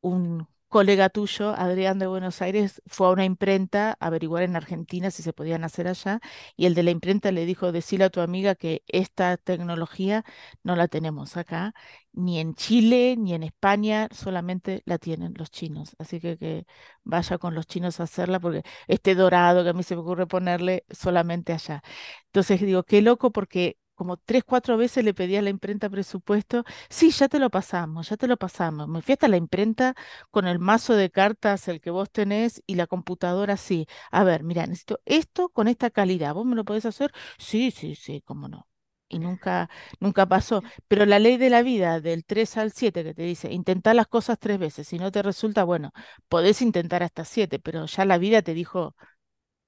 un 0.00 0.48
colega 0.70 1.10
tuyo, 1.10 1.50
Adrián 1.50 1.98
de 1.98 2.06
Buenos 2.06 2.40
Aires, 2.42 2.80
fue 2.86 3.08
a 3.08 3.10
una 3.10 3.24
imprenta 3.26 3.98
a 4.00 4.06
averiguar 4.06 4.44
en 4.44 4.56
Argentina 4.56 5.10
si 5.10 5.22
se 5.22 5.34
podían 5.34 5.64
hacer 5.64 5.88
allá, 5.88 6.20
y 6.56 6.66
el 6.66 6.74
de 6.74 6.84
la 6.84 6.92
imprenta 6.92 7.32
le 7.32 7.44
dijo, 7.44 7.72
decile 7.72 8.04
a 8.04 8.10
tu 8.10 8.20
amiga 8.20 8.54
que 8.54 8.82
esta 8.88 9.36
tecnología 9.36 10.24
no 10.62 10.76
la 10.76 10.88
tenemos 10.88 11.36
acá, 11.36 11.74
ni 12.12 12.40
en 12.40 12.54
Chile, 12.54 13.16
ni 13.18 13.34
en 13.34 13.42
España, 13.42 14.08
solamente 14.12 14.82
la 14.86 14.98
tienen 14.98 15.34
los 15.36 15.50
chinos. 15.50 15.96
Así 15.98 16.20
que 16.20 16.38
que 16.38 16.66
vaya 17.04 17.38
con 17.38 17.54
los 17.54 17.66
chinos 17.66 18.00
a 18.00 18.04
hacerla, 18.04 18.40
porque 18.40 18.62
este 18.88 19.14
dorado 19.14 19.64
que 19.64 19.70
a 19.70 19.72
mí 19.74 19.82
se 19.82 19.94
me 19.96 20.02
ocurre 20.02 20.26
ponerle 20.26 20.84
solamente 20.90 21.52
allá. 21.52 21.82
Entonces 22.26 22.60
digo, 22.60 22.84
qué 22.84 23.02
loco 23.02 23.32
porque... 23.32 23.76
Como 24.00 24.16
tres, 24.16 24.44
cuatro 24.44 24.78
veces 24.78 25.04
le 25.04 25.12
pedí 25.12 25.36
a 25.36 25.42
la 25.42 25.50
imprenta 25.50 25.90
presupuesto 25.90 26.64
Sí, 26.88 27.10
ya 27.10 27.28
te 27.28 27.38
lo 27.38 27.50
pasamos, 27.50 28.08
ya 28.08 28.16
te 28.16 28.26
lo 28.26 28.38
pasamos. 28.38 28.88
Me 28.88 29.02
fui 29.02 29.12
hasta 29.12 29.28
la 29.28 29.36
imprenta 29.36 29.94
con 30.30 30.46
el 30.46 30.58
mazo 30.58 30.94
de 30.94 31.10
cartas, 31.10 31.68
el 31.68 31.80
que 31.82 31.90
vos 31.90 32.10
tenés, 32.10 32.62
y 32.66 32.76
la 32.76 32.86
computadora 32.86 33.54
así. 33.54 33.86
A 34.10 34.24
ver, 34.24 34.42
mira, 34.42 34.66
necesito 34.66 35.00
esto 35.04 35.50
con 35.50 35.68
esta 35.68 35.90
calidad. 35.90 36.32
¿Vos 36.34 36.46
me 36.46 36.56
lo 36.56 36.64
podés 36.64 36.86
hacer? 36.86 37.12
Sí, 37.38 37.70
sí, 37.70 37.94
sí, 37.94 38.22
cómo 38.24 38.48
no. 38.48 38.66
Y 39.10 39.18
nunca, 39.18 39.68
nunca 39.98 40.24
pasó. 40.26 40.62
Pero 40.88 41.04
la 41.04 41.18
ley 41.18 41.36
de 41.36 41.50
la 41.50 41.62
vida, 41.62 42.00
del 42.00 42.24
3 42.24 42.56
al 42.56 42.72
7 42.72 43.04
que 43.04 43.12
te 43.14 43.22
dice, 43.24 43.52
intentar 43.52 43.94
las 43.96 44.06
cosas 44.06 44.38
tres 44.38 44.58
veces. 44.58 44.88
Si 44.88 44.98
no 44.98 45.10
te 45.12 45.22
resulta, 45.22 45.64
bueno, 45.64 45.92
podés 46.28 46.62
intentar 46.62 47.02
hasta 47.02 47.24
siete, 47.26 47.58
pero 47.58 47.84
ya 47.86 48.04
la 48.04 48.18
vida 48.18 48.40
te 48.42 48.54
dijo, 48.54 48.94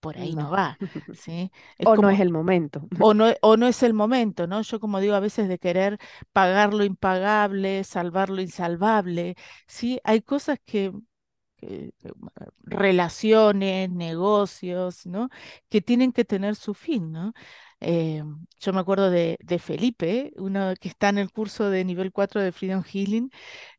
por 0.02 0.18
ahí 0.18 0.36
no 0.36 0.50
No. 0.50 0.52
va, 0.52 0.80
¿sí? 1.12 1.52
Es 1.78 1.90
O 1.90 1.96
no 1.98 2.10
es 2.10 2.20
el 2.20 2.30
momento. 2.32 2.88
o 2.98 3.14
no, 3.14 3.26
o 3.42 3.56
no 3.56 3.66
es 3.68 3.82
el 3.82 3.94
momento, 3.94 4.46
¿no? 4.46 4.62
Yo 4.62 4.80
como 4.80 5.00
digo 5.00 5.14
a 5.14 5.20
veces 5.20 5.48
de 5.48 5.58
querer 5.58 5.98
pagar 6.32 6.74
lo 6.74 6.84
impagable, 6.84 7.84
salvar 7.84 8.30
lo 8.30 8.40
insalvable, 8.42 9.36
¿sí? 9.66 10.00
Hay 10.04 10.22
cosas 10.22 10.58
que 10.64 10.92
que- 11.56 11.92
que, 12.00 12.12
relaciones, 12.64 13.90
negocios, 13.90 15.06
¿no? 15.06 15.28
Que 15.68 15.80
tienen 15.80 16.12
que 16.12 16.24
tener 16.24 16.56
su 16.56 16.74
fin, 16.74 17.12
¿no? 17.12 17.32
Eh, 17.84 18.22
yo 18.60 18.72
me 18.72 18.78
acuerdo 18.80 19.10
de, 19.10 19.36
Felipe, 19.58 20.32
uno 20.36 20.72
que 20.80 20.88
está 20.88 21.08
en 21.08 21.18
el 21.18 21.32
curso 21.32 21.68
de 21.68 21.84
nivel 21.84 22.12
4 22.12 22.40
de 22.40 22.52
Freedom 22.52 22.84
Healing, 22.84 23.30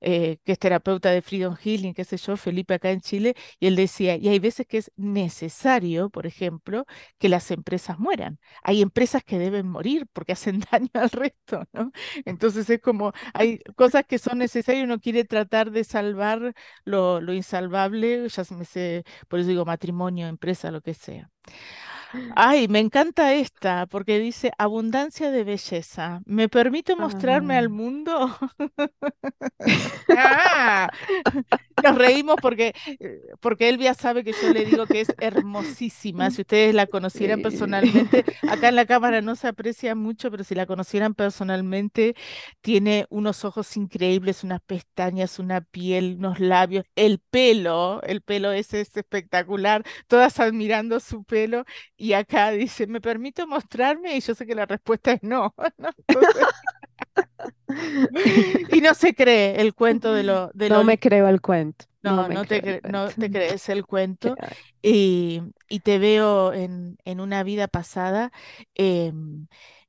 eh, 0.02 0.40
que 0.44 0.52
es 0.52 0.60
terapeuta 0.60 1.10
de 1.10 1.22
Freedom 1.22 1.56
Healing, 1.56 1.94
qué 1.94 2.04
sé 2.04 2.18
yo, 2.18 2.36
Felipe 2.36 2.74
acá 2.74 2.92
en 2.92 3.00
Chile, 3.00 3.36
y 3.62 3.68
él 3.68 3.78
decía, 3.78 4.18
y 4.18 4.28
hay 4.28 4.40
veces 4.40 4.68
que 4.68 4.78
es 4.80 4.92
necesario, 4.98 6.10
por 6.10 6.28
ejemplo, 6.28 6.86
que 7.18 7.30
las 7.30 7.50
empresas 7.52 7.98
mueran. 7.98 8.40
Hay 8.62 8.82
empresas 8.82 9.24
que 9.24 9.40
deben 9.40 9.68
morir 9.70 10.06
porque 10.12 10.34
hacen 10.34 10.60
daño 10.70 10.90
al 10.94 11.10
resto, 11.10 11.64
¿no? 11.72 11.92
Entonces 12.26 12.70
es 12.70 12.82
como, 12.82 13.14
hay 13.34 13.60
cosas 13.76 14.04
que 14.06 14.18
son 14.20 14.40
necesarias, 14.40 14.84
uno 14.84 15.00
quiere 15.00 15.24
tratar 15.24 15.72
de 15.72 15.84
salvar 15.86 16.54
lo, 16.84 17.22
lo 17.22 17.34
insalvable, 17.34 18.28
ya 18.28 18.44
se 18.44 18.54
me 18.56 18.66
sé, 18.66 19.04
por 19.30 19.40
eso 19.40 19.48
digo 19.50 19.64
matrimonio, 19.66 20.28
empresa, 20.28 20.72
lo 20.72 20.82
que 20.82 20.94
sea. 20.94 21.30
Ay, 22.36 22.68
me 22.68 22.80
encanta 22.80 23.34
esta, 23.34 23.86
porque 23.88 24.20
dice 24.20 24.52
abundancia 24.58 25.32
de 25.32 25.44
belleza. 25.44 26.22
¿Me 26.26 26.50
permite 26.50 26.96
mostrarme 26.96 27.58
al 27.58 27.70
Ay. 27.70 27.70
mundo? 27.70 28.36
Ah, 30.10 30.90
nos 31.82 31.98
reímos 31.98 32.36
porque, 32.42 32.74
eh, 33.00 33.22
porque 33.40 33.70
Elvia 33.70 33.94
sabe 33.94 34.24
que 34.24 34.34
yo 34.34 34.52
le 34.54 34.66
digo 34.66 34.86
que 34.86 35.02
es 35.02 35.14
hermosísima. 35.20 36.30
Si 36.34 36.42
ustedes 36.42 36.74
la 36.74 36.88
conocieran 36.88 37.42
personalmente, 37.42 38.26
acá 38.50 38.70
en 38.70 38.76
la 38.76 38.86
cámara 38.88 39.22
no 39.22 39.36
se 39.36 39.48
aprecia 39.48 39.94
mucho, 39.96 40.32
pero 40.32 40.44
si 40.44 40.56
la 40.56 40.66
conocieran 40.66 41.14
personalmente, 41.14 42.16
tiene 42.62 43.06
unos 43.10 43.46
ojos 43.46 43.76
increíbles, 43.78 44.44
unas 44.44 44.62
pestañas, 44.62 45.40
una 45.40 45.62
piel, 45.62 46.16
unos 46.20 46.40
labios, 46.40 46.86
el 46.96 47.20
pelo, 47.20 48.02
el 48.04 48.22
pelo 48.22 48.52
ese 48.52 48.82
es 48.82 48.96
espectacular, 48.98 49.84
todas 50.08 50.40
admirando 50.40 51.00
su 51.00 51.24
pelo 51.24 51.66
y 51.98 52.14
acá 52.14 52.52
dice, 52.52 52.88
¿me 52.88 53.02
permito 53.02 53.48
mostrarme? 53.48 54.16
Y 54.18 54.22
yo 54.22 54.36
sé 54.36 54.46
que 54.46 54.56
la 54.56 54.66
respuesta 54.66 55.14
es 55.14 55.24
no, 55.24 55.54
¿no? 55.78 55.90
Entonces, 56.08 56.48
y 58.70 58.82
no 58.82 58.94
se 58.94 59.14
cree 59.16 59.62
el 59.62 59.74
cuento 59.76 60.14
de 60.14 60.24
lo, 60.24 60.52
de 60.54 60.70
lo 60.70 60.80
No 60.80 60.84
me 60.84 61.00
creo 61.00 61.28
el 61.30 61.42
cuento. 61.42 61.86
No 62.02 62.28
no, 62.28 62.46
te, 62.46 62.62
cre- 62.62 62.82
no 62.84 63.10
crees 63.30 63.70
el 63.70 63.86
¿Qué 64.20 64.32
cuento 64.32 64.38
y, 64.82 65.42
y 65.70 65.80
te 65.82 66.00
veo 66.00 66.52
en, 66.54 66.98
en 67.06 67.22
una 67.22 67.44
vida 67.44 67.68
pasada 67.70 68.32
em, 68.76 69.48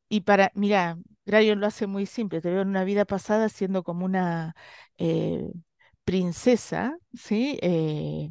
y 0.09 0.21
para, 0.21 0.53
mira, 0.55 0.97
Grayon 1.27 1.59
lo 1.61 1.67
hace 1.67 1.87
muy 1.89 2.07
simple, 2.07 2.41
te 2.41 2.51
veo 2.51 2.63
en 2.63 2.69
una 2.69 2.85
vida 2.85 3.05
pasada 3.05 3.49
siendo 3.49 3.83
como 3.83 4.05
una 4.05 4.55
eh, 4.99 5.51
princesa, 6.05 6.97
¿sí? 7.15 7.59
Eh, 7.63 8.31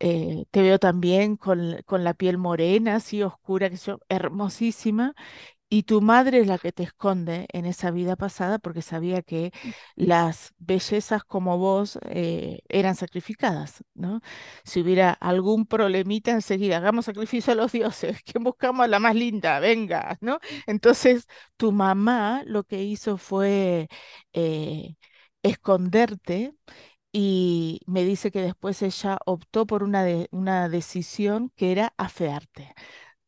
eh, 0.00 0.44
te 0.50 0.62
veo 0.62 0.78
también 0.78 1.36
con, 1.36 1.82
con 1.86 2.04
la 2.04 2.14
piel 2.14 2.38
morena, 2.38 2.96
así 2.96 3.22
oscura, 3.22 3.70
que 3.70 3.76
yo, 3.76 3.98
hermosísima, 4.08 5.14
y 5.70 5.82
tu 5.84 6.00
madre 6.00 6.40
es 6.40 6.46
la 6.46 6.58
que 6.58 6.72
te 6.72 6.82
esconde 6.82 7.46
en 7.52 7.66
esa 7.66 7.90
vida 7.90 8.16
pasada 8.16 8.58
porque 8.58 8.82
sabía 8.82 9.22
que 9.22 9.52
las 9.96 10.54
bellezas 10.58 11.24
como 11.24 11.58
vos 11.58 11.98
eh, 12.08 12.60
eran 12.68 12.94
sacrificadas, 12.96 13.84
¿no? 13.94 14.20
Si 14.64 14.80
hubiera 14.80 15.10
algún 15.12 15.66
problemita, 15.66 16.30
enseguida, 16.32 16.78
hagamos 16.78 17.04
sacrificio 17.06 17.52
a 17.52 17.56
los 17.56 17.72
dioses, 17.72 18.22
que 18.24 18.38
buscamos 18.38 18.84
a 18.84 18.88
la 18.88 18.98
más 18.98 19.14
linda, 19.14 19.60
venga, 19.60 20.16
¿no? 20.20 20.38
Entonces, 20.66 21.26
tu 21.56 21.72
mamá 21.72 22.42
lo 22.46 22.64
que 22.64 22.82
hizo 22.84 23.18
fue 23.18 23.88
eh, 24.32 24.96
esconderte 25.42 26.54
y 27.12 27.80
me 27.86 28.04
dice 28.04 28.30
que 28.30 28.42
después 28.42 28.82
ella 28.82 29.18
optó 29.26 29.66
por 29.66 29.82
una, 29.82 30.04
de- 30.04 30.28
una 30.30 30.68
decisión 30.68 31.50
que 31.56 31.72
era 31.72 31.94
afearte. 31.96 32.74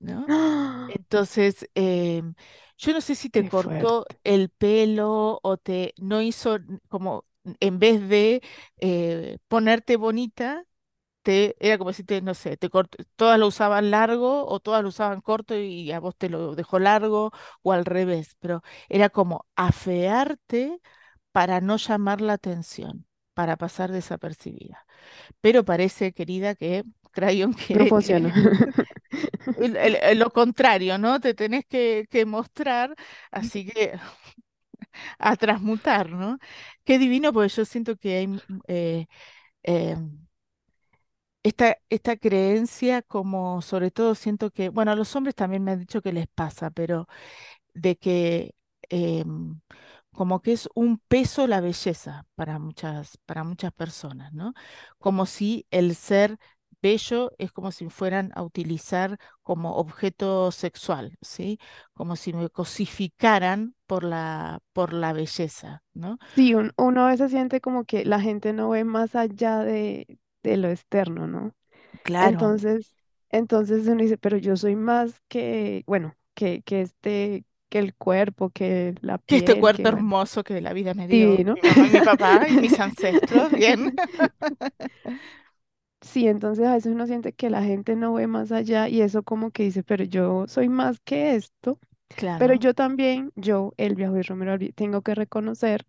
¿No? 0.00 0.28
¡Ah! 0.28 0.88
Entonces, 0.88 1.68
em, 1.74 2.34
yo 2.78 2.92
no 2.92 3.00
sé 3.00 3.14
si 3.14 3.30
te 3.30 3.44
Qué 3.44 3.50
cortó 3.50 4.06
fuerte. 4.06 4.20
el 4.24 4.50
pelo 4.50 5.40
o 5.42 5.56
te 5.58 5.94
no 5.98 6.22
hizo 6.22 6.58
como 6.88 7.26
en 7.60 7.78
vez 7.78 8.08
de 8.08 8.42
eh, 8.78 9.38
ponerte 9.48 9.96
bonita, 9.96 10.64
te 11.22 11.56
era 11.66 11.78
como 11.78 11.92
si 11.92 12.04
te, 12.04 12.22
no 12.22 12.34
sé, 12.34 12.56
te 12.56 12.70
todas 13.16 13.38
lo 13.38 13.46
usaban 13.48 13.90
largo 13.90 14.46
o 14.48 14.60
todas 14.60 14.82
lo 14.82 14.88
usaban 14.90 15.20
corto 15.20 15.56
y 15.58 15.92
a 15.92 16.00
vos 16.00 16.16
te 16.16 16.28
lo 16.30 16.54
dejó 16.54 16.78
largo 16.78 17.32
o 17.62 17.72
al 17.72 17.84
revés, 17.84 18.36
pero 18.40 18.62
era 18.88 19.10
como 19.10 19.46
afearte 19.56 20.80
para 21.32 21.60
no 21.60 21.76
llamar 21.78 22.20
la 22.22 22.34
atención, 22.34 23.06
para 23.34 23.56
pasar 23.58 23.92
desapercibida. 23.92 24.86
Pero 25.40 25.64
parece, 25.64 26.12
querida, 26.14 26.54
que 26.56 26.84
Crayon 27.12 27.54
No 27.72 27.86
funciona. 27.86 28.32
el- 29.56 29.76
el- 29.76 30.18
lo 30.18 30.30
contrario, 30.30 30.98
¿no? 30.98 31.20
Te 31.20 31.34
tenés 31.34 31.64
que, 31.66 32.06
que 32.10 32.26
mostrar, 32.26 32.94
así 33.30 33.66
que 33.66 33.92
a 35.18 35.36
transmutar, 35.36 36.10
¿no? 36.10 36.38
Qué 36.84 36.98
divino, 36.98 37.32
porque 37.32 37.48
yo 37.50 37.64
siento 37.64 37.96
que 37.96 38.16
hay 38.16 38.26
mm, 38.28 38.40
eh, 38.68 39.06
eh, 39.64 39.96
esta, 41.42 41.76
esta 41.88 42.16
creencia, 42.16 43.02
como 43.02 43.62
sobre 43.62 43.90
todo 43.90 44.14
siento 44.14 44.50
que, 44.50 44.68
bueno, 44.68 44.92
a 44.92 44.96
los 44.96 45.14
hombres 45.16 45.34
también 45.34 45.64
me 45.64 45.72
han 45.72 45.78
dicho 45.80 46.02
que 46.02 46.12
les 46.12 46.26
pasa, 46.28 46.70
pero 46.70 47.08
de 47.74 47.96
que 47.98 48.54
em, 48.90 49.60
como 50.12 50.42
que 50.42 50.52
es 50.52 50.68
un 50.74 50.98
peso 51.08 51.46
la 51.48 51.60
belleza 51.62 52.26
para 52.36 52.58
muchas, 52.60 53.18
para 53.26 53.44
muchas 53.44 53.72
personas, 53.72 54.32
¿no? 54.34 54.54
Como 54.98 55.26
si 55.26 55.66
el 55.70 55.94
ser 55.96 56.38
bello 56.82 57.32
es 57.38 57.52
como 57.52 57.72
si 57.72 57.88
fueran 57.90 58.32
a 58.34 58.42
utilizar 58.42 59.18
como 59.42 59.74
objeto 59.76 60.50
sexual, 60.52 61.16
¿sí? 61.22 61.58
Como 61.94 62.16
si 62.16 62.32
me 62.32 62.48
cosificaran 62.50 63.74
por 63.86 64.04
la, 64.04 64.60
por 64.72 64.92
la 64.92 65.12
belleza, 65.12 65.82
¿no? 65.94 66.18
Sí, 66.36 66.54
un- 66.54 66.72
uno 66.78 67.04
a 67.06 67.10
veces 67.10 67.30
siente 67.32 67.60
como 67.60 67.84
que 67.84 68.04
la 68.04 68.20
gente 68.20 68.52
no 68.52 68.70
ve 68.70 68.84
más 68.84 69.14
allá 69.16 69.58
de, 69.60 70.18
de 70.42 70.56
lo 70.56 70.68
externo, 70.68 71.26
¿no? 71.26 71.54
Claro, 72.02 72.44
Entonces, 72.44 72.96
entonces 73.30 73.86
uno 73.88 74.02
dice, 74.02 74.18
pero 74.18 74.38
yo 74.38 74.56
soy 74.56 74.76
más 74.76 75.20
que, 75.28 75.84
bueno, 75.86 76.16
que, 76.34 76.62
que 76.62 76.82
este, 76.82 77.44
que 77.70 77.78
el 77.80 77.94
cuerpo, 77.96 78.50
que 78.50 78.94
la 79.02 79.18
que 79.26 79.36
este 79.36 79.54
piel, 79.54 79.56
cuerpo 79.56 79.88
que 79.90 79.90
bueno, 79.90 80.08
hermoso 80.08 80.42
que 80.44 80.60
la 80.60 80.72
vida 80.72 80.94
me 80.94 81.06
dio 81.08 81.42
divino. 81.42 81.54
mi 81.54 81.62
mamá 81.62 81.86
y 81.86 81.90
mi 81.90 82.00
papá 82.02 82.48
y 82.48 82.58
mis 82.58 82.78
ancestros, 82.80 83.52
bien, 83.52 83.94
Sí, 86.00 86.28
entonces 86.28 86.66
a 86.66 86.74
veces 86.74 86.92
uno 86.92 87.06
siente 87.06 87.32
que 87.34 87.50
la 87.50 87.62
gente 87.62 87.94
no 87.94 88.14
ve 88.14 88.26
más 88.26 88.52
allá 88.52 88.88
y 88.88 89.02
eso 89.02 89.22
como 89.22 89.50
que 89.50 89.64
dice, 89.64 89.82
pero 89.82 90.04
yo 90.04 90.46
soy 90.48 90.68
más 90.68 90.98
que 91.00 91.34
esto, 91.36 91.78
pero 92.36 92.54
claro, 92.54 92.56
yo 92.56 92.74
también, 92.74 93.32
yo, 93.36 93.74
Elvia 93.78 94.10
y 94.18 94.22
Romero, 94.22 94.52
Albi- 94.54 94.74
tengo 94.74 95.02
que 95.02 95.14
reconocer 95.14 95.86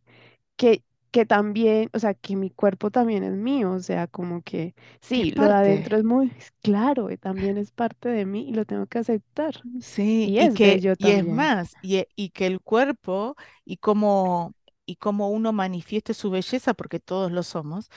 que, 0.58 0.84
que 1.12 1.26
también, 1.26 1.90
o 1.94 2.00
sea, 2.00 2.14
que 2.16 2.36
mi 2.38 2.52
cuerpo 2.52 2.92
también 2.92 3.24
es 3.24 3.34
mío, 3.38 3.72
o 3.74 3.80
sea, 3.82 4.08
como 4.08 4.42
que 4.44 4.76
que 5.14 5.22
es 5.24 5.30
sí, 5.30 5.32
lo 5.34 5.50
de 5.50 5.56
parte. 5.56 5.56
adentro 5.56 5.98
es 5.98 6.04
muy 6.06 6.34
claro, 6.64 7.10
eh, 7.10 7.18
también 7.18 7.58
es 7.58 7.72
parte 7.72 8.10
de 8.10 8.26
mí 8.26 8.50
y 8.50 8.54
lo 8.54 8.66
tengo 8.66 8.88
que 8.88 9.00
aceptar 9.00 9.66
Sí, 9.82 10.34
y 10.38 10.40
y 10.40 10.50
es 10.50 10.52
que, 10.52 10.82
bello 10.82 10.96
y 10.98 11.12
es 11.12 11.28
también. 11.28 11.28
más, 11.28 11.78
y, 11.82 11.98
e- 11.98 12.10
y 12.16 12.30
que 12.30 12.48
el 12.48 12.62
cuerpo 12.62 13.36
y 13.66 13.78
cómo, 13.78 14.56
y 14.86 14.96
cómo 14.96 15.30
uno 15.30 15.52
manifieste 15.54 16.14
su 16.14 16.30
belleza, 16.32 16.74
porque 16.74 17.00
todos 17.00 17.32
lo 17.32 17.44
somos, 17.44 17.90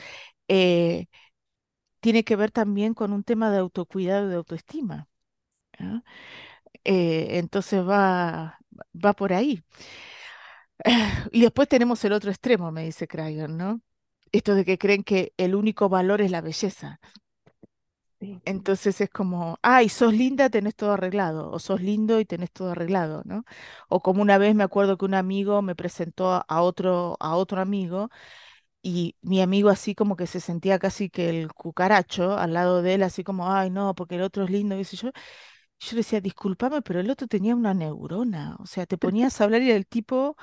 eh, 0.48 1.06
tiene 2.04 2.22
que 2.24 2.36
ver 2.36 2.50
también 2.52 2.92
con 2.94 3.12
un 3.14 3.24
tema 3.24 3.50
de 3.50 3.58
autocuidado 3.58 4.26
y 4.26 4.30
de 4.30 4.36
autoestima. 4.36 5.08
Eh, 6.84 7.38
entonces 7.38 7.86
va, 7.86 8.58
va 8.94 9.12
por 9.14 9.32
ahí. 9.32 9.62
Y 11.32 11.42
después 11.42 11.68
tenemos 11.68 12.04
el 12.04 12.12
otro 12.12 12.30
extremo, 12.30 12.70
me 12.72 12.84
dice 12.84 13.06
Crayon, 13.08 13.56
¿no? 13.56 13.80
Esto 14.32 14.54
de 14.54 14.64
que 14.64 14.78
creen 14.78 15.04
que 15.04 15.32
el 15.36 15.54
único 15.54 15.88
valor 15.88 16.20
es 16.20 16.30
la 16.30 16.40
belleza. 16.40 17.00
Sí. 18.20 18.40
Entonces 18.44 19.00
es 19.00 19.10
como, 19.10 19.58
ay, 19.62 19.88
sos 19.88 20.12
linda, 20.14 20.48
tenés 20.50 20.74
todo 20.74 20.92
arreglado, 20.92 21.50
o 21.50 21.58
sos 21.58 21.80
lindo 21.80 22.20
y 22.20 22.24
tenés 22.24 22.50
todo 22.52 22.70
arreglado, 22.70 23.22
¿no? 23.24 23.44
O 23.88 24.00
como 24.02 24.22
una 24.22 24.38
vez 24.38 24.54
me 24.54 24.62
acuerdo 24.64 24.96
que 24.96 25.04
un 25.04 25.14
amigo 25.14 25.62
me 25.62 25.74
presentó 25.74 26.44
a 26.46 26.62
otro, 26.62 27.16
a 27.20 27.36
otro 27.36 27.60
amigo 27.60 28.10
y 28.84 29.16
mi 29.22 29.42
amigo 29.42 29.70
así 29.70 29.94
como 29.96 30.16
que 30.16 30.28
se 30.28 30.40
sentía 30.40 30.78
casi 30.78 31.10
que 31.10 31.30
el 31.30 31.52
cucaracho 31.54 32.38
al 32.38 32.54
lado 32.54 32.82
de 32.82 32.94
él, 32.96 33.04
así 33.04 33.24
como, 33.24 33.52
ay, 33.52 33.70
no, 33.70 33.94
porque 33.96 34.16
el 34.16 34.22
otro 34.22 34.44
es 34.44 34.50
lindo, 34.50 34.78
y 34.78 34.84
yo. 34.84 35.10
Yo 35.80 35.90
le 35.92 35.96
decía, 35.98 36.20
discúlpame, 36.20 36.82
pero 36.82 37.00
el 37.00 37.10
otro 37.10 37.26
tenía 37.26 37.54
una 37.56 37.74
neurona, 37.74 38.56
o 38.60 38.66
sea, 38.66 38.86
te 38.86 38.98
ponías 38.98 39.40
a 39.40 39.44
hablar 39.44 39.62
y 39.62 39.70
el 39.72 39.86
tipo 39.86 40.36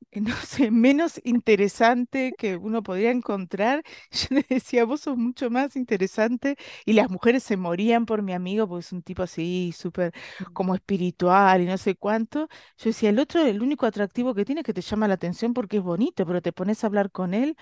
no 0.12 0.34
sé, 0.36 0.70
menos 0.70 1.20
interesante 1.24 2.32
que 2.38 2.56
uno 2.56 2.82
podría 2.82 3.10
encontrar. 3.10 3.82
Yo 4.10 4.36
le 4.36 4.46
decía, 4.48 4.84
vos 4.84 5.02
sos 5.02 5.16
mucho 5.16 5.50
más 5.50 5.76
interesante 5.76 6.56
y 6.84 6.92
las 6.94 7.10
mujeres 7.10 7.42
se 7.42 7.56
morían 7.56 8.06
por 8.06 8.22
mi 8.22 8.32
amigo 8.32 8.68
porque 8.68 8.80
es 8.80 8.92
un 8.92 9.02
tipo 9.02 9.22
así, 9.22 9.72
súper 9.76 10.12
como 10.52 10.74
espiritual 10.74 11.62
y 11.62 11.66
no 11.66 11.78
sé 11.78 11.94
cuánto. 11.96 12.48
Yo 12.78 12.90
decía, 12.90 13.10
el 13.10 13.18
otro, 13.18 13.44
el 13.44 13.62
único 13.62 13.86
atractivo 13.86 14.34
que 14.34 14.44
tiene 14.44 14.60
es 14.62 14.64
que 14.66 14.74
te 14.74 14.80
llama 14.82 15.08
la 15.08 15.14
atención 15.14 15.54
porque 15.54 15.78
es 15.78 15.82
bonito, 15.82 16.26
pero 16.26 16.42
te 16.42 16.52
pones 16.52 16.82
a 16.84 16.86
hablar 16.88 17.10
con 17.10 17.34
él 17.34 17.56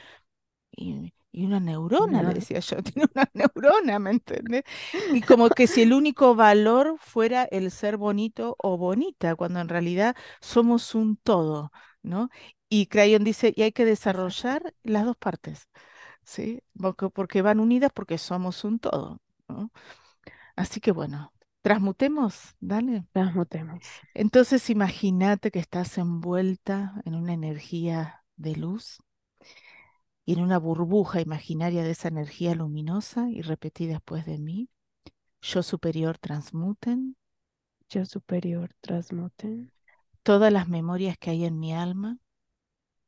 y, 0.70 1.12
y 1.32 1.44
una 1.46 1.60
neurona, 1.60 2.22
le 2.22 2.34
decía 2.34 2.60
yo, 2.60 2.76
tiene 2.82 3.08
una 3.14 3.28
neurona, 3.34 3.98
¿me 3.98 4.10
entendés? 4.10 4.64
Y 5.12 5.22
como 5.22 5.50
que 5.50 5.66
si 5.66 5.82
el 5.82 5.92
único 5.92 6.34
valor 6.34 6.96
fuera 6.98 7.44
el 7.44 7.70
ser 7.70 7.96
bonito 7.96 8.56
o 8.58 8.76
bonita, 8.78 9.34
cuando 9.36 9.60
en 9.60 9.68
realidad 9.68 10.16
somos 10.40 10.94
un 10.94 11.16
todo, 11.16 11.72
¿no? 12.02 12.30
Y 12.68 12.86
Crayon 12.86 13.24
dice, 13.24 13.52
y 13.56 13.62
hay 13.62 13.72
que 13.72 13.84
desarrollar 13.84 14.74
las 14.82 15.04
dos 15.04 15.16
partes, 15.16 15.68
¿sí? 16.24 16.62
Porque, 16.80 17.10
porque 17.10 17.42
van 17.42 17.60
unidas 17.60 17.92
porque 17.94 18.18
somos 18.18 18.64
un 18.64 18.78
todo, 18.80 19.20
¿no? 19.48 19.72
Así 20.56 20.80
que 20.80 20.92
bueno, 20.92 21.32
transmutemos, 21.62 22.56
dale. 22.60 23.06
Transmutemos. 23.12 23.80
Entonces 24.14 24.70
imagínate 24.70 25.50
que 25.50 25.58
estás 25.60 25.98
envuelta 25.98 27.00
en 27.04 27.14
una 27.14 27.32
energía 27.34 28.24
de 28.36 28.56
luz 28.56 28.98
y 30.24 30.34
en 30.34 30.40
una 30.40 30.58
burbuja 30.58 31.20
imaginaria 31.20 31.82
de 31.82 31.90
esa 31.90 32.08
energía 32.08 32.54
luminosa 32.54 33.28
y 33.30 33.42
repetí 33.42 33.86
después 33.86 34.26
de 34.26 34.38
mí, 34.38 34.68
yo 35.40 35.62
superior 35.62 36.18
transmuten 36.18 37.16
Yo 37.90 38.04
superior 38.06 38.74
transmuten 38.80 39.72
todas 40.28 40.52
las 40.52 40.68
memorias 40.68 41.16
que 41.16 41.30
hay 41.30 41.46
en 41.46 41.58
mi 41.58 41.72
alma. 41.72 42.18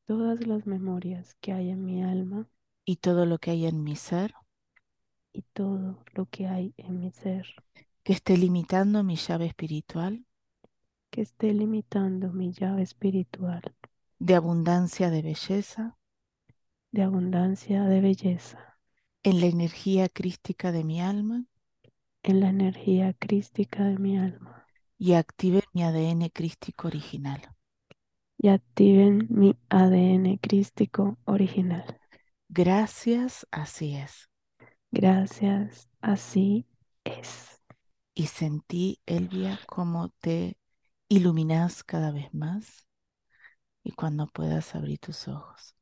Todas 0.07 0.47
las 0.47 0.67
memorias 0.67 1.37
que 1.43 1.53
hay 1.53 1.69
en 1.69 1.85
mi 1.85 2.03
alma. 2.03 2.49
Y 2.87 2.97
todo 2.97 3.27
lo 3.27 3.37
que 3.37 3.51
hay 3.51 3.67
en 3.67 3.85
mi 3.85 3.95
ser. 3.95 4.33
Y 5.31 5.43
todo 5.53 6.03
lo 6.15 6.25
que 6.25 6.47
hay 6.47 6.73
en 6.79 6.99
mi 6.99 7.11
ser. 7.11 7.47
Que 8.05 8.15
esté 8.15 8.39
limitando 8.39 9.05
mi 9.05 9.17
llave 9.17 9.45
espiritual. 9.45 10.25
Que 11.11 11.21
esté 11.21 11.53
limitando 11.53 12.33
mi 12.33 12.53
llave 12.53 12.81
espiritual. 12.81 13.61
De 14.19 14.35
abundancia 14.35 15.11
de 15.11 15.21
belleza. 15.21 15.99
De 16.91 17.03
abundancia 17.03 17.85
de 17.85 18.01
belleza. 18.01 18.79
En 19.23 19.41
la 19.41 19.47
energía 19.47 20.09
crística 20.09 20.73
de 20.73 20.85
mi 20.85 21.03
alma. 21.03 21.45
En 22.23 22.41
la 22.41 22.49
energía 22.49 23.13
crística 23.13 23.85
de 23.85 23.99
mi 23.99 24.17
alma 24.17 24.60
y 25.01 25.15
active 25.15 25.65
mi 25.73 25.83
ADN 25.83 26.31
crístico 26.31 26.87
original. 26.87 27.43
y 28.39 28.49
activen 28.49 29.29
mi 29.31 29.57
ADN 29.69 30.39
crístico 30.41 31.17
original. 31.27 32.01
Gracias, 32.51 33.47
así 33.51 33.97
es. 33.97 34.29
Gracias, 34.93 35.89
así 36.01 36.67
es. 37.05 37.61
Y 38.15 38.27
sentí, 38.29 39.01
Elvia, 39.07 39.61
cómo 39.67 40.11
te 40.21 40.57
iluminas 41.09 41.83
cada 41.85 42.13
vez 42.13 42.33
más 42.35 42.87
y 43.85 43.93
cuando 43.93 44.27
puedas 44.29 44.75
abrir 44.75 44.99
tus 44.99 45.29
ojos. 45.29 45.77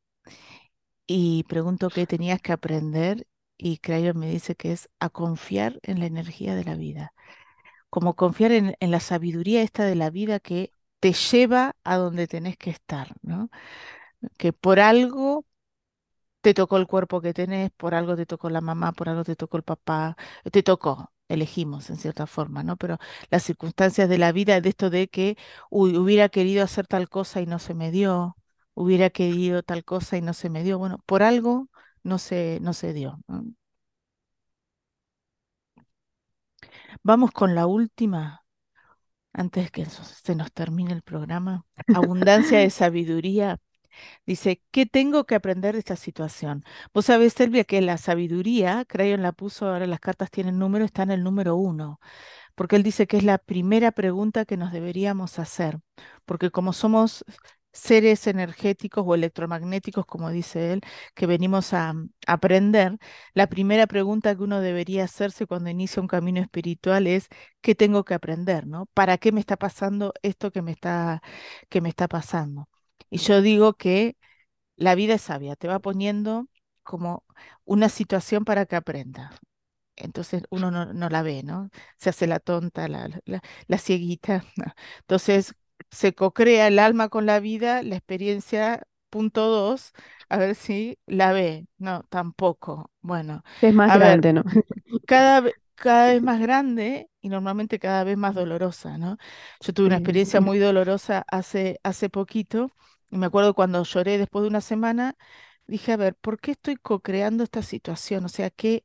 Y 1.07 1.45
pregunto 1.49 1.91
qué 1.91 2.07
tenías 2.07 2.41
que 2.41 2.53
aprender 2.53 3.27
y 3.57 3.79
Crayon 3.79 4.19
me 4.19 4.31
dice 4.31 4.55
que 4.55 4.73
es 4.73 4.89
a 5.01 5.11
confiar 5.11 5.79
en 5.83 5.99
la 6.01 6.07
energía 6.07 6.55
de 6.55 6.65
la 6.65 6.77
vida, 6.77 7.13
como 7.91 8.15
confiar 8.17 8.53
en, 8.53 8.77
la 8.81 9.01
sabiduría 9.01 9.63
esta 9.63 9.85
de 9.85 9.95
la 9.95 10.11
vida 10.11 10.41
que 10.41 10.73
te 11.01 11.13
lleva 11.13 11.77
a 11.85 11.97
donde 11.97 12.27
tenés 12.27 12.57
que 12.57 12.71
estar, 12.71 13.15
¿no? 13.23 13.51
Que 14.39 14.53
por 14.53 14.81
algo 14.81 15.47
te 16.41 16.55
tocó 16.55 16.77
el 16.79 16.87
cuerpo 16.87 17.21
que 17.21 17.35
tenés, 17.35 17.71
por 17.73 17.95
algo 17.95 18.17
te 18.17 18.27
tocó 18.27 18.51
la 18.51 18.61
mamá, 18.61 18.93
por 18.93 19.09
algo 19.09 19.25
te 19.25 19.37
tocó 19.37 19.57
el 19.57 19.63
papá, 19.65 20.17
te 20.53 20.63
tocó, 20.63 21.13
elegimos 21.29 21.91
en 21.91 21.97
cierta 21.97 22.27
forma, 22.27 22.63
¿no? 22.63 22.77
Pero 22.77 22.99
las 23.31 23.43
circunstancias 23.45 24.09
de 24.09 24.19
la 24.19 24.33
vida, 24.33 24.61
de 24.61 24.69
esto 24.69 24.91
de 24.91 25.09
que 25.09 25.37
hubiera 25.71 26.29
querido 26.29 26.65
hacer 26.65 26.87
tal 26.87 27.09
cosa 27.09 27.41
y 27.41 27.47
no 27.47 27.59
se 27.59 27.75
me 27.75 27.91
dio, 27.91 28.37
hubiera 28.75 29.11
querido 29.11 29.63
tal 29.63 29.85
cosa 29.85 30.17
y 30.17 30.23
no 30.23 30.35
se 30.35 30.51
me 30.51 30.63
dio, 30.63 30.79
bueno, 30.79 30.99
por 31.07 31.23
algo 31.23 31.69
no 32.03 32.19
se, 32.19 32.59
no 32.63 32.73
se 32.73 32.93
dio. 32.93 33.19
Vamos 37.03 37.31
con 37.31 37.55
la 37.55 37.67
última, 37.67 38.45
antes 39.33 39.71
que 39.71 39.85
se 39.87 40.35
nos 40.35 40.53
termine 40.53 40.93
el 40.93 41.03
programa. 41.03 41.65
Abundancia 41.95 42.59
de 42.59 42.71
sabiduría 42.71 43.59
Dice, 44.27 44.63
¿qué 44.71 44.87
tengo 44.87 45.25
que 45.25 45.35
aprender 45.35 45.75
de 45.75 45.81
esta 45.81 45.97
situación? 45.97 46.65
Vos 46.95 47.07
sabés, 47.07 47.35
Silvia, 47.35 47.65
que 47.65 47.81
la 47.81 47.99
sabiduría, 47.99 48.85
Crayon 48.85 49.23
la 49.23 49.33
puso, 49.33 49.67
ahora 49.69 49.87
las 49.87 50.01
cartas 50.01 50.31
tienen 50.31 50.59
número, 50.59 50.85
está 50.85 51.03
en 51.03 51.11
el 51.11 51.25
número 51.25 51.57
uno, 51.57 52.01
porque 52.55 52.77
él 52.77 52.83
dice 52.83 53.07
que 53.07 53.19
es 53.19 53.25
la 53.25 53.39
primera 53.39 53.93
pregunta 53.93 54.45
que 54.45 54.57
nos 54.57 54.73
deberíamos 54.73 55.39
hacer, 55.39 55.81
porque 56.27 56.51
como 56.51 56.73
somos 56.73 57.25
seres 57.79 58.27
energéticos 58.27 59.05
o 59.07 59.15
electromagnéticos, 59.15 60.07
como 60.07 60.31
dice 60.31 60.73
él, 60.73 60.81
que 61.15 61.27
venimos 61.27 61.73
a, 61.75 61.93
mm, 61.93 62.11
aprender, 62.27 62.99
la 63.35 63.47
primera 63.49 63.87
pregunta 63.87 64.35
que 64.37 64.43
uno 64.43 64.61
debería 64.61 65.05
hacerse 65.05 65.47
cuando 65.47 65.71
inicia 65.71 66.03
un 66.03 66.09
camino 66.09 66.41
espiritual 66.41 67.07
es, 67.07 67.29
¿qué 67.61 67.75
tengo 67.75 68.05
que 68.05 68.15
aprender, 68.15 68.67
no? 68.67 68.87
¿Para 68.95 69.19
qué 69.19 69.33
me 69.33 69.41
está 69.41 69.57
pasando 69.57 70.13
esto 70.23 70.51
que 70.53 70.63
me 70.63 70.73
está, 70.73 71.23
que 71.69 71.81
me 71.81 71.89
está 71.89 72.09
pasando? 72.09 72.69
Y 73.11 73.19
yo 73.19 73.41
digo 73.43 73.75
que 73.75 74.17
la 74.77 74.95
vida 74.95 75.15
es 75.15 75.23
sabia, 75.23 75.57
te 75.57 75.69
va 75.69 75.79
poniendo 75.81 76.49
como 76.83 77.25
una 77.65 77.89
situación 77.89 78.45
para 78.45 78.67
que 78.67 78.77
aprenda. 78.77 79.33
Entonces 79.97 80.43
uno 80.51 80.71
no, 80.71 80.93
no 80.95 81.09
la 81.09 81.23
ve, 81.23 81.43
¿no? 81.43 81.71
Se 81.99 82.11
hace 82.11 82.27
la 82.27 82.39
tonta, 82.41 82.89
la, 82.89 83.09
la, 83.27 83.43
la- 83.67 83.79
cieguita. 83.79 84.45
Entonces 85.01 85.55
se 85.91 86.15
cocrea 86.15 86.69
el 86.69 86.79
alma 86.79 87.09
con 87.09 87.27
la 87.27 87.41
vida, 87.41 87.83
la 87.83 87.97
experiencia, 87.97 88.87
punto 89.11 89.49
dos, 89.49 89.93
a 90.29 90.39
ver 90.39 90.55
si 90.55 90.99
la 91.07 91.33
ve. 91.33 91.67
No, 91.79 92.03
tampoco. 92.11 92.93
Bueno, 93.01 93.43
Es 93.61 93.73
más 93.75 93.93
a 93.93 93.99
ver, 93.99 94.21
grande, 94.21 94.33
¿no? 94.33 94.43
cada, 95.07 95.41
ve- 95.41 95.55
cada 95.75 96.09
vez 96.13 96.23
más 96.23 96.41
grande 96.41 97.11
y 97.21 97.29
normalmente 97.29 97.79
cada 97.79 98.05
vez 98.05 98.17
más 98.17 98.35
dolorosa, 98.35 98.99
¿no? 98.99 99.19
Yo 99.61 99.73
tuve 99.73 99.87
una 99.87 99.97
experiencia 99.97 100.41
muy 100.41 100.59
dolorosa 100.59 101.25
hace, 101.29 101.81
hace 101.83 102.09
poquito 102.11 102.71
y 103.11 103.17
me 103.19 103.27
acuerdo 103.27 103.55
cuando 103.55 103.83
lloré 103.85 104.19
después 104.19 104.43
de 104.43 104.49
una 104.49 104.61
semana, 104.61 105.17
dije, 105.67 105.93
a 105.93 105.97
ver, 105.97 106.15
¿por 106.17 106.41
qué 106.41 106.53
estoy 106.53 106.77
co-creando 106.77 107.45
esta 107.45 107.63
situación? 107.63 108.25
O 108.25 108.29
sea, 108.29 108.51
¿qué, 108.51 108.85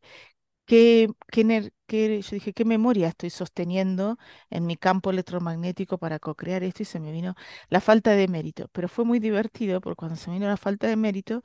qué, 0.66 1.10
qué, 1.32 1.72
qué- 1.88 2.22
yo 2.22 2.30
dije, 2.36 2.54
¿qué 2.54 2.66
memoria 2.66 3.08
estoy 3.10 3.30
sosteniendo 3.30 4.18
en 4.50 4.66
mi 4.66 4.78
campo 4.78 5.10
electromagnético 5.12 5.98
para 5.98 6.20
co-crear 6.20 6.64
esto? 6.64 6.84
Y 6.84 6.86
se 6.86 7.00
me 7.00 7.12
vino 7.12 7.36
la 7.70 7.82
falta 7.82 8.12
de 8.12 8.28
mérito. 8.28 8.68
Pero 8.72 8.88
fue 8.90 9.06
muy 9.06 9.20
divertido 9.20 9.82
porque 9.82 9.98
cuando 9.98 10.16
se 10.18 10.30
me 10.30 10.38
vino 10.38 10.48
la 10.48 10.58
falta 10.58 10.88
de 10.88 10.96
mérito, 10.96 11.42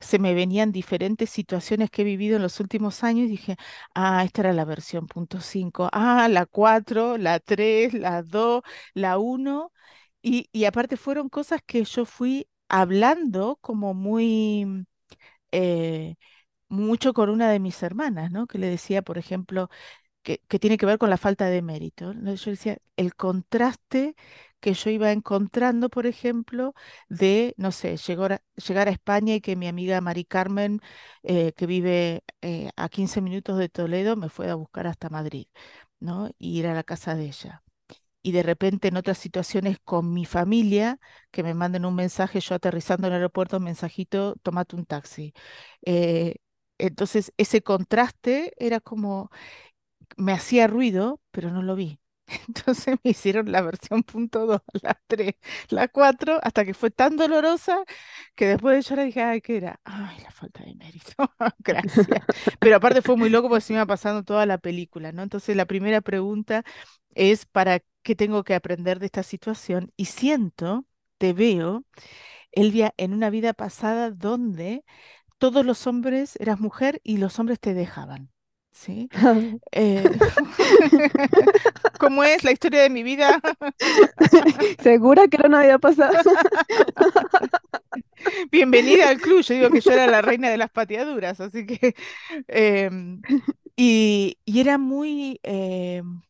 se 0.00 0.18
me 0.18 0.34
venían 0.34 0.72
diferentes 0.72 1.30
situaciones 1.30 1.90
que 1.90 2.02
he 2.02 2.04
vivido 2.04 2.36
en 2.36 2.42
los 2.42 2.60
últimos 2.60 3.04
años 3.04 3.26
y 3.26 3.30
dije, 3.32 3.56
ah, 3.94 4.24
esta 4.24 4.42
era 4.42 4.52
la 4.52 4.64
versión 4.64 5.06
punto 5.06 5.40
5, 5.40 5.88
ah, 5.92 6.28
la 6.30 6.46
4, 6.46 7.18
la 7.18 7.38
3, 7.40 7.94
la 7.94 8.22
2, 8.22 8.62
la 8.94 9.18
uno 9.18 9.72
Y, 10.22 10.48
y 10.52 10.64
aparte 10.66 10.96
fueron 10.96 11.28
cosas 11.28 11.60
que 11.66 11.84
yo 11.84 12.04
fui 12.06 12.48
hablando 12.68 13.58
como 13.60 13.94
muy, 13.94 14.86
eh, 15.52 16.16
mucho 16.72 17.12
con 17.14 17.30
una 17.30 17.50
de 17.50 17.60
mis 17.60 17.82
hermanas, 17.82 18.30
¿no? 18.32 18.46
Que 18.46 18.58
le 18.58 18.68
decía, 18.68 19.02
por 19.02 19.18
ejemplo, 19.18 19.68
que, 20.22 20.38
tiene 20.60 20.78
que 20.78 20.86
ver 20.86 20.98
con 20.98 21.10
la 21.10 21.18
falta 21.18 21.46
de 21.46 21.62
mérito. 21.62 22.12
Yo 22.14 22.50
decía, 22.50 22.78
el 22.96 23.14
contraste 23.16 24.16
que 24.60 24.74
yo 24.74 24.90
iba 24.90 25.12
encontrando, 25.12 25.90
por 25.90 26.06
ejemplo, 26.06 26.74
de, 27.08 27.54
no 27.58 27.72
sé, 27.72 27.96
llegar 27.96 28.32
a, 28.32 28.90
España 28.90 29.34
y 29.34 29.40
que 29.40 29.56
mi 29.56 29.68
amiga 29.68 30.00
Mari 30.00 30.24
Carmen, 30.24 30.80
eh, 31.22 31.52
que 31.56 31.66
vive 31.66 32.24
eh, 32.42 32.70
a 32.76 32.88
15 32.88 33.20
minutos 33.20 33.58
de 33.58 33.68
Toledo, 33.68 34.16
me 34.16 34.28
fue 34.28 34.50
a 34.50 34.54
buscar 34.54 34.86
hasta 34.86 35.08
Madrid, 35.10 35.46
¿no? 36.00 36.30
Ir 36.38 36.66
a 36.68 36.74
la 36.74 36.84
casa 36.84 37.14
de 37.16 37.26
ella. 37.26 37.62
Y 38.22 38.32
de 38.32 38.42
repente 38.42 38.88
en 38.88 38.96
otras 38.96 39.18
situaciones 39.18 39.78
con 39.84 40.12
mi 40.12 40.24
familia, 40.26 41.00
que 41.30 41.42
me 41.42 41.54
manden 41.54 41.84
un 41.84 41.94
mensaje, 41.96 42.40
yo 42.40 42.54
aterrizando 42.54 43.08
en 43.08 43.14
el 43.14 43.18
aeropuerto, 43.18 43.56
un 43.58 43.64
mensajito, 43.64 44.36
tómate 44.42 44.76
un 44.76 44.86
taxi. 44.86 45.34
Eh, 45.84 46.36
entonces, 46.78 47.32
ese 47.36 47.62
contraste 47.62 48.54
era 48.58 48.80
como, 48.80 49.30
me 50.16 50.32
hacía 50.32 50.66
ruido, 50.66 51.20
pero 51.30 51.50
no 51.50 51.62
lo 51.62 51.74
vi. 51.76 51.98
Entonces 52.48 52.96
me 53.04 53.10
hicieron 53.10 53.50
la 53.52 53.60
versión 53.62 54.02
punto 54.04 54.46
dos, 54.46 54.60
la 54.82 55.00
3, 55.06 55.34
la 55.68 55.88
4, 55.88 56.38
hasta 56.42 56.64
que 56.64 56.74
fue 56.74 56.90
tan 56.90 57.16
dolorosa 57.16 57.84
que 58.34 58.46
después 58.46 58.76
de 58.76 58.82
llorar 58.88 59.06
dije, 59.06 59.22
ay, 59.22 59.40
¿qué 59.40 59.56
era? 59.58 59.80
Ay, 59.84 60.18
la 60.22 60.30
falta 60.30 60.64
de 60.64 60.74
mérito, 60.74 61.14
gracias. 61.58 62.08
Pero 62.60 62.76
aparte 62.76 63.02
fue 63.02 63.16
muy 63.16 63.28
loco 63.30 63.48
porque 63.48 63.60
se 63.62 63.72
me 63.72 63.78
iba 63.78 63.86
pasando 63.86 64.22
toda 64.24 64.46
la 64.46 64.58
película, 64.58 65.12
¿no? 65.12 65.22
Entonces 65.22 65.56
la 65.56 65.66
primera 65.66 66.00
pregunta 66.00 66.64
es, 67.14 67.46
¿para 67.46 67.80
qué 68.02 68.14
tengo 68.16 68.44
que 68.44 68.54
aprender 68.54 68.98
de 68.98 69.06
esta 69.06 69.22
situación? 69.22 69.92
Y 69.96 70.06
siento, 70.06 70.86
te 71.18 71.32
veo 71.32 71.84
Elvia, 72.52 72.94
en 72.96 73.12
una 73.14 73.30
vida 73.30 73.54
pasada 73.54 74.10
donde 74.10 74.84
todos 75.42 75.66
los 75.66 75.88
hombres 75.88 76.36
eras 76.36 76.60
mujer 76.60 77.00
y 77.02 77.16
los 77.16 77.40
hombres 77.40 77.58
te 77.58 77.74
dejaban. 77.74 78.30
¿Sí? 78.70 79.08
Eh, 79.72 80.04
¿Cómo 81.98 82.22
es 82.22 82.44
la 82.44 82.52
historia 82.52 82.82
de 82.82 82.90
mi 82.90 83.02
vida? 83.02 83.40
¿Segura 84.84 85.26
que 85.26 85.38
una 85.44 85.62
vida 85.62 85.80
pasada? 85.80 86.22
Bienvenida 88.52 89.08
al 89.08 89.20
club. 89.20 89.42
Yo 89.42 89.54
digo 89.54 89.70
que 89.70 89.80
yo 89.80 89.90
era 89.90 90.06
la 90.06 90.22
reina 90.22 90.48
de 90.48 90.58
las 90.58 90.70
pateaduras, 90.70 91.40
así 91.40 91.66
que. 91.66 91.96
em, 92.46 93.20
y, 93.74 94.38
y 94.44 94.60
era 94.60 94.78
muy. 94.78 95.40
em, 95.42 96.22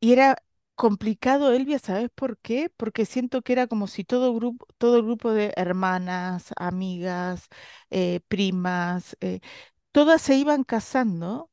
y 0.00 0.12
era 0.12 0.36
complicado, 0.82 1.52
Elvia, 1.52 1.78
¿sabes 1.78 2.10
por 2.14 2.38
qué? 2.38 2.70
Porque 2.76 3.06
siento 3.06 3.42
que 3.42 3.52
era 3.54 3.66
como 3.68 3.86
si 3.86 4.04
todo 4.04 4.34
grupo, 4.34 4.66
todo 4.78 5.02
grupo 5.04 5.30
de 5.32 5.52
hermanas, 5.56 6.52
amigas, 6.56 7.48
eh, 7.90 8.20
primas, 8.28 9.16
eh, 9.20 9.40
todas 9.92 10.22
se 10.22 10.36
iban 10.36 10.64
casando 10.64 11.50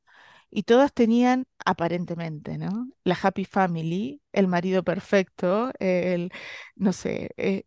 y 0.51 0.63
todas 0.63 0.93
tenían, 0.93 1.47
aparentemente, 1.65 2.57
¿no? 2.59 2.89
La 3.05 3.17
happy 3.21 3.45
family, 3.45 4.21
el 4.33 4.47
marido 4.47 4.83
perfecto, 4.83 5.71
el, 5.79 6.31
no 6.75 6.93
sé, 6.93 7.31
eh, 7.37 7.65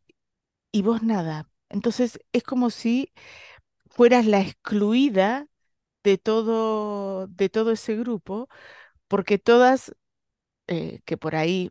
y 0.72 0.82
vos 0.82 1.02
nada. 1.02 1.50
Entonces 1.68 2.18
es 2.32 2.42
como 2.44 2.70
si 2.70 3.12
fueras 3.90 4.26
la 4.26 4.40
excluida 4.40 5.46
de 6.04 6.18
todo, 6.18 7.26
de 7.28 7.48
todo 7.50 7.72
ese 7.72 7.96
grupo, 7.96 8.48
porque 9.08 9.38
todas, 9.38 9.94
eh, 10.66 11.00
que 11.04 11.16
por 11.16 11.36
ahí, 11.36 11.70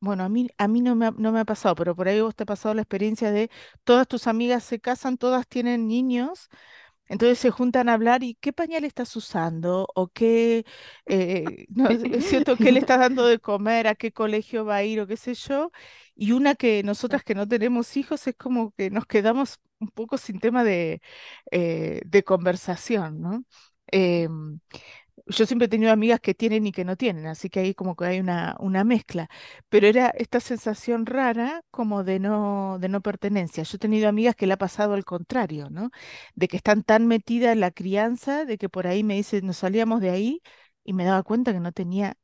bueno, 0.00 0.24
a 0.24 0.28
mí, 0.30 0.48
a 0.58 0.68
mí 0.68 0.80
no 0.82 0.96
me 0.96 1.06
ha, 1.06 1.10
no 1.12 1.32
me 1.32 1.40
ha 1.40 1.44
pasado, 1.44 1.74
pero 1.74 1.94
por 1.96 2.08
ahí 2.08 2.20
vos 2.20 2.34
te 2.36 2.44
ha 2.44 2.46
pasado 2.46 2.74
la 2.74 2.82
experiencia 2.82 3.30
de 3.32 3.50
todas 3.84 4.08
tus 4.08 4.26
amigas 4.26 4.64
se 4.64 4.80
casan, 4.80 5.18
todas 5.18 5.46
tienen 5.48 5.88
niños 5.88 6.48
entonces 7.08 7.38
se 7.40 7.50
juntan 7.50 7.88
a 7.88 7.94
hablar 7.94 8.22
y 8.22 8.36
qué 8.36 8.52
pañal 8.52 8.84
estás 8.84 9.14
usando 9.16 9.88
o 9.94 10.08
qué, 10.08 10.64
eh, 11.06 11.66
no, 11.70 11.88
es 11.88 12.24
cierto, 12.26 12.56
qué 12.56 12.70
le 12.72 12.78
estás 12.80 13.00
dando 13.00 13.26
de 13.26 13.40
comer, 13.40 13.88
a 13.88 13.96
qué 13.96 14.12
colegio 14.12 14.64
va 14.64 14.76
a 14.76 14.84
ir 14.84 15.00
o 15.00 15.06
qué 15.08 15.16
sé 15.16 15.34
yo. 15.34 15.72
Y 16.14 16.32
una 16.32 16.54
que 16.54 16.82
nosotras 16.84 17.24
que 17.24 17.34
no 17.34 17.48
tenemos 17.48 17.96
hijos 17.96 18.26
es 18.28 18.36
como 18.36 18.72
que 18.72 18.90
nos 18.90 19.06
quedamos 19.06 19.58
un 19.80 19.88
poco 19.88 20.18
sin 20.18 20.38
tema 20.38 20.62
de, 20.64 21.02
eh, 21.50 22.00
de 22.06 22.22
conversación, 22.24 23.20
¿no? 23.20 23.44
Em, 23.88 24.60
yo 25.30 25.46
siempre 25.46 25.66
he 25.66 25.68
tenido 25.68 25.92
amigas 25.92 26.20
que 26.20 26.34
tienen 26.34 26.66
y 26.66 26.72
que 26.72 26.84
no 26.84 26.96
tienen, 26.96 27.26
así 27.26 27.48
que 27.50 27.60
ahí 27.60 27.74
como 27.74 27.96
que 27.96 28.04
hay 28.06 28.20
una, 28.20 28.56
una 28.60 28.84
mezcla, 28.84 29.28
pero 29.68 29.86
era 29.86 30.08
esta 30.10 30.40
sensación 30.40 31.06
rara 31.06 31.62
como 31.70 32.04
de 32.04 32.18
no, 32.20 32.78
de 32.80 32.88
no 32.88 33.00
pertenencia. 33.00 33.62
Yo 33.64 33.76
he 33.76 33.78
tenido 33.78 34.08
amigas 34.08 34.36
que 34.36 34.46
le 34.46 34.54
ha 34.54 34.58
pasado 34.58 34.94
al 34.94 35.04
contrario, 35.04 35.70
¿no? 35.70 35.90
De 36.34 36.48
que 36.48 36.56
están 36.56 36.82
tan 36.82 37.06
metidas 37.06 37.52
en 37.52 37.60
la 37.60 37.70
crianza, 37.70 38.44
de 38.44 38.58
que 38.58 38.68
por 38.68 38.86
ahí 38.86 39.02
me 39.04 39.14
dicen, 39.16 39.46
nos 39.46 39.58
salíamos 39.58 40.00
de 40.00 40.10
ahí 40.10 40.42
y 40.84 40.92
me 40.92 41.04
daba 41.04 41.22
cuenta 41.22 41.52
que 41.52 41.60
no 41.60 41.72
tenía 41.72 42.16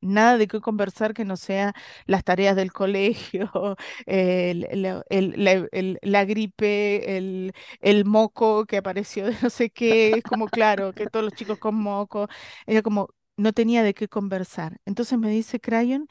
Nada 0.00 0.38
de 0.38 0.46
qué 0.48 0.60
conversar 0.60 1.14
que 1.14 1.24
no 1.24 1.36
sea 1.36 1.74
las 2.06 2.24
tareas 2.24 2.54
del 2.56 2.72
colegio, 2.72 3.50
el- 4.06 5.98
la 6.02 6.24
gripe, 6.24 7.16
el, 7.16 7.52
el 7.80 8.04
moco 8.04 8.66
que 8.66 8.76
apareció 8.78 9.26
de 9.26 9.36
no 9.42 9.50
sé 9.50 9.70
qué. 9.70 10.18
Es 10.18 10.24
como 10.24 10.48
claro 10.48 10.92
que 10.94 11.06
todos 11.08 11.24
los 11.24 11.34
chicos 11.34 11.58
con 11.58 11.74
moco. 11.76 12.28
Era 12.66 12.82
como, 12.82 13.08
no 13.36 13.52
tenía 13.52 13.82
de 13.82 13.94
qué 13.94 14.08
conversar. 14.08 14.78
Entonces 14.84 15.18
me 15.18 15.30
dice 15.30 15.60
Crayon 15.60 16.08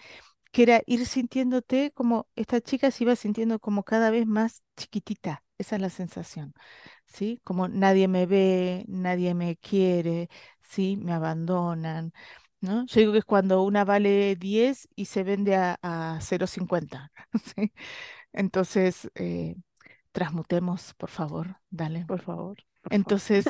que 0.52 0.64
era 0.64 0.82
ir 0.88 1.06
sintiéndote 1.06 1.92
como 1.94 2.28
esta 2.36 2.62
chica 2.62 2.92
se 2.92 3.04
iba 3.06 3.16
sintiendo 3.16 3.60
como 3.60 3.84
cada 3.84 4.10
vez 4.12 4.26
más 4.28 4.64
chiquitita. 4.78 5.44
Esa 5.60 5.76
es 5.78 5.82
la 5.82 5.90
sensación, 5.90 6.54
¿sí? 7.06 7.42
Como 7.44 7.68
nadie 7.68 8.08
me 8.08 8.26
ve, 8.26 8.86
nadie 8.88 9.34
me 9.36 9.58
quiere, 9.58 10.30
¿sí? 10.64 10.98
Me 10.98 11.14
abandonan, 11.14 12.14
¿no? 12.62 12.86
Yo 12.88 13.00
digo 13.00 13.12
que 13.14 13.20
es 13.20 13.26
cuando 13.26 13.64
una 13.64 13.86
vale 13.86 14.36
10 14.36 14.88
y 14.96 15.06
se 15.06 15.24
vende 15.24 15.56
a, 15.56 15.78
a 15.82 16.20
cero 16.22 16.46
coma 16.46 16.48
cincuenta 16.48 17.12
¿sí? 17.56 17.74
Entonces, 18.34 19.10
eh, 19.16 19.56
transmutemos, 20.12 20.94
por 20.96 21.10
favor, 21.10 21.58
dale. 21.70 22.06
Por 22.08 22.22
favor, 22.22 22.58
por. 22.82 22.94
Entonces, 22.94 23.46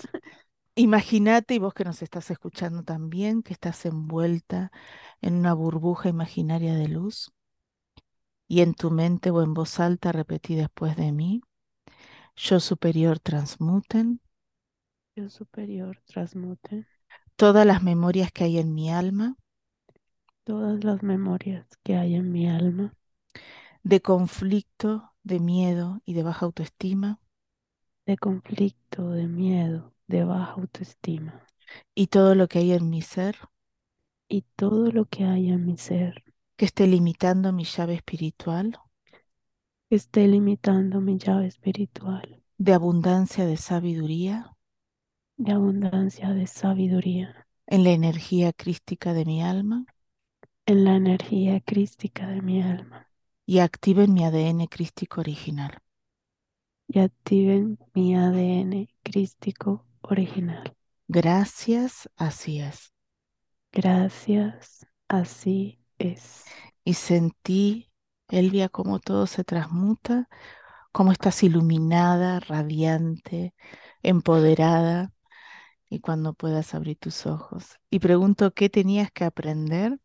imagínate, 0.75 1.55
y 1.55 1.59
vos 1.59 1.73
que 1.73 1.83
nos 1.85 2.01
estás 2.01 2.31
escuchando 2.31 2.83
también, 2.83 3.43
que 3.43 3.53
estás 3.53 3.85
envuelta 3.85 4.71
en 5.21 5.35
una 5.35 5.53
burbuja 5.53 6.09
imaginaria 6.09 6.75
de 6.75 6.87
luz 6.87 7.31
y 8.49 8.59
en 8.61 8.73
tu 8.73 8.91
mente 8.91 9.31
o 9.31 9.41
en 9.41 9.53
voz 9.53 9.79
alta 9.79 10.11
repetí 10.11 10.55
después 10.55 10.97
de 10.97 11.13
mí, 11.13 11.41
yo 12.35 12.59
superior 12.59 13.19
transmuten 13.19 14.21
Yo 15.17 15.29
superior 15.29 16.01
transmute 16.05 16.85
todas 17.37 17.67
las 17.67 17.83
memorias 17.83 18.31
que 18.31 18.43
hay 18.43 18.57
en 18.57 18.73
mi 18.73 18.91
alma. 18.91 19.37
Todas 20.43 20.83
las 20.83 21.03
memorias 21.03 21.67
que 21.83 21.95
hay 21.95 22.15
en 22.15 22.31
mi 22.31 22.49
alma. 22.49 22.95
De 23.83 24.01
conflicto, 24.01 25.13
de 25.23 25.39
miedo 25.39 26.01
y 26.03 26.13
de 26.13 26.23
baja 26.23 26.45
autoestima. 26.47 27.19
De 28.05 28.17
conflicto, 28.17 29.11
de 29.11 29.27
miedo, 29.27 29.93
de 30.07 30.23
baja 30.23 30.53
autoestima. 30.53 31.45
Y 31.93 32.07
todo 32.07 32.33
lo 32.33 32.47
que 32.47 32.59
hay 32.59 32.71
en 32.71 32.89
mi 32.89 33.03
ser. 33.03 33.37
Y 34.27 34.41
todo 34.55 34.91
lo 34.91 35.05
que 35.05 35.23
hay 35.25 35.49
en 35.49 35.63
mi 35.63 35.77
ser. 35.77 36.23
Que 36.55 36.65
esté 36.65 36.87
limitando 36.87 37.53
mi 37.53 37.65
llave 37.65 37.93
espiritual. 37.93 38.79
Que 39.89 39.95
esté 39.95 40.27
limitando 40.27 41.01
mi 41.01 41.19
llave 41.19 41.45
espiritual. 41.45 42.41
De 42.57 42.73
abundancia 42.73 43.45
de 43.45 43.57
sabiduría 43.57 44.56
de 45.37 45.51
abundancia 45.53 46.29
de 46.33 46.45
sabiduría 46.47 47.47
en 47.65 47.85
la 47.85 47.91
energía 47.91 48.51
crística 48.51 49.13
de 49.13 49.23
mi 49.23 49.41
alma 49.41 49.87
en 50.67 50.83
la 50.85 50.95
energía 50.95 51.59
crística 51.61 52.27
de 52.27 52.43
mi 52.43 52.61
alma 52.61 53.09
y 53.47 53.57
activen 53.57 54.13
mi 54.13 54.23
ADN 54.23 54.67
crístico 54.67 55.19
original. 55.21 55.79
y 56.89 56.99
activen 56.99 57.79
mi 57.93 58.13
ADN 58.17 58.89
crístico 59.01 59.85
original. 60.01 60.75
Gracias, 61.09 62.09
así 62.15 62.61
es. 62.61 62.93
Gracias, 63.71 64.85
así 65.07 65.79
es. 65.99 66.57
Y 66.83 66.93
sentí, 66.95 67.91
Elvia, 68.29 68.69
cómo 68.69 68.99
todo 68.99 69.27
se 69.27 69.43
transmuta, 69.43 70.29
cómo 70.91 71.11
estás 71.11 71.43
iluminada, 71.43 72.39
radiante, 72.39 73.53
empoderada, 74.03 75.13
y 75.89 75.99
cuando 75.99 76.33
puedas 76.33 76.73
abrir 76.75 76.97
tus 76.97 77.25
ojos. 77.25 77.79
Y 77.89 77.99
pregunto 77.99 78.53
qué 78.53 78.69
tenías 78.69 79.11
que 79.11 79.25
aprender, 79.25 79.99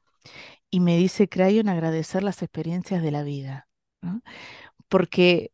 y 0.70 0.80
me 0.80 0.97
dice 0.97 1.28
Crayon 1.28 1.68
agradecer 1.68 2.22
las 2.22 2.43
experiencias 2.43 3.03
de 3.03 3.11
la 3.12 3.22
vida. 3.24 3.68
Porque 4.89 5.53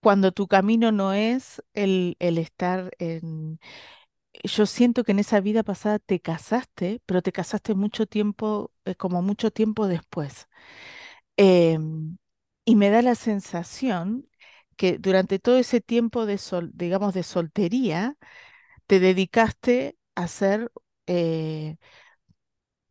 cuando 0.00 0.32
tu 0.32 0.48
camino 0.48 0.92
no 0.92 1.12
es 1.14 1.62
el, 1.74 2.16
el 2.20 2.38
estar 2.38 2.92
en... 2.98 3.60
Yo 4.44 4.66
siento 4.66 5.04
que 5.04 5.12
en 5.12 5.20
esa 5.20 5.40
vida 5.40 5.62
pasada 5.64 5.98
te 5.98 6.20
casaste, 6.20 7.02
pero 7.06 7.22
te 7.22 7.32
casaste 7.32 7.74
mucho 7.74 8.06
tiempo, 8.06 8.72
eh, 8.84 8.94
como 8.94 9.22
mucho 9.22 9.50
tiempo 9.50 9.88
después. 9.88 10.48
Em, 11.36 12.18
y 12.64 12.76
me 12.76 12.90
da 12.90 13.02
la 13.02 13.14
sensación 13.14 14.28
que 14.76 14.98
durante 14.98 15.38
todo 15.38 15.56
ese 15.58 15.80
tiempo 15.80 16.26
de 16.26 16.38
sol, 16.38 16.70
digamos, 16.74 17.14
de 17.14 17.22
soltería, 17.22 18.16
te 18.86 19.00
dedicaste 19.00 19.98
a 20.14 20.28
ser 20.28 20.70
eh, 21.06 21.76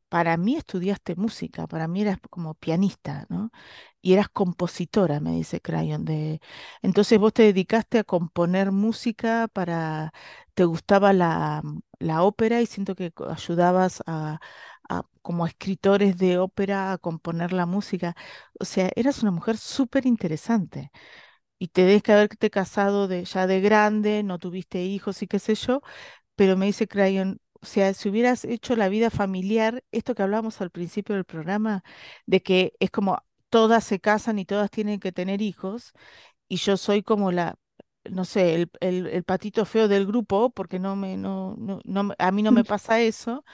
para 0.09 0.37
mí 0.37 0.55
estudiaste 0.55 1.15
música, 1.15 1.67
para 1.67 1.87
mí 1.87 2.01
eras 2.01 2.19
como 2.29 2.53
pianista, 2.55 3.25
¿no? 3.29 3.51
Y 4.01 4.13
eras 4.13 4.29
compositora, 4.29 5.19
me 5.19 5.31
dice 5.33 5.59
Crayon. 5.61 6.05
De... 6.05 6.39
Entonces 6.81 7.19
vos 7.19 7.33
te 7.33 7.43
dedicaste 7.43 7.99
a 7.99 8.03
componer 8.05 8.71
música 8.71 9.47
para, 9.51 10.13
te 10.53 10.63
gustaba 10.65 11.11
la, 11.13 11.61
la 11.99 12.23
ópera 12.23 12.61
y 12.61 12.65
siento 12.67 12.95
que 12.95 13.11
ayudabas 13.29 14.03
a, 14.07 14.39
a- 14.89 15.05
como 15.21 15.47
escritores 15.47 16.17
de 16.17 16.37
ópera 16.37 16.93
a 16.93 16.97
componer 16.99 17.51
la 17.53 17.65
música. 17.65 18.15
O 18.59 18.65
sea, 18.65 18.89
eras 18.95 19.21
una 19.23 19.31
mujer 19.31 19.57
súper 19.57 20.05
interesante. 20.05 20.91
Y 21.65 21.69
te 21.69 21.83
debes 21.85 22.03
que 22.03 22.11
haberte 22.13 22.49
casado 22.51 23.07
de, 23.07 23.25
ya 23.25 23.47
de 23.47 23.59
grande, 23.61 24.21
no 24.23 24.37
tuviste 24.39 24.83
hijos 24.83 25.21
y 25.23 25.27
qué 25.27 25.39
sé 25.39 25.55
yo, 25.55 25.81
pero 26.35 26.57
me 26.57 26.65
dice 26.67 26.87
Crayon, 26.87 27.39
o 27.61 27.65
sea, 27.67 27.93
si 27.93 28.09
hubieras 28.09 28.45
hecho 28.45 28.75
la 28.75 28.89
vida 28.89 29.11
familiar, 29.11 29.83
esto 29.93 30.15
que 30.15 30.23
hablábamos 30.23 30.61
al 30.61 30.71
principio 30.71 31.15
del 31.15 31.25
programa, 31.25 31.83
de 32.25 32.41
que 32.43 32.73
es 32.79 32.91
como 32.91 33.19
todas 33.49 33.83
se 33.85 33.99
casan 34.01 34.39
y 34.39 34.45
todas 34.45 34.71
tienen 34.71 34.99
que 34.99 35.11
tener 35.13 35.41
hijos, 35.43 35.93
y 36.49 36.57
yo 36.57 36.77
soy 36.77 37.03
como 37.03 37.31
la, 37.31 37.55
no 38.09 38.25
sé, 38.25 38.55
el, 38.55 38.71
el- 38.81 39.07
el 39.07 39.23
patito 39.23 39.65
feo 39.65 39.87
del 39.87 40.05
grupo, 40.07 40.49
porque 40.51 40.79
no 40.79 40.95
me, 40.95 41.17
no, 41.17 41.55
no, 41.57 41.79
no 41.85 42.03
me- 42.03 42.15
a 42.19 42.31
mí 42.31 42.43
no 42.43 42.51
me 42.51 42.63
pasa 42.65 43.01
eso, 43.01 43.45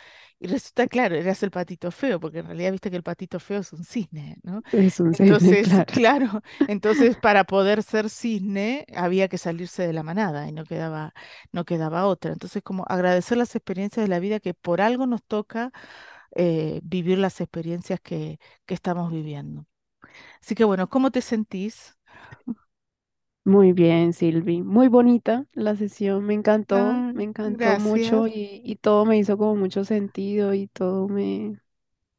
Y 0.44 0.48
resulta, 0.48 0.88
claro, 0.88 1.16
eras 1.16 1.44
el 1.44 1.52
patito 1.52 1.92
feo, 1.92 2.20
porque 2.20 2.40
en 2.40 2.48
realidad 2.48 2.72
viste 2.72 2.90
que 2.90 2.98
el 2.98 3.04
patito 3.04 3.40
feo 3.40 3.60
es 3.60 3.72
un 3.74 3.84
cisne, 3.86 4.38
¿no? 4.44 4.64
Es 4.72 5.00
un 5.00 5.14
cisne, 5.14 5.56
Entonces, 5.62 5.68
claro. 5.68 5.86
claro, 5.86 6.42
entonces 6.68 7.16
para 7.18 7.44
poder 7.46 7.84
ser 7.84 8.10
cisne 8.10 8.88
había 8.96 9.28
que 9.28 9.38
salirse 9.38 9.86
de 9.86 9.94
la 9.94 10.02
manada 10.04 10.48
y 10.48 10.52
no 10.52 10.66
quedaba, 10.66 11.14
no 11.52 11.64
quedaba 11.66 12.08
otra. 12.08 12.32
Entonces, 12.34 12.64
como 12.64 12.86
agradecer 12.88 13.38
las 13.38 13.56
experiencias 13.56 14.04
de 14.06 14.10
la 14.10 14.20
vida 14.20 14.40
que 14.40 14.54
por 14.56 14.82
algo 14.82 15.06
nos 15.08 15.24
toca 15.24 15.72
eh, 16.36 16.82
vivir 16.84 17.18
las 17.20 17.42
experiencias 17.42 18.00
que, 18.02 18.40
que 18.66 18.74
estamos 18.76 19.12
viviendo. 19.12 19.68
Así 20.42 20.56
que 20.56 20.66
bueno, 20.66 20.90
¿cómo 20.90 21.12
te 21.12 21.22
sentís? 21.22 21.98
Muy 23.44 23.72
bien, 23.74 24.14
Silvi. 24.14 24.62
Muy 24.64 24.88
bonita 24.88 25.46
la 25.54 25.76
sesión, 25.76 26.26
me 26.26 26.34
encantó, 26.34 27.02
Ah, 27.02 27.12
me 27.12 27.24
encantó 27.24 27.78
gracias. 27.78 27.78
mucho 27.78 28.28
y, 28.28 28.62
y 28.64 28.76
todo 28.78 29.06
me 29.06 29.18
hizo 29.18 29.38
como 29.38 29.56
mucho 29.56 29.84
sentido 29.86 30.54
y 30.54 30.68
todo 30.68 31.08
me, 31.08 31.60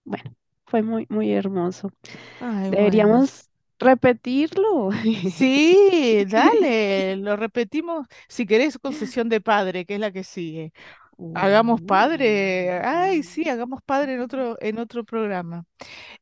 bueno, 0.05 0.35
fue 0.67 0.83
muy, 0.83 1.07
muy 1.11 1.33
hermoso. 1.33 1.91
Ay, 2.41 2.73
bueno. 2.73 3.11
Deberíamos 3.11 3.51
repetirlo. 3.79 4.91
Sí, 5.25 6.25
dale, 6.29 7.17
lo 7.17 7.37
repetimos. 7.37 8.07
Si 8.29 8.47
querés, 8.47 8.79
con 8.79 8.93
sesión 8.95 9.29
de 9.29 9.41
padre, 9.41 9.85
que 9.87 9.95
es 9.95 10.01
la 10.01 10.13
que 10.13 10.25
sigue. 10.25 10.73
Hagamos 11.35 11.81
padre. 11.83 12.81
Ay, 12.85 13.23
Uh. 13.23 13.25
sí, 13.25 13.49
hagamos 13.49 13.81
padre 13.83 14.15
en 14.15 14.21
otro, 14.21 14.57
en 14.61 14.79
otro 14.79 15.05
programa. 15.05 15.65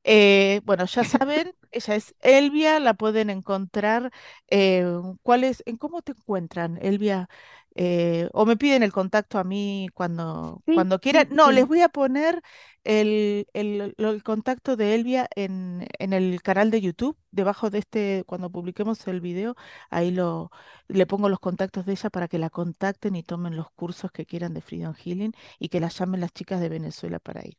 Eh, 0.05 0.61
bueno, 0.64 0.86
ya 0.86 1.05
saben, 1.05 1.55
ella 1.72 1.96
es 1.96 2.14
Elvia, 2.20 2.80
la 2.80 2.94
pueden 2.94 3.30
encontrar. 3.30 4.12
eh, 4.51 4.86
¿cuál 5.22 5.44
es, 5.44 5.62
en 5.66 5.76
cómo 5.78 6.03
te 6.03 6.12
encuentran, 6.12 6.78
Elvia? 6.82 7.28
Eh, 7.76 8.28
o 8.32 8.46
me 8.46 8.56
piden 8.56 8.82
el 8.82 8.92
contacto 8.92 9.38
a 9.38 9.44
mí 9.44 9.88
cuando, 9.94 10.62
Sí, 10.66 10.72
cuando 10.72 11.00
quieran. 11.00 11.28
sí, 11.28 11.30
No, 11.30 11.52
les 11.52 11.66
voy 11.66 11.80
a 11.82 11.88
poner 11.88 12.42
el, 12.84 13.46
el- 13.52 13.94
contacto 14.24 14.76
de 14.76 14.94
Elvia 14.94 15.28
en, 15.36 15.86
en 15.98 16.12
el 16.12 16.42
canal 16.42 16.70
de 16.70 16.80
YouTube, 16.80 17.16
debajo 17.30 17.70
de 17.70 17.78
este, 17.78 18.24
cuando 18.26 18.50
publiquemos 18.50 19.06
el 19.06 19.20
video, 19.20 19.54
ahí 19.90 20.10
lo, 20.10 20.50
le 20.88 21.06
pongo 21.06 21.28
los 21.28 21.38
contactos 21.40 21.86
de 21.86 21.92
ella 21.92 22.10
para 22.10 22.28
que 22.28 22.38
la 22.38 22.50
contacten 22.50 23.16
y 23.16 23.22
tomen 23.22 23.56
los 23.56 23.70
cursos 23.72 24.10
que 24.12 24.26
quieran 24.26 24.54
de 24.54 24.60
Freedom 24.62 24.94
Healing 24.94 25.32
y 25.58 25.68
que 25.68 25.80
la 25.80 25.88
llamen 25.88 26.20
las 26.20 26.32
chicas 26.32 26.60
de 26.60 26.68
Venezuela 26.68 27.18
para 27.20 27.46
ir. 27.46 27.56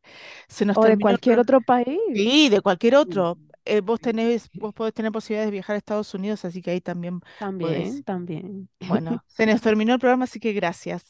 Se 0.47 0.65
nos 0.65 0.77
O 0.79 0.85
de 0.85 0.97
el 0.97 0.97
cualquier 0.97 1.39
otro 1.39 1.61
país. 1.61 1.97
Sí, 2.13 2.49
de 2.49 2.61
cualquier 2.61 2.95
otro. 2.95 3.39
Eh, 3.71 3.79
vos 3.79 4.01
tenés, 4.01 4.49
vos 4.55 4.73
podés 4.73 4.93
tener 4.93 5.13
posibilidades 5.13 5.47
de 5.47 5.51
viajar 5.51 5.75
a 5.75 5.77
Estados 5.77 6.13
Unidos, 6.13 6.43
así 6.43 6.61
que 6.61 6.71
ahí 6.71 6.81
también 6.81 7.21
podés. 7.21 8.03
También, 8.03 8.03
también. 8.03 8.69
Bueno, 8.85 9.23
se 9.27 9.45
nos 9.45 9.61
terminó 9.61 9.93
el 9.93 9.99
programa, 9.99 10.25
así 10.25 10.41
que 10.41 10.51
gracias. 10.51 11.05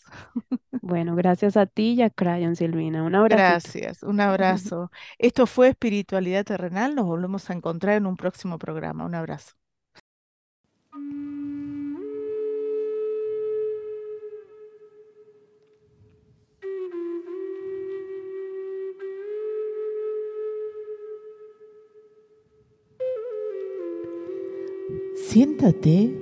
Bueno, 0.79 1.15
gracias 1.15 1.57
a 1.57 1.65
ti 1.65 1.93
y 1.93 2.03
a 2.03 2.11
Crayon, 2.11 2.55
Silvina. 2.55 3.01
Un 3.03 3.15
abracito. 3.15 3.79
Gracias, 3.79 4.03
un 4.03 4.21
abrazo. 4.21 4.91
Esto 5.17 5.47
fue 5.47 5.69
Espiritualidad 5.69 6.45
Terrenal, 6.45 6.93
nos 6.93 7.07
volvemos 7.07 7.49
a 7.49 7.53
encontrar 7.53 7.97
en 7.97 8.05
un 8.05 8.15
próximo 8.15 8.59
programa. 8.59 9.05
Un 9.05 9.15
abrazo. 9.15 9.53
Siéntate 25.31 26.13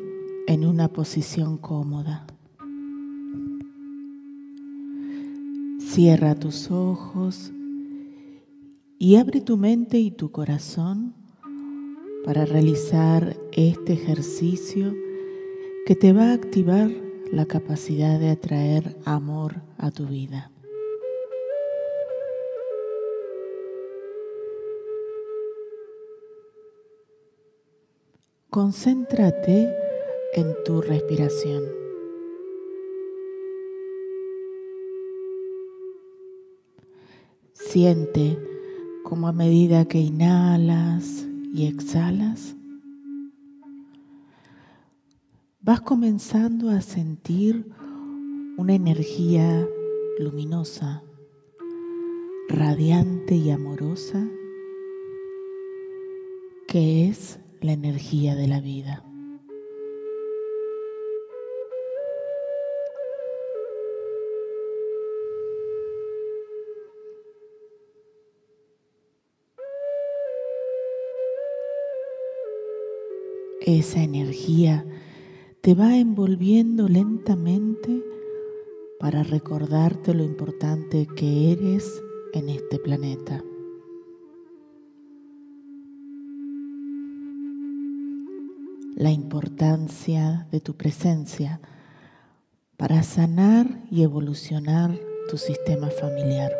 en 0.45 0.65
una 0.67 0.87
posición 0.89 1.57
cómoda. 1.57 2.27
Cierra 5.79 6.35
tus 6.35 6.69
ojos 6.69 7.51
y 8.99 9.15
abre 9.15 9.41
tu 9.41 9.57
mente 9.57 9.97
y 9.97 10.11
tu 10.11 10.29
corazón 10.29 11.15
para 12.23 12.45
realizar 12.45 13.35
este 13.51 13.93
ejercicio 13.93 14.93
que 15.87 15.95
te 15.95 16.13
va 16.13 16.25
a 16.25 16.33
activar 16.33 16.91
la 17.31 17.47
capacidad 17.47 18.19
de 18.19 18.29
atraer 18.29 18.95
amor 19.05 19.63
a 19.79 19.89
tu 19.89 20.05
vida. 20.05 20.51
Concéntrate 28.51 29.71
en 30.33 30.55
tu 30.65 30.81
respiración. 30.81 31.61
Siente 37.53 38.39
como 39.03 39.27
a 39.27 39.33
medida 39.33 39.85
que 39.85 39.99
inhalas 39.99 41.27
y 41.53 41.67
exhalas, 41.67 42.55
vas 45.61 45.81
comenzando 45.81 46.71
a 46.71 46.81
sentir 46.81 47.71
una 48.57 48.73
energía 48.73 49.63
luminosa, 50.17 51.03
radiante 52.47 53.35
y 53.35 53.51
amorosa, 53.51 54.27
que 56.67 57.07
es 57.09 57.39
la 57.61 57.73
energía 57.73 58.35
de 58.35 58.47
la 58.47 58.61
vida. 58.61 59.03
Esa 73.61 74.01
energía 74.01 74.85
te 75.61 75.75
va 75.75 75.97
envolviendo 75.97 76.87
lentamente 76.87 78.01
para 78.99 79.23
recordarte 79.23 80.13
lo 80.13 80.23
importante 80.23 81.07
que 81.15 81.51
eres 81.51 82.01
en 82.33 82.49
este 82.49 82.79
planeta. 82.79 83.43
La 88.99 89.11
importancia 89.11 90.45
de 90.51 90.59
tu 90.59 90.75
presencia 90.75 91.61
para 92.75 93.01
sanar 93.01 93.65
y 93.89 94.03
evolucionar 94.03 94.91
tu 95.29 95.37
sistema 95.37 95.89
familiar. 95.89 96.51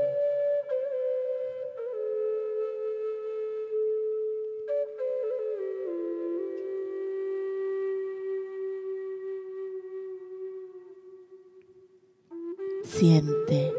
Siente 12.85 13.73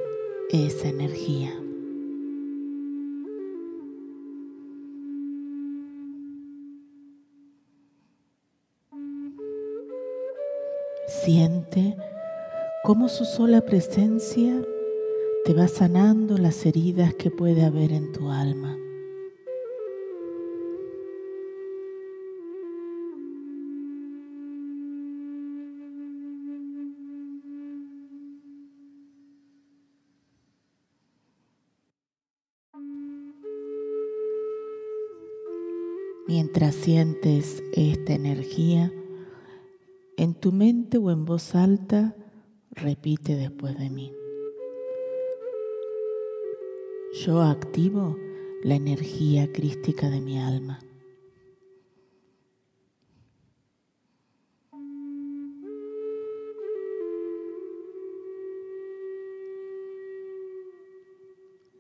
esa 0.50 0.88
energía. 0.88 1.69
Siente 11.10 11.96
cómo 12.84 13.08
su 13.08 13.24
sola 13.24 13.62
presencia 13.62 14.62
te 15.44 15.52
va 15.54 15.66
sanando 15.66 16.38
las 16.38 16.64
heridas 16.64 17.14
que 17.14 17.32
puede 17.32 17.64
haber 17.64 17.90
en 17.90 18.12
tu 18.12 18.30
alma. 18.30 18.78
Mientras 36.28 36.76
sientes 36.76 37.64
esta 37.74 38.12
energía, 38.12 38.92
en 40.20 40.34
tu 40.34 40.52
mente 40.52 40.98
o 40.98 41.10
en 41.10 41.24
voz 41.24 41.54
alta, 41.54 42.14
repite 42.72 43.36
después 43.36 43.78
de 43.78 43.88
mí. 43.88 44.12
Yo 47.24 47.40
activo 47.40 48.18
la 48.62 48.74
energía 48.74 49.50
crística 49.50 50.10
de 50.10 50.20
mi 50.20 50.38
alma. 50.38 50.78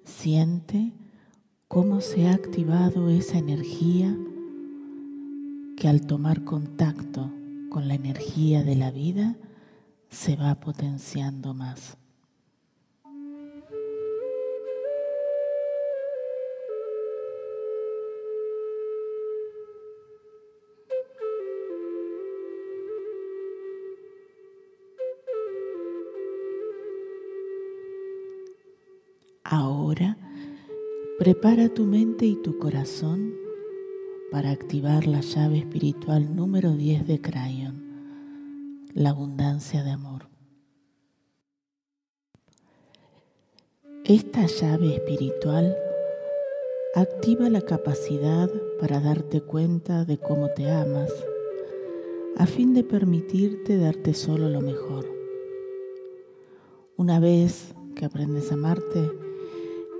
Siente 0.04 0.94
cómo 1.68 2.00
se 2.00 2.26
ha 2.26 2.32
activado 2.32 3.10
esa 3.10 3.36
energía 3.36 4.16
que 5.76 5.88
al 5.88 6.06
tomar 6.06 6.42
contacto 6.44 7.30
con 7.70 7.88
la 7.88 7.94
energía 7.94 8.62
de 8.64 8.76
la 8.76 8.90
vida 8.90 9.36
se 10.10 10.36
va 10.36 10.56
potenciando 10.56 11.54
más. 11.54 11.96
Ahora, 29.44 30.16
prepara 31.18 31.68
tu 31.68 31.84
mente 31.84 32.26
y 32.26 32.36
tu 32.42 32.58
corazón 32.58 33.39
para 34.30 34.50
activar 34.50 35.06
la 35.06 35.20
llave 35.20 35.58
espiritual 35.58 36.36
número 36.36 36.72
10 36.72 37.06
de 37.06 37.20
Crayon, 37.20 38.88
la 38.94 39.10
abundancia 39.10 39.82
de 39.82 39.90
amor. 39.90 40.28
Esta 44.04 44.46
llave 44.46 44.94
espiritual 44.94 45.76
activa 46.94 47.48
la 47.48 47.60
capacidad 47.60 48.48
para 48.80 49.00
darte 49.00 49.40
cuenta 49.40 50.04
de 50.04 50.18
cómo 50.18 50.48
te 50.50 50.70
amas, 50.70 51.12
a 52.36 52.46
fin 52.46 52.72
de 52.72 52.84
permitirte 52.84 53.78
darte 53.78 54.14
solo 54.14 54.48
lo 54.48 54.60
mejor. 54.60 55.06
Una 56.96 57.18
vez 57.18 57.74
que 57.96 58.04
aprendes 58.04 58.52
a 58.52 58.54
amarte, 58.54 59.10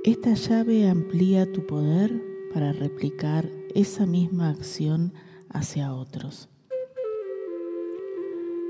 esta 0.04 0.34
llave 0.34 0.88
amplía 0.88 1.50
tu 1.52 1.66
poder 1.66 2.12
para 2.54 2.72
replicar 2.72 3.59
esa 3.74 4.06
misma 4.06 4.50
acción 4.50 5.12
hacia 5.48 5.94
otros. 5.94 6.48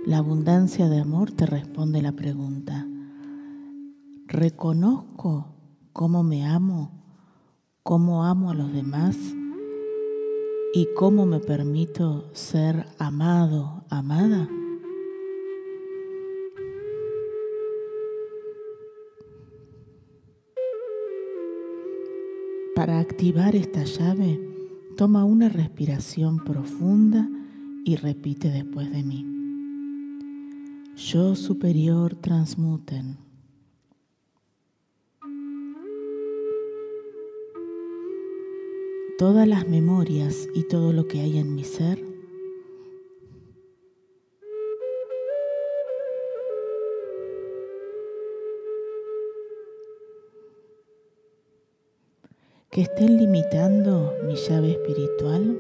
La 0.06 0.18
abundancia 0.18 0.88
de 0.88 0.98
amor 0.98 1.30
te 1.30 1.44
responde 1.44 2.00
la 2.00 2.12
pregunta, 2.12 2.86
¿reconozco 4.26 5.54
cómo 5.92 6.22
me 6.22 6.46
amo, 6.46 7.04
cómo 7.82 8.24
amo 8.24 8.50
a 8.50 8.54
los 8.54 8.72
demás 8.72 9.16
y 10.72 10.88
cómo 10.96 11.26
me 11.26 11.40
permito 11.40 12.30
ser 12.32 12.86
amado, 12.98 13.84
amada? 13.90 14.48
Para 22.74 23.00
activar 23.00 23.54
esta 23.54 23.84
llave, 23.84 24.40
toma 25.00 25.24
una 25.24 25.48
respiración 25.48 26.44
profunda 26.44 27.26
y 27.86 27.96
repite 27.96 28.50
después 28.50 28.92
de 28.92 29.02
mí. 29.02 29.24
Yo 30.94 31.34
superior 31.36 32.16
transmuten. 32.16 33.16
Todas 39.16 39.48
las 39.48 39.66
memorias 39.66 40.46
y 40.54 40.68
todo 40.68 40.92
lo 40.92 41.08
que 41.08 41.20
hay 41.20 41.38
en 41.38 41.54
mi 41.54 41.64
ser 41.64 42.09
que 52.70 52.82
estén 52.82 53.16
limitando 53.16 54.14
mi 54.24 54.36
llave 54.36 54.70
espiritual? 54.70 55.58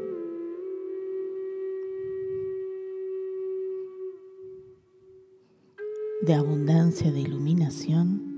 de 6.22 6.34
abundancia 6.34 7.10
de 7.10 7.20
iluminación. 7.20 8.28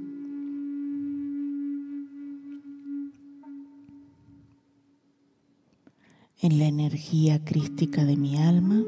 en 6.41 6.59
la 6.59 6.65
energía 6.67 7.45
crística 7.45 8.05
de 8.05 8.17
mi 8.17 8.37
alma. 8.37 8.83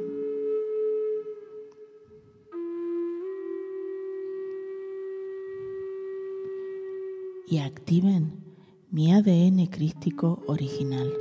Y 7.46 7.58
activen 7.58 8.53
mi 8.94 9.12
ADN 9.12 9.66
crístico 9.66 10.40
original. 10.46 11.12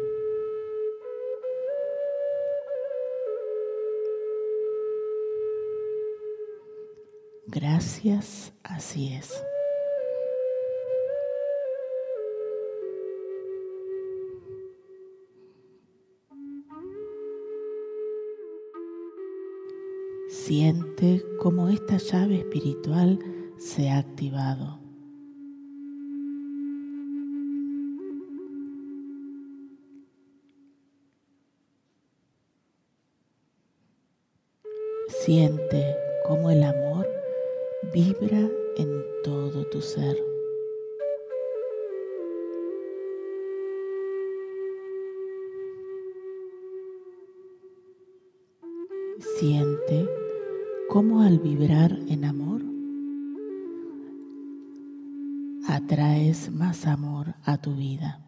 Gracias, 7.47 8.53
así 8.61 9.15
es. 9.15 9.43
Siente 20.29 21.23
cómo 21.41 21.69
esta 21.69 21.97
llave 21.97 22.41
espiritual 22.41 23.17
se 23.57 23.89
ha 23.89 23.97
activado. 23.97 24.82
Siente 35.25 35.95
cómo 36.27 36.51
el 36.51 36.61
amor 36.63 37.07
vibra 37.93 38.41
en 38.75 39.03
todo 39.23 39.65
tu 39.67 39.81
ser. 39.81 40.17
Siente 49.39 50.09
cómo 50.89 51.21
al 51.21 51.39
vibrar 51.39 51.97
en 52.09 52.25
amor 52.25 52.61
atraes 55.69 56.51
más 56.51 56.85
amor 56.85 57.35
a 57.45 57.61
tu 57.61 57.73
vida. 57.77 58.22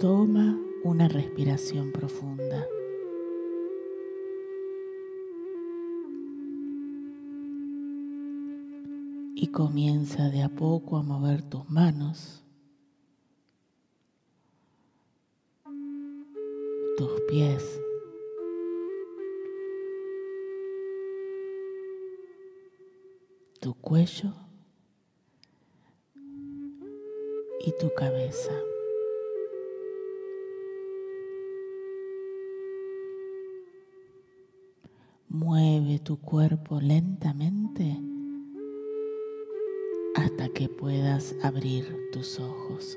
Toma 0.00 0.58
una 0.82 1.06
respiración 1.08 1.92
profunda. 1.92 2.66
Y 9.36 9.46
comienza 9.52 10.30
de 10.30 10.42
a 10.42 10.48
poco 10.48 10.96
a 10.96 11.02
mover 11.04 11.42
tus 11.42 11.70
manos, 11.70 12.42
tus 16.98 17.20
pies, 17.28 17.80
tu 23.60 23.74
cuello 23.74 24.34
y 27.64 27.72
tu 27.78 27.94
cabeza. 27.94 28.52
Mueve 35.34 35.98
tu 35.98 36.20
cuerpo 36.20 36.80
lentamente 36.80 38.00
hasta 40.14 40.48
que 40.50 40.68
puedas 40.68 41.34
abrir 41.42 41.92
tus 42.12 42.38
ojos. 42.38 42.96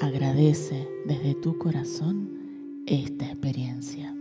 Agradece 0.00 0.88
desde 1.06 1.36
tu 1.36 1.56
corazón 1.58 2.82
esta 2.88 3.26
experiencia. 3.26 4.12